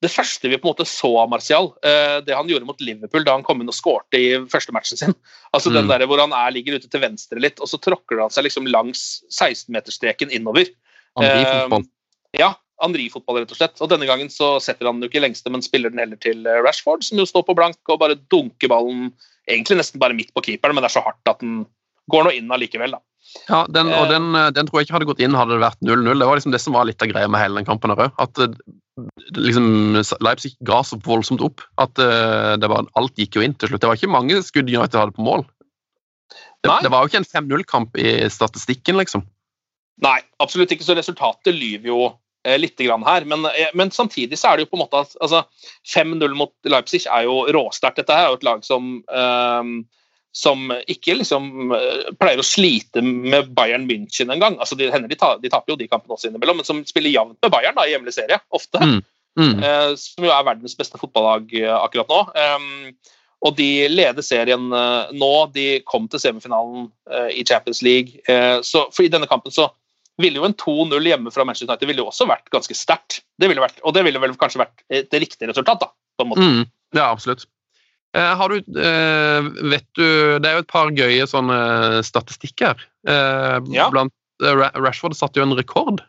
Det 0.00 0.08
første 0.08 0.48
vi 0.48 0.56
på 0.56 0.64
en 0.64 0.70
måte 0.72 0.86
så 0.88 1.10
av 1.20 1.28
Martial, 1.28 1.74
uh, 1.84 2.22
det 2.24 2.32
han 2.32 2.48
gjorde 2.48 2.64
mot 2.64 2.80
Liverpool 2.80 3.26
da 3.26 3.34
han 3.36 3.44
kom 3.44 3.60
inn 3.60 3.68
og 3.68 3.76
skårte 3.76 4.16
i 4.16 4.30
første 4.48 4.72
matchen 4.72 4.96
sin. 4.96 5.12
Altså 5.54 5.72
den 5.74 5.84
Mm. 5.84 5.90
der 5.90 6.06
hvor 6.08 6.22
han 6.22 6.32
er, 6.32 6.54
ligger 6.54 6.78
ute 6.78 6.88
til 6.88 7.02
venstre 7.02 7.42
litt, 7.42 7.60
og 7.60 7.68
så 7.68 7.76
tråkker 7.76 8.22
han 8.22 8.32
seg 8.32 8.46
liksom 8.46 8.68
langs 8.70 9.20
16-meterstreken 9.28 10.32
innover. 10.32 10.70
Angrifotball. 11.18 11.84
Eh, 11.84 12.38
ja, 12.40 12.54
Henri-fotball, 12.80 13.42
rett 13.42 13.52
og 13.54 13.58
slett. 13.58 13.80
Og 13.84 13.90
denne 13.92 14.08
gangen 14.08 14.30
så 14.32 14.54
setter 14.62 14.88
han 14.88 15.00
jo 15.02 15.10
ikke 15.10 15.22
lengste, 15.22 15.52
men 15.52 15.62
spiller 15.64 15.92
den 15.92 16.02
heller 16.02 16.20
til 16.20 16.46
eh, 16.48 16.62
Rashford, 16.64 17.04
som 17.06 17.20
jo 17.20 17.28
står 17.28 17.44
på 17.48 17.56
blank 17.58 17.78
og 17.92 18.00
bare 18.02 18.18
dunker 18.32 18.70
ballen 18.72 19.10
egentlig 19.50 19.80
nesten 19.80 20.00
bare 20.02 20.16
midt 20.16 20.32
på 20.36 20.42
keeperen, 20.46 20.76
men 20.76 20.84
det 20.84 20.90
er 20.90 20.96
så 20.98 21.04
hardt 21.04 21.30
at 21.30 21.40
den 21.42 21.64
går 22.10 22.26
nå 22.26 22.34
inn 22.38 22.50
allikevel, 22.54 22.96
da. 22.96 23.00
Ja, 23.46 23.64
den, 23.70 23.92
og 23.94 24.06
Eh. 24.08 24.10
den, 24.10 24.34
eh, 24.34 24.50
den 24.56 24.66
tror 24.66 24.80
jeg 24.80 24.88
ikke 24.88 24.96
hadde 24.98 25.08
gått 25.10 25.20
inn 25.22 25.36
hadde 25.36 25.54
det 25.54 25.62
vært 25.62 25.82
0-0. 25.86 26.18
Det 26.18 26.26
var 26.26 26.38
liksom 26.40 26.52
det 26.54 26.60
som 26.64 26.74
var 26.74 26.88
litt 26.88 27.02
av 27.02 27.10
greia 27.12 27.28
med 27.30 27.40
hele 27.42 27.60
den 27.60 27.68
kampen. 27.68 27.92
her. 27.96 28.10
At 28.18 28.34
liksom, 29.36 30.00
Leipzig 30.20 30.56
ga 30.66 30.82
så 30.82 30.98
voldsomt 31.00 31.42
opp 31.44 31.62
at 31.78 31.94
det 31.94 32.68
var, 32.68 32.86
alt 32.96 33.16
gikk 33.16 33.38
jo 33.38 33.44
inn 33.44 33.54
til 33.54 33.70
slutt. 33.70 33.80
Det 33.80 33.88
var 33.88 33.96
ikke 33.96 34.10
mange 34.12 34.42
skudd 34.42 34.68
United 34.68 34.98
hadde 34.98 35.16
på 35.16 35.24
mål. 35.24 35.44
Det, 36.60 36.72
det 36.84 36.90
var 36.92 37.04
jo 37.04 37.08
ikke 37.08 37.22
en 37.22 37.30
5-0-kamp 37.48 37.96
i 37.96 38.28
statistikken, 38.28 38.98
liksom. 39.00 39.24
Nei, 40.04 40.18
absolutt 40.40 40.72
ikke. 40.74 40.84
Så 40.84 40.96
resultatet 40.96 41.56
lyver 41.56 41.92
jo 41.92 42.00
eh, 42.46 42.58
litt 42.58 42.78
grann 42.78 43.04
her. 43.06 43.24
Men, 43.28 43.44
eh, 43.44 43.70
men 43.74 43.90
samtidig 43.90 44.38
så 44.38 44.50
er 44.50 44.58
det 44.58 44.66
jo 44.66 44.72
på 44.72 44.78
en 44.78 44.84
måte 44.84 45.04
at 45.04 45.16
altså, 45.20 45.44
5-0 45.94 46.36
mot 46.38 46.52
Leipzig 46.68 47.04
er 47.06 47.26
jo 47.28 47.42
råsterkt. 47.52 48.00
Dette 48.00 48.16
her 48.16 48.28
er 48.28 48.34
jo 48.34 48.40
et 48.40 48.46
lag 48.48 48.66
som 48.66 48.92
um, 49.06 49.80
som 50.30 50.68
ikke 50.86 51.16
liksom 51.18 51.72
pleier 52.20 52.38
å 52.38 52.46
slite 52.46 53.02
med 53.02 53.48
Bayern 53.56 53.88
München 53.88 54.30
engang. 54.30 54.60
Altså, 54.62 54.76
de, 54.78 54.86
de, 54.86 55.16
ta, 55.18 55.32
de 55.42 55.50
taper 55.50 55.72
jo 55.72 55.78
de 55.80 55.88
kampene 55.90 56.14
også 56.14 56.28
innimellom, 56.28 56.60
men 56.60 56.68
som 56.68 56.84
spiller 56.86 57.10
jevnt 57.10 57.40
med 57.42 57.50
Bayern 57.50 57.74
da, 57.74 57.82
i 57.82 57.96
hjemlig 57.96 58.14
serie, 58.14 58.38
ofte. 58.54 58.78
Mm. 58.78 59.00
Mm. 59.40 59.56
Uh, 59.58 59.96
som 59.98 60.28
jo 60.28 60.30
er 60.30 60.46
verdens 60.46 60.76
beste 60.78 61.00
fotballag 61.02 61.50
akkurat 61.80 62.14
nå. 62.14 62.20
Um, 62.30 62.94
og 63.42 63.56
de 63.58 63.88
leder 63.90 64.22
serien 64.22 64.70
uh, 64.70 65.10
nå. 65.10 65.32
De 65.56 65.66
kom 65.88 66.06
til 66.12 66.22
semifinalen 66.22 66.86
uh, 67.10 67.30
i 67.34 67.42
Champions 67.42 67.82
League. 67.82 68.22
Så 68.62 68.86
for 68.94 69.02
I 69.02 69.10
denne 69.10 69.26
kampen 69.30 69.54
så 69.54 69.66
ville 70.22 70.40
jo 70.40 70.46
en 70.48 70.56
2-0 70.56 71.08
hjemme 71.10 71.32
fra 71.34 71.44
Manchester 71.48 71.70
United 71.70 71.88
ville 71.90 72.04
jo 72.04 72.10
også 72.10 72.26
vært 72.30 72.50
ganske 72.52 72.76
sterkt. 72.76 73.20
Det 73.40 73.48
ville 73.50 73.62
vært, 73.62 73.80
og 73.84 73.94
det 73.96 74.04
ville 74.06 74.20
vel 74.22 74.36
kanskje 74.40 74.62
vært 74.62 74.84
et 74.92 75.16
riktig 75.20 75.48
resultat, 75.50 75.80
da. 75.82 75.90
på 76.18 76.26
en 76.26 76.30
måte. 76.32 76.46
Mm. 76.46 76.62
Ja, 76.96 77.08
absolutt. 77.10 77.46
Eh, 78.16 78.32
har 78.36 78.48
du, 78.50 78.56
eh, 78.82 79.50
vet 79.70 79.86
du, 79.94 80.38
Det 80.42 80.48
er 80.48 80.56
jo 80.58 80.64
et 80.64 80.72
par 80.72 80.90
gøye 80.90 81.26
sånne 81.30 82.02
statistikker. 82.06 82.80
Eh, 83.06 83.58
Ja. 83.70 83.90
Blant 83.90 84.12
eh, 84.42 84.70
Rashford 84.74 85.14
satte 85.14 85.38
jo 85.38 85.46
en 85.46 85.56
rekord. 85.58 86.02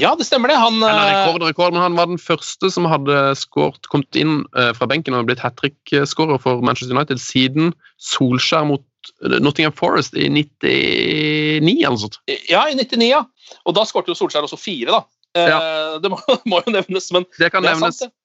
Ja, 0.00 0.14
det 0.16 0.24
stemmer 0.24 0.48
det. 0.48 0.56
Han, 0.56 0.78
Eller 0.80 1.04
eh, 1.04 1.26
rekord, 1.26 1.42
rekord, 1.44 1.74
men 1.74 1.82
han 1.82 1.96
var 1.98 2.08
den 2.08 2.20
første 2.20 2.70
som 2.72 2.86
hadde 2.88 3.34
skåret, 3.36 3.84
kommet 3.92 4.16
inn 4.16 4.46
eh, 4.56 4.72
fra 4.72 4.88
benken 4.88 5.12
og 5.18 5.26
blitt 5.28 5.42
hat 5.44 5.58
trick-skårer 5.60 6.40
for 6.40 6.64
Manchester 6.64 6.96
United 6.96 7.20
siden 7.20 7.74
Solskjær 8.00 8.64
mot 8.70 8.84
eh, 9.24 9.38
Nottingham 9.42 9.74
Forest 9.78 10.16
i 10.16 10.28
99 10.30 11.82
eller 11.82 11.94
noe 11.96 12.02
sånt. 12.04 12.18
ja, 12.50 12.64
i 12.70 12.76
99, 12.78 13.08
ja. 13.10 13.24
Og 13.66 13.76
da 13.76 13.84
skårte 13.88 14.12
jo 14.12 14.18
Solskjær 14.18 14.46
også 14.48 14.60
fire, 14.60 14.98
da. 14.98 15.02
Ja. 15.36 15.60
Det 16.02 16.10
må, 16.12 16.18
må 16.48 16.58
jo 16.66 16.72
nevnes, 16.74 17.06
men 17.14 17.24
Det 17.38 17.52
kan 17.52 17.64
det 17.64 17.72
er 17.72 17.78
nevnes. 17.80 17.98
sant, 18.02 18.10
det. 18.10 18.16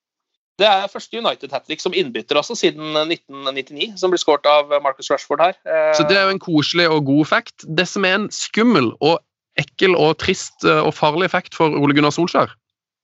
Det 0.58 0.66
er 0.66 0.88
første 0.90 1.20
United 1.20 1.52
hat 1.54 1.68
trick 1.70 1.84
som 1.84 1.94
innbytter 1.94 2.40
altså, 2.40 2.56
siden 2.58 2.96
1999, 2.98 3.92
som 4.02 4.10
blir 4.10 4.18
skåret 4.18 4.48
av 4.50 4.72
Marcus 4.82 5.12
Rashford 5.13 5.44
her. 5.44 5.54
Eh, 5.70 5.92
Så 5.94 6.08
det 6.10 6.18
er 6.18 6.26
jo 6.26 6.34
en 6.34 6.42
koselig 6.42 6.88
og 6.90 7.04
god 7.06 7.28
fact. 7.30 7.66
Det 7.78 7.86
som 7.86 8.08
er 8.10 8.16
en 8.18 8.26
skummel 8.34 8.90
og 8.98 9.20
ekkel 9.62 9.94
og 9.94 10.16
trist 10.24 10.66
eh, 10.66 10.82
og 10.82 10.96
farlig 10.98 11.30
fact 11.30 11.54
for 11.58 11.70
Ole 11.78 11.94
Gunnar 11.94 12.13
Solskjær, 12.16 12.50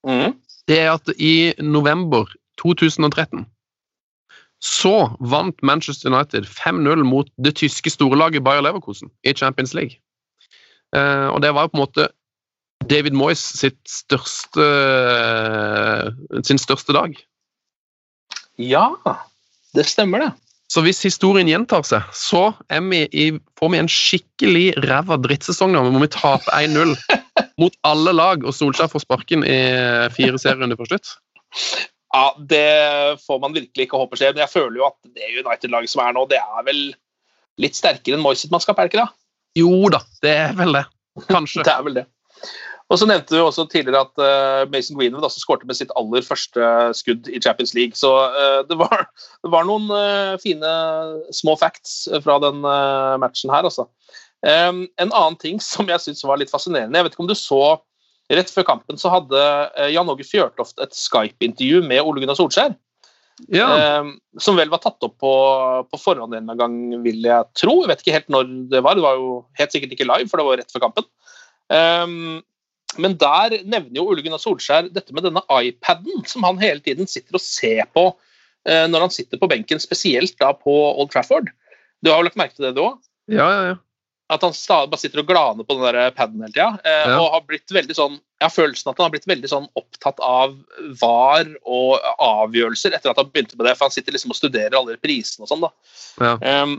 mm. 0.06 0.34
det 0.70 0.80
er 0.82 0.90
at 0.96 1.14
i 1.14 1.54
november 1.62 2.26
2013 2.58 3.46
så 4.64 5.12
vant 5.20 5.56
Manchester 5.62 6.08
United 6.08 6.46
5-0 6.48 7.04
mot 7.04 7.28
det 7.44 7.56
tyske 7.60 7.92
storlaget 7.92 8.44
Bayer 8.44 8.64
Leverkusen 8.64 9.10
i 9.24 9.34
Champions 9.36 9.74
League. 9.76 10.00
Eh, 10.96 11.28
og 11.28 11.42
det 11.44 11.52
var 11.52 11.66
jo 11.66 11.74
på 11.74 11.78
en 11.78 11.84
måte 11.84 12.06
David 12.88 13.16
Moyes 13.16 13.42
sitt 13.58 13.80
største, 13.88 14.64
sin 16.44 16.60
største 16.60 16.96
dag. 16.96 17.16
Ja, 18.60 18.88
det 19.76 19.86
stemmer, 19.88 20.24
det. 20.24 20.32
Så 20.72 20.82
hvis 20.84 21.02
historien 21.04 21.48
gjentar 21.48 21.84
seg, 21.86 22.06
så 22.16 22.48
vi 22.90 23.04
i, 23.12 23.26
får 23.60 23.72
vi 23.72 23.80
en 23.80 23.90
skikkelig 23.90 24.64
ræva 24.84 25.18
drittsesong 25.22 25.74
nå. 25.74 25.84
Hvor 25.86 26.02
vi 26.02 26.10
taper 26.12 26.56
1-0 26.56 26.94
mot 27.60 27.76
alle 27.86 28.14
lag, 28.16 28.44
og 28.44 28.56
Solskjær 28.56 28.90
får 28.92 29.04
sparken 29.04 29.44
i 29.46 29.58
fire 30.16 30.40
serierunder 30.40 30.80
for 30.80 30.90
slutt. 30.90 31.16
Ja, 32.14 32.26
Det 32.38 33.20
får 33.26 33.40
man 33.42 33.54
virkelig 33.56 33.88
ikke 33.88 33.98
håpe 33.98 34.18
skjer, 34.18 34.34
men 34.34 34.44
jeg 34.44 34.52
føler 34.52 34.78
jo 34.78 34.86
at 34.86 34.98
det 35.16 35.32
United-laget 35.40 35.90
som 35.90 36.04
er 36.04 36.14
nå, 36.14 36.26
det 36.30 36.38
er 36.38 36.66
vel 36.66 36.82
litt 37.62 37.78
sterkere 37.78 38.18
enn 38.18 38.22
Moyes 38.22 38.46
mannskap, 38.52 38.78
er 38.78 38.86
det 38.86 38.94
ikke 38.94 39.02
det? 39.02 39.10
Jo 39.58 39.88
da, 39.90 40.00
det 40.22 40.34
er 40.48 40.54
vel 40.58 40.78
det. 40.78 40.84
Kanskje. 41.28 41.62
Det 41.66 41.74
er 41.74 41.82
vel 41.86 41.98
det. 42.02 42.06
Og 42.92 42.98
så 43.00 43.06
nevnte 43.08 43.32
vi 43.32 43.40
også 43.40 43.64
tidligere 43.70 44.02
at 44.04 44.20
uh, 44.20 44.70
Mason 44.70 44.98
Greenwood 44.98 45.24
også 45.24 45.40
skårte 45.40 45.66
med 45.66 45.78
sitt 45.78 45.92
aller 45.96 46.22
første 46.26 46.66
skudd 46.98 47.30
i 47.32 47.40
Champions 47.40 47.72
League. 47.74 47.96
Så 47.96 48.10
uh, 48.12 48.60
det, 48.68 48.76
var, 48.78 49.06
det, 49.40 49.50
var, 49.54 49.64
noen 49.66 49.88
uh, 49.88 50.34
fine 50.42 50.74
små 51.32 51.56
facts 51.58 52.04
fra 52.26 52.36
den 52.44 52.60
matchen 53.22 53.54
her, 53.54 53.64
altså. 53.64 53.88
En 54.44 54.90
annen 55.00 55.38
ting 55.40 55.56
som 55.64 55.88
jeg 55.88 56.02
syns 56.02 56.20
var 56.28 56.36
litt 56.36 56.50
fascinerende 56.52 56.98
Jeg 56.98 57.06
vet 57.06 57.14
ikke 57.14 57.22
om 57.24 57.30
du 57.30 57.38
så 57.38 57.60
Rett 58.32 58.48
før 58.48 58.64
kampen 58.64 58.96
så 58.96 59.10
hadde 59.12 59.40
Jan 59.92 60.08
Åge 60.08 60.24
Fjørtoft 60.24 60.78
et 60.80 60.94
Skype-intervju 60.96 61.82
med 61.84 62.00
Ole 62.00 62.22
Gunnar 62.22 62.38
Solskjær. 62.38 62.72
Ja. 63.50 63.68
Eh, 63.76 64.10
som 64.40 64.58
vel 64.58 64.70
var 64.70 64.82
tatt 64.82 65.02
opp 65.04 65.16
på, 65.22 65.34
på 65.90 66.00
forhånd 66.00 66.36
en 66.38 66.52
gang, 66.58 66.76
vil 67.04 67.24
jeg 67.26 67.50
tro. 67.58 67.80
Jeg 67.82 67.90
vet 67.90 68.02
ikke 68.04 68.16
helt 68.16 68.32
når 68.32 68.50
det 68.72 68.82
var. 68.86 68.98
Det 68.98 69.04
var 69.04 69.20
jo 69.20 69.38
helt 69.58 69.74
sikkert 69.74 69.94
ikke 69.96 70.08
live, 70.08 70.28
for 70.30 70.40
det 70.40 70.48
var 70.48 70.60
rett 70.62 70.74
før 70.74 70.86
kampen. 70.86 71.08
Eh, 71.74 72.18
men 73.02 73.16
der 73.18 73.56
nevner 73.64 73.98
jo 73.98 74.06
Ole 74.10 74.22
Gunnar 74.22 74.42
Solskjær 74.42 74.90
dette 74.94 75.16
med 75.16 75.26
denne 75.26 75.42
iPaden 75.50 76.22
som 76.30 76.46
han 76.46 76.60
hele 76.62 76.82
tiden 76.84 77.10
sitter 77.10 77.38
og 77.38 77.42
ser 77.42 77.82
på 77.96 78.06
eh, 78.68 78.86
når 78.90 79.08
han 79.08 79.14
sitter 79.14 79.40
på 79.40 79.50
benken, 79.50 79.82
spesielt 79.82 80.38
da 80.40 80.52
på 80.56 80.74
Old 80.92 81.10
Trafford. 81.14 81.50
Du 82.04 82.12
har 82.12 82.20
jo 82.20 82.28
lagt 82.28 82.38
merke 82.38 82.56
til 82.56 82.68
det, 82.68 82.76
du 82.76 82.84
òg? 82.84 83.00
Ja, 83.32 83.48
ja, 83.48 83.60
ja. 83.72 83.80
At 84.34 84.44
han 84.46 84.54
stadig 84.56 84.90
bare 84.92 85.00
sitter 85.00 85.22
og 85.22 85.28
glaner 85.28 85.66
på 85.66 85.76
den 85.78 85.84
der 85.86 86.10
paden 86.16 86.42
hele 86.42 86.52
tida. 86.52 86.68
Eh, 86.84 87.08
Ja. 87.10 87.18
Og 87.20 87.32
har 87.32 87.42
blitt 87.46 87.70
veldig 87.70 87.94
sånn 87.96 88.16
Jeg 88.40 88.48
har 88.48 88.52
følelsen 88.52 88.90
at 88.90 88.98
han 88.98 89.06
har 89.06 89.12
blitt 89.14 89.28
veldig 89.30 89.48
sånn 89.48 89.66
opptatt 89.78 90.18
av 90.20 90.56
VAR 91.00 91.48
og 91.64 92.02
avgjørelser 92.20 92.92
etter 92.92 93.12
at 93.12 93.20
han 93.20 93.30
begynte 93.30 93.56
med 93.56 93.64
det, 93.68 93.76
for 93.78 93.86
han 93.86 93.94
sitter 93.94 94.12
liksom 94.12 94.34
og 94.34 94.36
studerer 94.36 94.76
alle 94.76 94.98
prisene 95.00 95.46
og 95.46 95.48
sånn. 95.48 95.64
da. 95.64 95.70
Ja. 96.20 96.62
Um, 96.64 96.74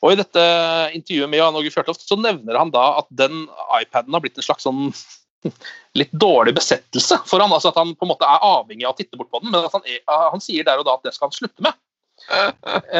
og 0.00 0.14
i 0.14 0.20
dette 0.22 0.44
intervjuet 0.96 1.28
med 1.28 1.42
Jan 1.42 1.58
Åge 1.60 1.74
Fjørtoft 1.74 2.06
så 2.08 2.16
nevner 2.16 2.56
han 2.56 2.72
da 2.72 2.86
at 3.02 3.10
den 3.10 3.44
iPaden 3.82 4.16
har 4.16 4.24
blitt 4.24 4.38
en 4.40 4.46
slags 4.46 4.64
sånn 4.64 4.94
litt 6.00 6.12
dårlig 6.12 6.54
besettelse 6.56 7.20
for 7.26 7.40
han, 7.40 7.52
altså 7.52 7.70
At 7.72 7.78
han 7.80 7.94
på 7.96 8.06
en 8.06 8.12
måte 8.14 8.28
er 8.28 8.42
avhengig 8.44 8.86
av 8.86 8.94
å 8.94 8.98
titte 8.98 9.16
bort 9.20 9.30
på 9.32 9.40
den, 9.42 9.52
men 9.52 9.64
at 9.66 9.76
han, 9.76 9.84
er, 9.88 10.00
han 10.06 10.42
sier 10.44 10.64
der 10.64 10.80
og 10.80 10.88
da 10.88 10.96
at 10.96 11.04
det 11.04 11.14
skal 11.16 11.28
han 11.28 11.36
slutte 11.36 11.68
med. 11.68 11.76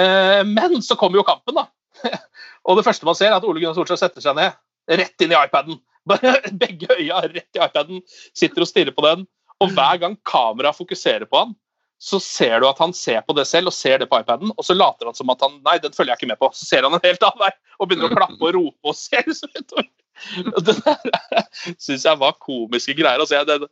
Eh, 0.00 0.40
men 0.48 0.80
så 0.82 0.96
kommer 0.96 1.20
jo 1.20 1.26
kampen, 1.28 1.54
da. 1.54 1.66
og 2.68 2.78
det 2.78 2.86
første 2.86 3.08
man 3.08 3.18
ser, 3.18 3.30
er 3.30 3.38
at 3.38 3.46
Ole 3.46 3.62
Gunnar 3.62 3.76
Solskjær 3.78 4.00
setter 4.00 4.24
seg 4.24 4.36
ned, 4.38 4.58
rett 5.00 5.24
inn 5.24 5.34
i 5.34 5.38
iPaden. 5.38 5.80
Begge 6.62 6.96
øya 6.96 7.22
rett 7.26 7.58
i 7.58 7.62
iPaden, 7.62 8.04
sitter 8.36 8.64
og 8.64 8.70
stirrer 8.70 8.96
på 8.96 9.04
den. 9.06 9.26
Og 9.60 9.74
hver 9.76 10.00
gang 10.00 10.16
kameraet 10.24 10.78
fokuserer 10.78 11.28
på 11.28 11.42
han, 11.42 11.52
så 12.00 12.16
ser 12.24 12.62
du 12.62 12.68
at 12.68 12.78
han 12.80 12.94
ser 12.96 13.20
på 13.26 13.34
det 13.36 13.44
selv 13.48 13.68
og 13.68 13.76
ser 13.76 14.00
det 14.00 14.08
på 14.08 14.22
iPaden, 14.22 14.54
og 14.56 14.64
så 14.64 14.72
later 14.72 15.10
han 15.10 15.16
som 15.18 15.28
at 15.34 15.42
han 15.44 15.58
Nei, 15.66 15.76
den 15.84 15.92
følger 15.92 16.14
jeg 16.14 16.22
ikke 16.22 16.30
med 16.30 16.40
på. 16.40 16.48
Så 16.56 16.64
ser 16.64 16.86
han 16.86 16.96
en 16.96 17.04
helt 17.04 17.26
annen 17.26 17.42
vei 17.44 17.50
og 17.76 17.90
begynner 17.90 18.08
å 18.08 18.16
klappe 18.16 18.40
og 18.40 18.54
rope 18.56 18.92
og 18.92 18.96
se 18.96 19.20
Det 20.66 20.74
der 20.84 21.44
syns 21.80 22.04
jeg 22.04 22.18
var 22.20 22.34
komiske 22.44 22.92
greier. 22.96 23.20
Altså, 23.20 23.38
jeg, 23.38 23.46
det, 23.48 23.68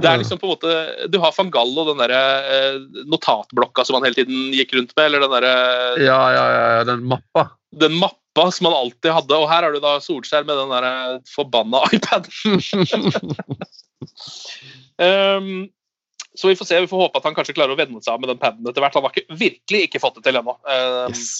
det 0.00 0.08
er 0.10 0.18
liksom 0.20 0.38
på 0.40 0.46
en 0.46 0.52
måte 0.52 0.72
Du 1.12 1.16
har 1.22 1.32
van 1.36 1.50
Gallo, 1.54 1.84
og 1.84 1.88
den 1.92 2.00
derre 2.02 2.20
eh, 2.52 2.76
notatblokka 3.10 3.84
som 3.86 3.96
han 3.98 4.04
hele 4.08 4.18
tiden 4.18 4.52
gikk 4.54 4.74
rundt 4.76 4.92
med, 4.96 5.06
eller 5.06 5.24
den 5.24 5.32
derre 5.36 5.54
Ja, 6.02 6.20
ja, 6.34 6.44
ja, 6.52 6.66
ja, 6.78 6.84
den 6.90 7.04
mappa. 7.10 7.46
den 7.80 7.96
mappa 8.00 8.48
som 8.52 8.66
han 8.68 8.76
alltid 8.80 9.12
hadde, 9.14 9.38
og 9.38 9.48
her 9.50 9.62
har 9.66 9.72
du 9.74 9.80
da 9.82 9.96
Solskjær 10.02 10.46
med 10.48 10.58
den 10.58 10.74
der 10.74 11.18
forbanna 11.30 11.84
iPaden. 11.96 12.60
um, 14.98 15.68
så 16.34 16.48
vi 16.50 16.56
får 16.58 16.66
se, 16.66 16.80
vi 16.82 16.90
får 16.90 17.04
håpe 17.06 17.20
at 17.20 17.28
han 17.28 17.36
kanskje 17.36 17.54
klarer 17.54 17.76
å 17.76 17.78
venne 17.78 18.00
seg 18.02 18.10
av 18.16 18.22
med 18.22 18.32
den 18.32 18.40
paden 18.42 18.66
etter 18.66 18.82
hvert. 18.82 18.96
Han 18.98 19.06
har 19.06 19.14
ikke, 19.14 19.36
virkelig 19.38 19.84
ikke 19.86 20.00
fått 20.02 20.18
det 20.18 20.26
til 20.26 20.40
ennå. 20.42 20.56
Um, 20.66 21.14
Yes. 21.14 21.38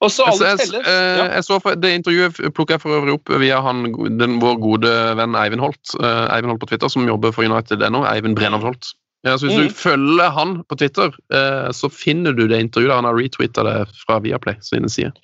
Og 0.00 0.10
så 0.12 0.26
Altså, 0.28 0.44
Alex 0.44 0.70
Telles. 0.70 0.88
eh, 0.88 1.34
jeg 1.34 1.44
så 1.44 1.58
Det 1.80 1.94
intervjuet 1.94 2.54
plukka 2.54 2.76
jeg 2.76 2.82
for 2.84 2.98
øvrig 2.98 3.16
opp 3.16 3.32
via 3.40 3.60
han, 3.64 3.84
den, 4.18 4.38
vår 4.42 4.60
gode 4.60 4.92
venn 5.16 5.34
Eivind 5.34 5.64
Holt. 5.64 5.96
eh, 6.00 6.34
Eivind 6.36 6.52
Holt 6.52 6.60
på 6.60 6.70
Twitter, 6.70 6.88
som 6.92 7.08
jobber 7.08 7.32
for 7.32 7.44
United 7.44 7.82
ennå. 7.82 8.04
Eivind 8.04 8.36
Brennholt 8.36 8.64
Holt. 8.64 8.92
Ja, 9.26 9.34
så 9.38 9.48
hvis 9.48 9.56
mm. 9.56 9.68
du 9.68 9.74
følger 9.74 10.30
han 10.30 10.58
på 10.68 10.76
Twitter, 10.78 11.14
eh, 11.34 11.70
så 11.74 11.88
finner 11.90 12.32
du 12.32 12.46
det 12.46 12.60
intervjuet. 12.60 12.94
Han 12.94 13.08
har 13.08 13.16
retweeta 13.16 13.64
det 13.66 13.78
fra 14.04 14.20
Viaplay 14.22 14.60
sine 14.62 14.90
sider. 14.92 15.16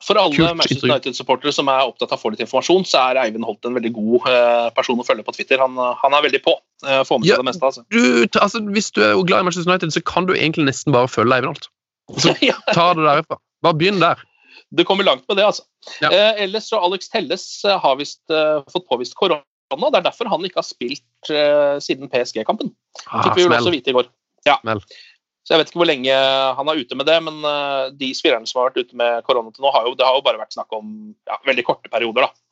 For 0.00 0.16
alle 0.16 0.32
Kult 0.32 0.56
Manchester. 0.56 0.88
United-supportere 0.88 1.52
som 1.52 1.68
er 1.68 1.82
opptatt 1.84 2.14
av 2.14 2.16
å 2.16 2.22
få 2.22 2.30
litt 2.32 2.40
informasjon, 2.40 2.86
så 2.88 3.02
er 3.10 3.20
Eivind 3.26 3.44
Holt 3.44 3.66
en 3.68 3.74
veldig 3.76 3.92
god 3.96 4.28
eh, 4.30 4.68
person 4.76 5.02
å 5.02 5.04
følge 5.04 5.26
på 5.26 5.34
Twitter. 5.36 5.60
Han, 5.60 5.76
han 5.76 6.16
er 6.16 6.24
veldig 6.28 6.40
på. 6.46 6.54
Uh, 6.80 7.02
får 7.04 7.20
med 7.20 7.26
seg 7.26 7.34
Ja. 7.34 7.40
det 7.42 7.48
meste, 7.50 7.66
altså. 7.66 7.82
Du, 7.92 8.38
altså, 8.40 8.62
hvis 8.72 8.88
du 8.96 9.02
er 9.04 9.18
glad 9.28 9.42
i 9.42 9.48
Manchester 9.50 9.68
United, 9.68 9.92
så 9.92 10.00
kan 10.00 10.30
du 10.30 10.32
egentlig 10.32 10.70
nesten 10.70 10.96
bare 10.96 11.10
følge 11.10 11.36
Eivind 11.36 11.52
Holt. 11.52 11.68
Så 12.16 12.34
tar 12.40 12.74
ta 12.74 12.88
det 12.94 13.06
derifra. 13.06 13.38
Bare 13.62 13.76
begynn 13.76 14.00
der. 14.00 14.22
det 14.70 14.86
kommer 14.88 15.04
langt 15.04 15.28
med 15.28 15.36
det, 15.36 15.44
altså. 15.46 15.62
Ja. 16.00 16.10
Eh, 16.10 16.42
ellers 16.44 16.68
så 16.70 16.80
Alex 16.80 17.08
Telles 17.12 17.46
eh, 17.64 17.78
har 17.80 17.96
visst 18.00 18.22
eh, 18.30 18.62
fått 18.72 18.88
påvist 18.88 19.14
korona. 19.18 19.42
Det 19.70 19.98
er 20.00 20.06
derfor 20.08 20.30
han 20.30 20.44
ikke 20.46 20.60
har 20.62 20.66
spilt 20.66 21.30
eh, 21.30 21.76
siden 21.82 22.10
PSG-kampen. 22.10 22.72
Ah, 23.06 23.22
Fikk 23.24 23.38
vi 23.38 23.46
jo 23.46 23.52
også 23.54 23.74
vite 23.74 23.92
i 23.92 23.96
går. 23.96 24.10
Ja. 24.48 24.56
Så 24.64 25.54
jeg 25.54 25.62
vet 25.62 25.70
ikke 25.70 25.80
hvor 25.82 25.88
lenge 25.88 26.14
han 26.56 26.68
er 26.70 26.80
ute 26.80 26.98
med 26.98 27.08
det, 27.08 27.16
men 27.26 27.40
eh, 27.46 27.86
de 27.98 28.10
spillerne 28.16 28.46
som 28.48 28.60
har 28.60 28.70
vært 28.70 28.86
ute 28.86 28.98
med 28.98 29.24
korona 29.26 29.52
til 29.54 29.64
nå, 29.64 29.72
har 29.74 29.88
jo, 29.88 29.96
det 29.98 30.06
har 30.06 30.18
jo 30.18 30.24
bare 30.26 30.40
vært 30.42 30.54
snakk 30.56 30.72
om 30.76 30.92
ja, 31.28 31.38
veldig 31.48 31.66
korte 31.66 31.92
perioder, 31.92 32.28
da. 32.28 32.46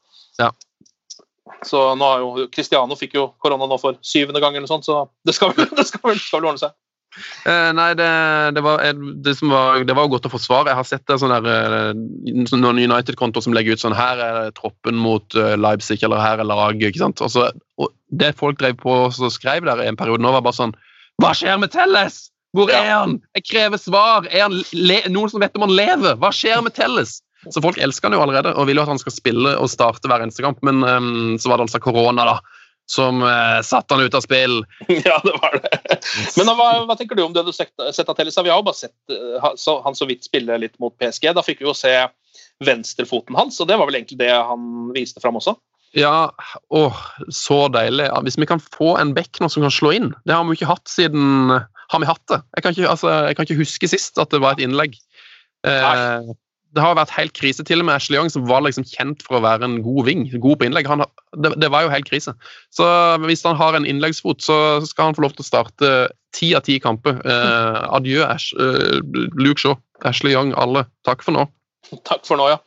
Ja. 0.45 0.51
Så 1.67 1.81
nå 1.99 2.09
har 2.11 2.23
jo 2.23 2.47
Cristiano 2.53 2.97
fikk 2.99 3.17
jo 3.17 3.29
korona 3.43 3.67
nå 3.69 3.79
for 3.81 3.99
syvende 4.05 4.43
gang, 4.43 4.57
eller 4.57 4.67
noe 4.67 4.73
sånt, 4.73 4.89
så 4.89 5.07
det 5.27 5.35
skal 5.37 5.55
vel, 5.57 5.69
det 5.79 5.87
skal 5.89 6.05
vel, 6.07 6.21
skal 6.23 6.43
vel 6.43 6.51
ordne 6.53 6.65
seg. 6.65 6.75
Eh, 7.49 7.71
nei, 7.75 7.89
det, 7.99 8.09
det, 8.55 8.63
var, 8.63 8.83
det, 9.25 9.35
som 9.39 9.53
var, 9.53 9.83
det 9.87 9.97
var 9.97 10.11
godt 10.13 10.29
å 10.29 10.33
forsvare. 10.33 10.71
Jeg 10.71 10.79
har 10.79 10.89
sett 10.89 11.05
det 11.11 11.19
sånn 11.23 11.35
der, 11.35 11.49
eh, 11.75 12.49
noen 12.55 12.81
United-kontoer 12.83 13.47
som 13.47 13.57
legger 13.57 13.75
ut 13.75 13.83
sånn 13.83 13.97
Her 13.97 14.21
er 14.23 14.51
troppen 14.57 14.99
mot 15.01 15.39
eh, 15.39 15.57
Leipzig, 15.59 16.03
eller 16.07 16.23
her 16.23 16.43
er 16.43 16.49
laget. 16.49 16.91
ikke 16.91 17.05
sant? 17.07 17.23
Og 17.25 17.33
så, 17.35 17.49
og 17.81 17.93
det 18.09 18.35
folk 18.39 18.61
drev 18.61 18.79
på 18.83 18.99
og 19.09 19.33
skrev 19.35 19.67
der 19.69 19.85
i 19.85 19.89
en 19.91 19.99
periode 19.99 20.23
nå, 20.25 20.33
var 20.37 20.45
bare 20.47 20.61
sånn 20.61 20.77
Hva 21.23 21.33
skjer 21.37 21.59
med 21.63 21.73
Telles? 21.75 22.29
Hvor 22.57 22.71
er 22.73 22.87
han? 22.91 23.19
Jeg 23.37 23.49
krever 23.51 23.81
svar! 23.81 24.29
Er 24.33 24.47
han 24.47 24.61
le 24.73 25.03
noen 25.13 25.33
som 25.33 25.43
vet 25.43 25.57
om 25.59 25.67
han 25.67 25.75
lever? 25.77 26.21
Hva 26.21 26.31
skjer 26.35 26.63
med 26.65 26.77
Telles? 26.77 27.19
Så 27.53 27.63
folk 27.63 27.79
elsker 27.81 28.09
han 28.09 28.17
jo 28.17 28.23
allerede 28.25 28.55
og 28.59 28.67
vil 28.69 28.81
jo 28.81 28.85
at 28.85 28.91
han 28.91 29.01
skal 29.01 29.15
spille 29.15 29.53
og 29.61 29.71
starte 29.71 30.09
hver 30.11 30.25
eneste 30.25 30.43
kamp, 30.43 30.59
men 30.67 30.83
um, 30.83 31.37
så 31.39 31.53
var 31.53 31.61
det 31.61 31.69
altså 31.69 31.81
korona, 31.83 32.25
da. 32.27 32.58
Som 32.89 33.21
eh, 33.23 33.61
satte 33.67 33.95
han 33.95 34.05
ut 34.05 34.15
av 34.17 34.25
spill. 34.25 34.63
ja, 34.89 35.19
det 35.25 35.35
var 35.43 35.59
det. 35.61 35.99
Men 36.39 36.53
hva, 36.57 36.69
hva 36.89 36.97
tenker 36.97 37.19
du 37.19 37.27
om 37.27 37.35
det 37.37 37.45
du 37.45 37.53
sett, 37.53 37.75
sett 37.93 38.09
av? 38.09 38.17
Vi 38.17 38.49
har 38.49 38.57
jo 38.57 38.65
bare 38.65 38.79
sett 38.79 39.13
eh, 39.13 39.49
så, 39.61 39.79
han 39.85 39.99
så 39.99 40.09
vidt 40.09 40.25
spille 40.25 40.57
litt 40.63 40.79
mot 40.81 40.95
PSG. 40.97 41.29
Da 41.37 41.45
fikk 41.45 41.61
vi 41.61 41.69
jo 41.69 41.77
se 41.77 41.93
venstrefoten 42.65 43.37
hans, 43.39 43.61
og 43.61 43.69
det 43.69 43.77
var 43.79 43.91
vel 43.91 44.01
egentlig 44.01 44.23
det 44.23 44.33
han 44.33 44.89
viste 44.97 45.21
fram 45.23 45.37
også. 45.39 45.55
Ja, 45.97 46.33
åh, 46.75 46.97
så 47.33 47.69
deilig. 47.73 48.09
Ja, 48.11 48.21
Hvis 48.25 48.39
vi 48.41 48.49
kan 48.49 48.61
få 48.61 48.97
en 49.01 49.15
bekk 49.17 49.41
nå 49.41 49.49
som 49.53 49.65
kan 49.65 49.73
slå 49.73 49.95
inn 49.97 50.11
Det 50.29 50.35
har 50.35 50.43
vi 50.45 50.53
jo 50.53 50.59
ikke 50.59 50.69
hatt 50.69 50.91
siden 50.93 51.49
Har 51.55 52.03
vi 52.03 52.09
hatt 52.11 52.25
det? 52.29 52.43
Jeg 52.59 52.65
kan 52.65 52.75
ikke, 52.75 52.91
altså, 52.93 53.13
jeg 53.25 53.39
kan 53.39 53.49
ikke 53.49 53.63
huske 53.63 53.89
sist 53.89 54.21
at 54.21 54.35
det 54.35 54.43
var 54.45 54.57
et 54.57 54.65
innlegg. 54.67 54.99
Eh, 55.67 56.29
det 56.77 56.85
har 56.85 56.97
vært 56.99 57.15
helt 57.17 57.33
krise, 57.37 57.65
til 57.65 57.81
og 57.81 57.89
med 57.89 57.97
Ashley 57.97 58.19
Young, 58.19 58.29
som 58.33 58.45
var 58.49 58.61
liksom 58.65 58.85
kjent 58.89 59.23
for 59.25 59.39
å 59.39 59.45
være 59.45 59.65
en 59.65 59.79
god 59.85 60.05
ving, 60.09 60.27
god 60.43 60.61
på 60.61 60.69
innlegg. 60.69 60.89
Han, 60.91 61.05
det, 61.41 61.55
det 61.63 61.71
var 61.73 61.87
jo 61.87 61.93
helt 61.93 62.09
krise. 62.09 62.35
Så 62.75 62.87
hvis 63.25 63.45
han 63.47 63.57
har 63.59 63.77
en 63.77 63.89
innleggsfot, 63.89 64.45
så 64.45 64.59
skal 64.87 65.11
han 65.11 65.19
få 65.19 65.25
lov 65.25 65.37
til 65.37 65.47
å 65.47 65.49
starte 65.49 65.93
ti 66.37 66.53
av 66.59 66.67
ti 66.69 66.77
kamper. 66.83 67.23
Eh, 67.25 67.81
adjø, 67.97 68.21
Ash, 68.27 68.53
eh, 68.61 69.01
Luke 69.41 69.61
Shaw, 69.63 69.79
Ashley 70.09 70.37
Young, 70.37 70.53
alle. 70.61 70.85
Takk 71.09 71.25
for 71.25 71.37
nå. 71.37 71.49
Takk 72.05 72.27
for 72.29 72.41
nå, 72.41 72.51
ja. 72.53 72.61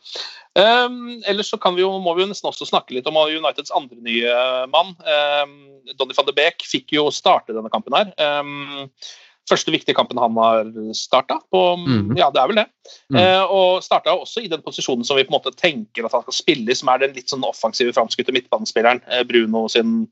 Um, 0.52 1.22
ellers 1.24 1.48
så 1.48 1.56
vi 1.72 1.80
jo, 1.80 1.94
må 2.04 2.12
vi 2.12 2.26
jo 2.26 2.28
nesten 2.28 2.50
også 2.50 2.66
snakke 2.68 2.92
litt 2.92 3.06
om 3.08 3.16
Uniteds 3.16 3.72
andre 3.72 3.96
nye 4.04 4.34
mann. 4.68 4.92
Um, 5.00 5.54
Donny 5.96 6.16
van 6.18 6.28
de 6.28 6.34
Beek 6.36 6.66
fikk 6.68 6.92
jo 6.98 7.06
starte 7.14 7.54
denne 7.56 7.72
kampen 7.72 7.96
her. 7.96 8.12
Um, 8.20 8.90
første 9.50 9.72
viktige 9.74 9.96
kampen 9.96 10.20
han 10.22 10.36
har 10.38 10.70
starta 10.96 11.40
Mhm. 11.52 12.16
Ja, 12.18 12.30
det 12.30 12.40
er 12.42 12.48
vel 12.50 12.60
det. 12.62 12.66
Mm. 13.12 13.18
Eh, 13.20 13.42
og 13.42 13.82
starta 13.82 14.14
også 14.14 14.44
i 14.44 14.48
den 14.48 14.62
posisjonen 14.62 15.04
som 15.04 15.16
vi 15.16 15.24
på 15.24 15.34
en 15.34 15.40
måte 15.40 15.56
tenker 15.56 16.06
at 16.06 16.12
han 16.12 16.22
skal 16.22 16.38
spille 16.38 16.70
i, 16.70 16.78
som 16.78 16.88
er 16.88 16.98
den 16.98 17.14
litt 17.16 17.30
sånn 17.32 17.44
offensive, 17.44 17.92
framskutte 17.92 18.32
midtbanespilleren. 18.32 19.02
eh, 19.08 19.24
Bruno 19.24 19.68
sin 19.68 20.08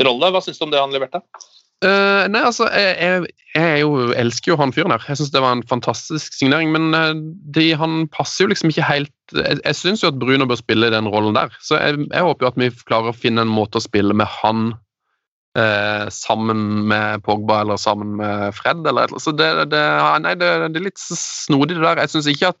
rolle. 0.00 0.30
Hva 0.32 0.42
syns 0.42 0.58
du 0.58 0.64
om 0.64 0.70
det 0.72 0.80
han 0.80 0.92
leverte? 0.94 1.22
Uh, 1.82 2.28
nei, 2.30 2.44
altså, 2.46 2.68
jeg, 2.70 2.94
jeg, 3.02 3.30
jeg 3.56 3.80
jo, 3.82 4.12
elsker 4.14 4.52
jo 4.52 4.56
han 4.60 4.72
fyren 4.74 4.92
her. 4.94 5.02
Jeg 5.08 5.18
syns 5.18 5.32
det 5.34 5.42
var 5.42 5.56
en 5.56 5.64
fantastisk 5.66 6.36
signering. 6.36 6.70
Men 6.70 6.94
eh, 6.94 7.10
de, 7.56 7.72
han 7.78 8.06
passer 8.12 8.44
jo 8.44 8.52
liksom 8.52 8.70
ikke 8.70 8.86
helt 8.86 9.10
Jeg, 9.34 9.58
jeg 9.64 9.78
syns 9.78 10.04
jo 10.04 10.12
at 10.12 10.20
Bruno 10.20 10.46
bør 10.46 10.60
spille 10.60 10.92
den 10.94 11.10
rollen 11.10 11.34
der. 11.34 11.50
Så 11.64 11.80
jeg, 11.80 12.06
jeg 12.06 12.22
håper 12.22 12.46
jo 12.46 12.52
at 12.52 12.60
vi 12.60 12.70
klarer 12.86 13.10
å 13.10 13.16
finne 13.16 13.42
en 13.42 13.50
måte 13.50 13.80
å 13.80 13.84
spille 13.84 14.14
med 14.14 14.30
han 14.42 14.74
eh, 15.58 16.06
sammen 16.08 16.86
med 16.88 17.22
Pogba 17.26 17.60
eller 17.60 17.76
sammen 17.80 18.16
med 18.16 18.54
Fred. 18.54 18.86
Eller, 18.86 19.04
et 19.04 19.10
eller- 19.12 19.20
så 19.20 19.32
det, 19.36 19.50
det, 19.70 19.82
nei, 20.24 20.34
det, 20.34 20.48
det 20.72 20.80
er 20.80 20.86
litt 20.88 20.98
snodig, 21.02 21.76
det 21.76 21.82
der. 21.84 22.00
Jeg 22.04 22.12
syns 22.14 22.30
ikke, 22.32 22.52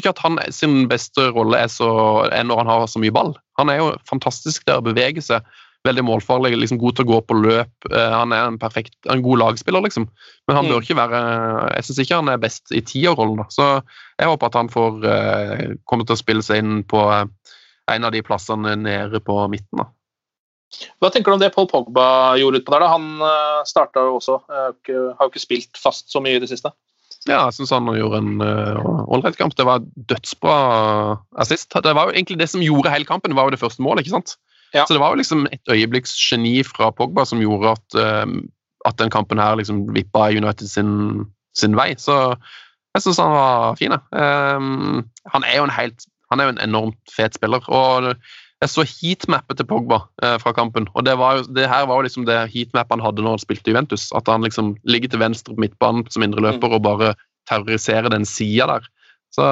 ikke 0.00 0.10
at 0.14 0.18
han 0.24 0.38
sin 0.50 0.88
beste 0.90 1.28
rolle 1.34 1.58
er, 1.64 1.68
så, 1.72 2.26
er 2.32 2.44
når 2.44 2.64
han 2.64 2.66
har 2.74 2.86
så 2.86 2.98
mye 3.02 3.14
ball. 3.14 3.34
Han 3.58 3.70
er 3.70 3.78
jo 3.82 3.88
fantastisk 4.08 4.64
der 4.66 4.78
å 4.82 4.86
bevege 4.86 5.22
seg 5.22 5.42
veldig 5.86 6.02
målfarlig, 6.04 6.56
liksom 6.58 6.80
god 6.82 6.96
til 6.98 7.06
å 7.06 7.08
gå 7.12 7.18
på 7.28 7.36
løp. 7.38 7.86
Eh, 7.92 8.10
han 8.12 8.32
er 8.34 8.48
en 8.48 8.58
perfekt, 8.58 8.96
en 9.08 9.22
god 9.22 9.38
lagspiller, 9.38 9.80
liksom. 9.86 10.08
Men 10.48 10.56
han 10.56 10.66
Mm. 10.66 10.72
bør 10.72 10.82
ikke 10.82 10.96
være 10.98 11.20
Jeg 11.76 11.84
syns 11.84 11.98
ikke 12.02 12.16
han 12.16 12.28
er 12.28 12.36
best 12.42 12.72
i 12.72 12.80
tierrollen, 12.80 13.36
da. 13.36 13.44
Så 13.48 13.82
jeg 14.18 14.28
håper 14.28 14.46
at 14.46 14.54
han 14.54 14.68
får 14.68 14.98
komme 15.00 15.76
kommer 15.86 16.04
til 16.04 16.16
å 16.16 16.18
spille 16.18 16.42
seg 16.42 16.58
inn 16.58 16.82
på 16.84 16.98
eh, 17.12 17.24
en 17.94 18.04
av 18.04 18.12
de 18.12 18.20
plassene 18.22 18.74
nede 18.76 19.20
på 19.20 19.48
midten. 19.48 19.78
da. 19.78 19.86
Hva 21.00 21.10
tenker 21.12 21.30
du 21.30 21.36
om 21.38 21.42
det 21.42 21.52
Paul 21.54 21.68
Pogba 21.70 22.36
gjorde 22.40 22.60
utpå 22.60 22.74
der? 22.74 22.84
da? 22.84 22.90
Han 22.92 23.22
uh, 23.22 23.62
starta 23.68 24.04
jo 24.04 24.18
også, 24.18 24.38
uh, 24.50 24.74
har 24.88 25.24
jo 25.24 25.32
ikke 25.32 25.42
spilt 25.42 25.80
fast 25.80 26.12
så 26.12 26.22
mye 26.24 26.38
i 26.38 26.42
det 26.42 26.50
siste. 26.50 26.72
Ja, 27.26 27.42
jeg 27.48 27.56
syns 27.56 27.72
han 27.74 27.88
gjorde 27.92 28.20
en 28.20 28.42
ålreit 29.08 29.34
uh, 29.34 29.40
kamp. 29.40 29.56
Det 29.58 29.66
var 29.68 29.86
dødsbra 30.10 30.58
assist. 31.40 31.72
Det 31.72 31.96
var 31.96 32.08
jo 32.08 32.14
egentlig 32.14 32.38
det 32.40 32.50
som 32.52 32.64
gjorde 32.64 32.92
hele 32.92 33.08
kampen, 33.08 33.34
var 33.36 33.48
jo 33.48 33.56
det 33.56 33.62
første 33.62 33.84
målet. 33.84 34.04
ikke 34.04 34.16
sant? 34.18 34.36
Ja. 34.76 34.84
Så 34.84 34.94
det 34.94 35.02
var 35.02 35.14
jo 35.14 35.22
liksom 35.22 35.46
et 35.48 35.72
øyeblikks 35.72 36.12
geni 36.20 36.60
fra 36.66 36.92
Pogba 36.94 37.24
som 37.28 37.42
gjorde 37.42 37.74
at, 37.74 37.98
uh, 37.98 38.38
at 38.88 39.00
den 39.00 39.12
kampen 39.12 39.40
her 39.40 39.58
liksom 39.58 39.86
vippa 39.96 40.28
United 40.36 40.68
sin, 40.68 41.26
sin 41.56 41.76
vei. 41.78 41.94
Så 41.98 42.36
jeg 42.94 43.04
syns 43.04 43.20
han 43.22 43.34
var 43.34 43.80
fin. 43.80 43.96
Um, 44.12 45.04
han 45.32 45.44
er 45.48 45.60
jo 45.60 45.66
en 45.68 45.76
helt 45.76 46.08
han 46.28 46.40
er 46.40 46.48
jo 46.48 46.54
en 46.56 46.64
enormt 46.64 47.12
fet 47.12 47.36
spiller. 47.38 47.64
og 47.68 48.14
Jeg 48.58 48.72
så 48.72 48.82
heatmappet 48.82 49.60
til 49.60 49.66
Pogba 49.70 50.00
eh, 50.24 50.34
fra 50.42 50.50
kampen. 50.56 50.88
og 50.94 51.04
det, 51.06 51.14
var 51.18 51.44
det, 51.46 51.68
her 51.70 51.86
var 51.86 52.00
jo 52.00 52.06
liksom 52.08 52.26
det 52.26 52.40
heatmappet 52.50 52.96
han 52.96 53.04
hadde 53.04 53.22
når 53.22 53.36
han 53.36 53.42
spilte 53.44 53.70
i 53.70 53.74
Juventus. 53.74 54.08
At 54.18 54.26
han 54.26 54.42
liksom 54.42 54.74
ligger 54.82 55.12
til 55.12 55.22
venstre 55.22 55.54
på 55.54 55.62
midtbanen 55.62 56.08
som 56.10 56.26
indre 56.26 56.42
løper 56.42 56.74
og 56.74 56.82
bare 56.82 57.12
terroriserer 57.50 58.10
den 58.10 58.26
sida 58.26 58.66
der. 58.66 58.88
Så 59.34 59.44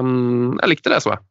um, 0.00 0.56
jeg 0.62 0.72
likte 0.72 0.92
det, 0.92 1.02
så 1.04 1.12
jeg. 1.12 1.24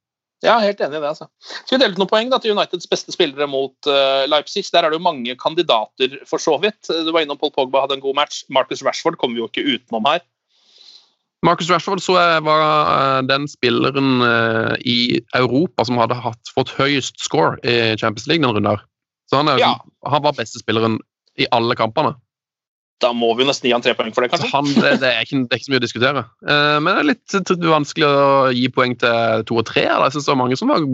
Ja, 0.46 0.60
helt 0.62 0.82
enig 0.84 1.00
i 1.00 1.02
det. 1.02 1.10
altså. 1.10 1.26
Skal 1.40 1.78
vi 1.78 1.82
dele 1.82 1.96
ut 1.96 2.02
noen 2.04 2.12
poeng 2.12 2.30
da, 2.30 2.38
til 2.44 2.54
Uniteds 2.54 2.90
beste 2.92 3.14
spillere 3.16 3.48
mot 3.50 3.90
uh, 3.90 4.28
Leipzig? 4.30 4.68
Der 4.70 4.86
er 4.86 4.94
det 4.94 5.00
jo 5.00 5.08
mange 5.08 5.34
kandidater, 5.42 6.20
for 6.30 6.44
så 6.44 6.60
vidt. 6.62 6.78
Du 6.86 7.10
var 7.10 7.26
innom 7.26 7.40
Paul 7.42 7.54
Pogba 7.56 7.86
hadde 7.86 7.98
en 7.98 8.06
god 8.06 8.20
match. 8.20 8.44
Marcus 8.54 8.84
Rashford 8.86 9.18
kommer 9.18 9.40
vi 9.40 9.42
jo 9.42 9.50
ikke 9.50 9.66
utenom 9.66 10.06
her. 10.12 10.22
Marcus 11.46 11.70
Rashford 11.70 12.02
så 12.04 12.18
jeg 12.18 12.43
var 12.48 12.64
uh, 12.66 13.22
den 13.28 13.48
spilleren 13.52 14.20
uh, 14.24 14.74
i 14.82 15.22
Europa 15.38 15.86
som 15.88 16.00
hadde 16.02 16.18
hatt, 16.18 16.54
fått 16.56 16.74
høyest 16.80 17.22
score 17.22 17.60
i 17.64 17.96
Champions 18.02 18.28
League 18.32 18.41
den 18.43 18.56
runden. 18.56 18.82
Så 19.30 19.41
han, 19.41 19.50
er, 19.52 19.62
Ja. 19.62 19.76
han 20.10 20.24
var 20.26 20.38
beste 20.38 20.62
spilleren 20.62 21.00
i 21.38 21.48
alle 21.56 21.76
kampene. 21.78 22.16
Da 23.04 23.12
må 23.12 23.34
vi 23.36 23.43
jo 23.43 23.50
nesten 23.50 23.68
gi 23.68 23.74
han 23.76 23.84
tre 23.84 23.93
poeng 23.98 24.14
for 24.16 24.24
det, 24.24 24.32
kanskje? 24.32 24.52
han, 24.54 24.70
det, 24.72 24.93
det, 25.02 25.10
er 25.10 25.26
ikke, 25.26 25.41
det 25.43 25.52
er 25.52 25.60
ikke 25.60 25.68
så 25.68 25.74
mye 25.74 25.82
å 25.82 25.84
diskutere. 25.84 26.22
Eh, 26.48 26.78
men 26.80 26.88
det 26.91 27.02
er 27.02 27.10
litt 27.10 27.66
vanskelig 27.68 28.08
å 28.08 28.30
gi 28.56 28.70
poeng 28.72 28.96
til 29.02 29.43
to 29.50 29.60
og 29.60 29.66
tre. 29.68 29.84
Jeg 29.89 30.16
syns 30.16 30.30
det 30.30 30.32
var 30.32 30.39
mange 30.39 30.60
som 30.60 30.72
var, 30.72 30.86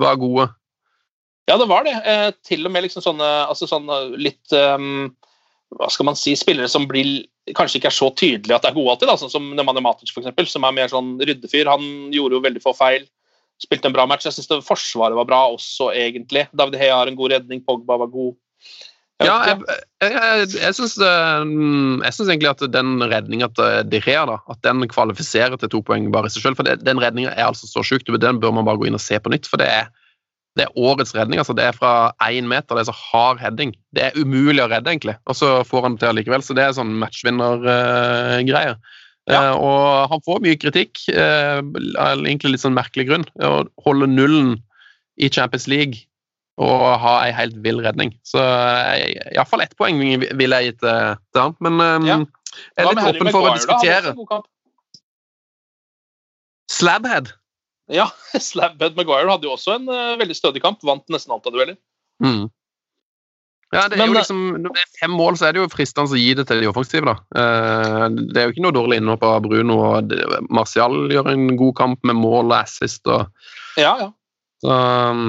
var 0.00 0.20
gode. 0.22 0.46
Ja, 1.50 1.58
det 1.60 1.68
var 1.68 1.84
det. 1.84 1.98
Eh, 2.08 2.30
til 2.46 2.64
og 2.64 2.72
med 2.72 2.86
liksom 2.86 3.04
sånne, 3.04 3.28
altså 3.50 3.68
sånne 3.68 3.98
litt 4.22 4.54
um, 4.54 5.10
Hva 5.76 5.90
skal 5.92 6.08
man 6.08 6.18
si? 6.18 6.32
Spillere 6.38 6.70
som 6.70 6.86
blir 6.88 7.26
kanskje 7.56 7.80
ikke 7.80 7.90
er 7.90 7.96
så 7.96 8.10
tydelig 8.16 8.54
at 8.56 8.64
det 8.64 8.70
er 8.70 8.76
gode 8.76 8.94
alltid, 8.94 9.10
da, 9.10 9.16
sånn 9.20 9.32
som 9.32 9.48
Nemanja 9.56 9.82
Matic, 9.84 10.12
eksempel, 10.12 10.48
som 10.50 10.66
er 10.66 10.76
mer 10.76 10.92
sånn 10.92 11.16
ryddefyr. 11.18 11.70
Han 11.70 12.12
gjorde 12.14 12.38
jo 12.38 12.44
veldig 12.44 12.62
få 12.64 12.74
feil. 12.76 13.08
Spilte 13.60 13.90
en 13.90 13.96
bra 13.96 14.06
match. 14.08 14.24
Jeg 14.24 14.38
syns 14.38 14.64
Forsvaret 14.64 15.16
var 15.18 15.28
bra 15.28 15.40
også, 15.52 15.90
egentlig. 15.96 16.46
David 16.56 16.78
Hea 16.80 16.96
har 16.96 17.10
en 17.10 17.18
god 17.18 17.34
redning, 17.34 17.60
Pogba 17.66 17.98
var 18.00 18.12
god. 18.12 18.38
Jeg 19.20 19.28
Ja, 19.28 19.34
jeg, 19.50 19.58
jeg, 20.00 20.46
jeg, 20.56 20.74
syns 20.78 22.30
egentlig 22.30 22.48
at 22.48 22.62
den 22.72 23.02
redninga 23.04 23.50
til 23.52 23.82
De 23.92 24.00
Rea 24.06 24.22
da, 24.30 24.38
at 24.48 24.62
den 24.64 24.86
kvalifiserer 24.88 25.60
til 25.60 25.68
to 25.74 25.82
poeng 25.84 26.08
bare 26.14 26.30
i 26.30 26.32
seg 26.32 26.46
selv. 26.46 26.56
For 26.56 26.64
det, 26.64 26.78
den 26.86 27.02
redninga 27.02 27.34
er 27.34 27.50
altså 27.50 27.68
så 27.68 27.84
sjuk. 27.84 28.08
Den 28.08 28.40
bør 28.40 28.54
man 28.56 28.64
bare 28.68 28.80
gå 28.80 28.88
inn 28.88 28.96
og 28.96 29.04
se 29.04 29.20
på 29.20 29.32
nytt. 29.32 29.50
For 29.50 29.60
det 29.60 29.68
er, 29.68 29.92
det 30.58 30.66
er 30.66 30.78
årets 30.78 31.14
redning. 31.14 31.38
altså 31.38 31.54
Det 31.54 31.64
er 31.64 31.76
fra 31.76 32.12
én 32.26 32.48
meter. 32.50 32.74
Det 32.74 32.82
er 32.82 32.90
så 32.90 32.96
hard 33.12 33.38
heading. 33.38 33.74
Det 33.94 34.08
er 34.08 34.18
umulig 34.18 34.64
å 34.64 34.70
redde, 34.70 34.90
egentlig. 34.90 35.14
Og 35.30 35.38
så 35.38 35.60
får 35.66 35.86
han 35.86 35.96
det 35.96 36.02
til 36.02 36.18
likevel, 36.18 36.42
Så 36.42 36.56
det 36.58 36.64
er 36.64 36.74
sånn 36.76 36.96
matchvinnergreie. 36.98 38.74
Ja. 39.30 39.40
Uh, 39.52 39.54
og 39.62 40.10
han 40.10 40.22
får 40.26 40.40
mye 40.42 40.58
kritikk, 40.58 40.98
uh, 41.14 41.60
egentlig 42.26 42.56
litt 42.56 42.64
sånn 42.64 42.74
merkelig 42.74 43.06
grunn. 43.10 43.26
Å 43.38 43.62
holde 43.84 44.10
nullen 44.10 44.56
i 45.20 45.30
Champions 45.30 45.68
League 45.70 46.06
og 46.60 46.82
ha 47.00 47.14
ei 47.24 47.32
helt 47.32 47.56
vill 47.64 47.80
redning. 47.80 48.12
Så 48.26 48.42
iallfall 48.42 49.62
ett 49.64 49.76
poeng 49.80 50.00
vil 50.02 50.56
jeg 50.56 50.66
gi 50.66 50.72
til, 50.82 51.18
til 51.32 51.44
han. 51.46 51.54
Men 51.64 51.78
um, 51.80 52.08
Ja. 52.08 52.18
jeg 52.76 52.84
er 52.84 52.90
litt 52.90 53.04
åpen 53.14 53.30
for 53.32 53.48
å 53.48 53.54
diskutere. 53.54 54.14
Slabhead. 56.70 57.32
Ja, 57.90 58.08
Slabhead 58.48 58.96
Maguire 58.98 59.30
hadde 59.30 59.48
jo 59.48 59.56
også 59.56 59.76
en 59.78 59.90
uh, 59.90 60.16
veldig 60.20 60.36
stødig 60.38 60.62
kamp. 60.64 60.82
Vant 60.86 61.06
nesten 61.12 61.34
alt 61.34 61.46
av 61.48 61.54
dueller. 61.54 61.78
Mm. 62.22 62.48
Ja, 63.70 63.84
det 63.86 63.94
er 63.94 64.00
Men, 64.02 64.10
jo 64.10 64.14
eh, 64.16 64.18
liksom, 64.18 64.38
Når 64.64 64.74
det 64.74 64.82
er 64.82 64.92
fem 64.98 65.12
mål, 65.14 65.36
så 65.38 65.46
er 65.46 65.54
det 65.54 65.60
jo 65.62 65.70
fristende 65.70 66.10
å 66.10 66.18
gi 66.18 66.32
det 66.34 66.46
til 66.48 66.62
de 66.62 66.70
offensive. 66.70 67.06
da. 67.06 67.16
Uh, 67.30 68.06
Det 68.10 68.40
er 68.40 68.48
jo 68.48 68.54
ikke 68.54 68.64
noe 68.66 68.76
dårlig 68.76 68.98
innhopp 69.00 69.26
av 69.26 69.42
Bruno. 69.46 69.78
og 69.86 70.14
Martial 70.50 70.96
gjør 71.12 71.30
en 71.34 71.50
god 71.60 71.76
kamp 71.78 72.06
med 72.10 72.18
mål 72.18 72.50
og 72.50 72.56
assist. 72.60 73.06
og 73.06 73.28
Ja, 73.78 73.94
ja. 74.02 74.10
så, 74.64 74.78
um, 75.20 75.28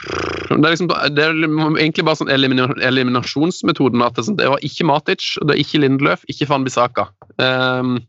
det 0.00 0.64
er, 0.64 0.72
liksom, 0.72 0.88
det 0.88 1.22
er 1.22 1.36
egentlig 1.36 2.06
bare 2.08 2.18
sånn 2.18 2.32
elimina 2.32 2.70
eliminasjonsmetoden. 2.80 4.02
at 4.02 4.16
det, 4.16 4.24
sånn, 4.26 4.40
var 4.40 4.66
ikke 4.66 4.86
Matic, 4.88 5.34
det 5.44 5.54
er 5.54 5.60
ikke 5.62 5.82
Lindeløf, 5.84 6.24
ikke 6.32 6.48
Van 6.48 6.64
Bissaka. 6.64 7.10
Um, 7.36 8.00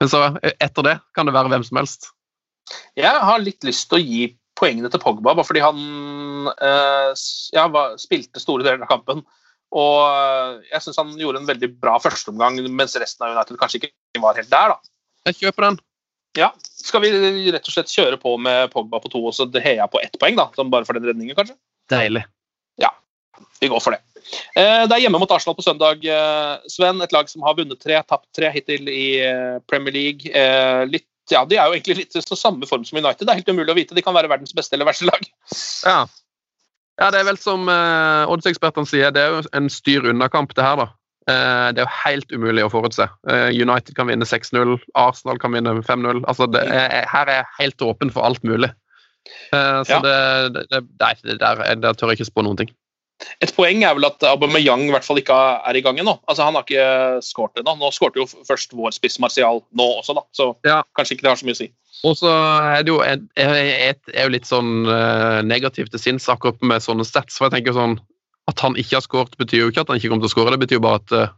men 0.00 0.10
så 0.10 0.24
etter 0.58 0.86
det 0.86 0.96
kan 1.14 1.28
det 1.28 1.34
være 1.34 1.52
hvem 1.52 1.66
som 1.66 1.82
helst. 1.82 2.12
Jeg 2.98 3.22
har 3.28 3.42
litt 3.42 3.64
lyst 3.66 3.88
til 3.90 3.98
å 3.98 4.02
gi 4.02 4.24
poengene 4.58 4.90
til 4.92 5.00
Pogba, 5.02 5.34
bare 5.34 5.46
fordi 5.46 5.62
han 5.64 5.78
eh, 6.52 7.12
ja, 7.56 7.66
var, 7.72 7.96
spilte 8.00 8.42
store 8.42 8.66
deler 8.66 8.84
av 8.84 8.90
kampen. 8.90 9.22
Og 9.72 9.98
eh, 10.04 10.58
jeg 10.74 10.84
syns 10.84 11.00
han 11.00 11.14
gjorde 11.18 11.42
en 11.42 11.48
veldig 11.48 11.70
bra 11.80 11.96
førsteomgang, 12.02 12.60
mens 12.76 12.96
resten 13.00 13.24
av 13.26 13.32
United 13.34 13.58
kanskje 13.60 13.80
ikke 13.80 14.22
var 14.22 14.38
helt 14.38 14.52
der. 14.52 14.74
da. 14.74 14.92
Jeg 15.30 15.40
kjøper 15.40 15.68
den. 15.70 15.80
Ja, 16.38 16.48
Skal 16.64 17.02
vi 17.04 17.10
rett 17.52 17.66
og 17.68 17.74
slett 17.74 17.92
kjøre 17.92 18.16
på 18.20 18.38
med 18.40 18.70
Pogba 18.72 19.02
på 19.02 19.10
to 19.12 19.20
og 19.28 19.34
så 19.36 19.44
heier 19.52 19.82
jeg 19.82 19.92
på 19.92 20.00
ett 20.00 20.14
poeng, 20.20 20.38
da? 20.38 20.46
Som 20.56 20.70
bare 20.72 20.88
for 20.88 20.96
den 20.96 21.04
redningen, 21.10 21.36
kanskje? 21.36 21.58
Deilig. 21.92 22.24
Ja, 22.80 22.92
Vi 23.60 23.68
går 23.68 23.82
for 23.84 23.96
det. 23.96 24.00
Eh, 24.56 24.86
Det 24.88 24.96
er 24.96 25.02
hjemme 25.04 25.20
mot 25.20 25.30
Arsenal 25.34 25.56
på 25.58 25.64
søndag, 25.64 26.04
eh, 26.04 26.68
Sven. 26.72 27.02
Et 27.04 27.12
lag 27.12 27.28
som 27.28 27.44
har 27.44 27.56
vunnet 27.58 27.80
tre, 27.80 28.00
tapt 28.08 28.28
tre 28.36 28.48
hittil 28.54 28.88
i 28.88 29.04
Premier 29.68 29.92
League. 29.92 30.30
Litt, 30.88 31.08
ja, 31.30 31.44
De 31.46 31.56
er 31.56 31.68
jo 31.68 31.76
egentlig 31.76 31.96
litt 32.00 32.16
så 32.16 32.36
samme 32.38 32.66
form 32.66 32.84
som 32.84 32.98
United. 32.98 33.26
Det 33.26 33.30
er 33.32 33.40
helt 33.42 33.52
umulig 33.52 33.70
å 33.72 33.78
vite. 33.78 33.94
De 33.94 34.02
kan 34.02 34.16
være 34.16 34.30
verdens 34.32 34.54
beste 34.56 34.74
eller 34.76 34.88
verste 34.88 35.06
lag. 35.06 35.28
Ja. 35.86 36.00
ja, 37.00 37.10
det 37.14 37.20
er 37.22 37.28
vel 37.30 37.38
som 37.40 37.68
eh, 37.70 38.24
oddsekspertene 38.32 38.88
sier, 38.90 39.14
det 39.14 39.22
er 39.22 39.36
jo 39.36 39.44
en 39.56 39.70
styr 39.72 40.10
unna-kamp, 40.10 40.54
det 40.58 40.66
her, 40.66 40.82
da. 40.82 40.88
Eh, 41.30 41.68
det 41.76 41.82
er 41.82 41.86
jo 41.86 41.94
helt 42.02 42.34
umulig 42.34 42.64
å 42.66 42.72
forutse. 42.72 43.06
Eh, 43.30 43.48
United 43.54 43.94
kan 43.94 44.10
vinne 44.10 44.26
6-0, 44.26 44.74
Arsenal 44.98 45.38
kan 45.42 45.54
vinne 45.54 45.76
5-0. 45.86 46.24
Altså, 46.26 46.48
det 46.50 46.64
er, 46.66 47.06
her 47.12 47.30
er 47.30 47.42
jeg 47.42 47.50
helt 47.60 47.86
åpen 47.86 48.10
for 48.14 48.26
alt 48.26 48.42
mulig. 48.46 48.72
Eh, 49.54 49.82
så 49.86 50.00
Ja. 50.00 50.00
det, 50.02 50.66
det, 50.72 50.82
det 51.22 51.38
der, 51.38 51.62
der 51.78 51.94
tør 51.94 52.10
jeg 52.10 52.18
ikke 52.20 52.32
spå 52.32 52.42
noen 52.42 52.58
ting. 52.58 52.72
Et 53.42 53.52
poeng 53.56 53.82
er 53.84 53.94
vel 53.98 54.06
at 54.08 54.24
Aubameyang 54.28 54.86
i 54.86 54.92
hvert 54.94 55.06
fall 55.06 55.20
ikke 55.20 55.36
er 55.68 55.78
i 55.78 55.82
gang 55.84 55.98
ennå. 55.98 56.16
Altså, 56.28 56.44
han 56.46 56.54
har 56.58 56.64
ikke 56.66 57.22
skåret 57.26 57.60
ennå. 57.62 57.74
Nå 57.80 57.90
skårte 57.94 58.22
jo 58.22 58.26
først 58.48 58.74
vår 58.78 58.94
spiss 58.96 59.18
Martial 59.22 59.62
nå 59.78 59.86
også, 60.00 60.14
da. 60.18 60.24
så 60.36 60.48
Ja. 60.66 60.82
kanskje 60.98 61.16
ikke 61.16 61.26
det 61.26 61.32
har 61.32 61.40
så 61.40 61.46
mye 61.48 61.56
å 61.58 61.60
si. 61.62 61.68
Og 62.04 62.16
så 62.18 62.30
er 62.32 62.82
det 62.82 62.90
jo, 62.90 63.00
et, 63.02 63.22
er 63.36 64.24
jo 64.24 64.32
litt 64.34 64.48
sånn 64.48 64.86
eh, 64.90 65.42
negativ 65.46 65.90
til 65.92 66.00
sinns 66.02 66.26
akkurat 66.32 66.58
med 66.62 66.82
sånne 66.82 67.04
stats. 67.06 67.36
For 67.38 67.46
jeg 67.46 67.58
tenker 67.60 67.78
sånn 67.78 68.00
At 68.50 68.58
han 68.58 68.74
ikke 68.74 68.96
har 68.96 69.04
skåret, 69.04 69.36
betyr 69.38 69.60
jo 69.60 69.68
ikke 69.70 69.84
at 69.84 69.88
han 69.92 70.00
ikke 70.00 70.08
kommer 70.10 70.26
til 70.26 70.32
å 70.32 70.34
skåre. 70.34 70.50
Det 70.56 70.64
betyr 70.64 70.80
jo 70.80 70.82
bare 70.82 70.98
at 70.98 71.12
eh, 71.14 71.28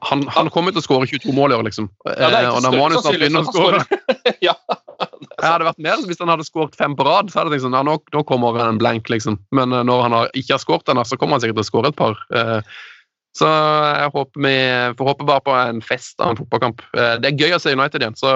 han, 0.00 0.24
han 0.32 0.48
kommer 0.52 0.72
til 0.72 0.80
å 0.80 0.84
skåre 0.84 1.08
22 1.10 1.34
mål 1.36 1.52
i 1.52 1.56
år, 1.58 1.66
liksom. 1.68 1.88
Ja, 2.06 2.14
det 2.16 2.28
er 2.28 2.32
Eh, 2.32 2.46
ikke 2.46 2.54
og 2.56 2.64
da 2.64 2.70
må 2.72 2.86
han 2.86 2.94
jo 2.96 3.02
snart 3.02 3.18
begynne 3.20 3.42
å 3.42 3.50
skåre. 3.50 3.82
ja. 4.48 4.54
Jeg 5.02 5.48
hadde 5.48 5.66
vært 5.66 5.82
mer 5.82 6.06
hvis 6.08 6.22
han 6.22 6.32
hadde 6.32 6.46
skåret 6.46 6.78
fem 6.78 6.96
på 6.98 7.06
rad. 7.06 7.30
så 7.30 7.40
hadde 7.40 7.52
jeg 7.52 7.60
tenkt 7.60 7.66
sånn, 7.68 7.76
ja, 7.76 7.84
nå, 7.86 7.98
nå 8.14 8.22
kommer 8.28 8.58
en 8.64 8.80
blank, 8.80 9.10
liksom. 9.12 9.38
Men 9.54 9.74
eh, 9.74 9.84
når 9.86 10.06
han 10.06 10.16
har, 10.16 10.32
ikke 10.38 10.56
har 10.56 10.64
skåret 10.64 10.88
ennå, 10.92 11.04
så 11.06 11.18
kommer 11.20 11.36
han 11.36 11.44
sikkert 11.44 11.60
til 11.60 11.66
å 11.66 11.70
skåre 11.70 11.92
et 11.92 12.00
par. 12.00 12.18
Eh, 12.32 12.80
så 13.36 13.48
jeg 13.48 14.10
håper 14.12 14.42
vi 14.44 14.56
får 14.98 15.08
håpe 15.08 15.26
bare 15.28 15.44
på 15.46 15.52
en 15.56 15.78
fest 15.84 16.18
av 16.20 16.34
en 16.34 16.40
fotballkamp. 16.42 16.82
Det 16.92 17.30
er 17.30 17.38
gøy 17.40 17.54
å 17.56 17.60
se 17.64 17.72
United 17.72 18.04
igjen, 18.04 18.16
så 18.18 18.28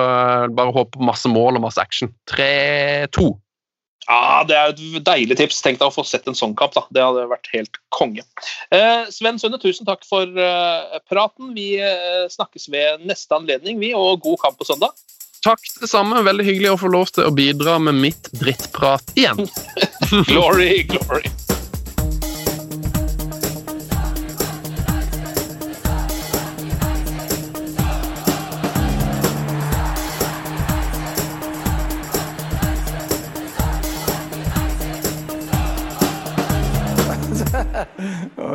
bare 0.56 0.72
håpe 0.72 0.96
på 0.96 1.04
masse 1.04 1.28
mål 1.28 1.58
og 1.58 1.66
masse 1.66 1.82
action. 1.82 2.08
3-2. 2.32 3.26
Ja, 4.06 4.44
Det 4.46 4.56
er 4.56 4.70
et 4.70 5.04
deilig 5.06 5.38
tips. 5.40 5.62
Tenk 5.64 5.80
deg 5.80 5.88
å 5.88 5.94
få 5.94 6.04
sett 6.06 6.28
en 6.30 6.38
sånn 6.38 6.54
kamp. 6.58 6.74
da. 6.74 6.84
Det 6.94 7.02
hadde 7.02 7.26
vært 7.30 7.50
helt 7.52 7.80
konge. 7.90 8.22
Eh, 8.70 9.08
Sven 9.10 9.40
Sunde, 9.42 9.58
tusen 9.62 9.86
takk 9.86 10.06
for 10.06 10.22
eh, 10.22 10.98
praten. 11.10 11.54
Vi 11.56 11.74
eh, 11.82 12.26
snakkes 12.30 12.68
ved 12.72 13.06
neste 13.06 13.34
anledning, 13.36 13.80
vi, 13.82 13.92
og 13.94 14.22
god 14.22 14.38
kamp 14.44 14.58
på 14.58 14.68
søndag. 14.68 14.94
Takk 15.46 15.62
det 15.80 15.90
samme. 15.90 16.22
Veldig 16.26 16.46
hyggelig 16.46 16.72
å 16.74 16.80
få 16.80 16.90
lov 16.90 17.10
til 17.14 17.28
å 17.28 17.34
bidra 17.34 17.78
med 17.82 17.98
mitt 18.02 18.30
drittprat 18.34 19.14
igjen. 19.14 19.46
Glory, 20.30 20.82
glory. 20.90 21.55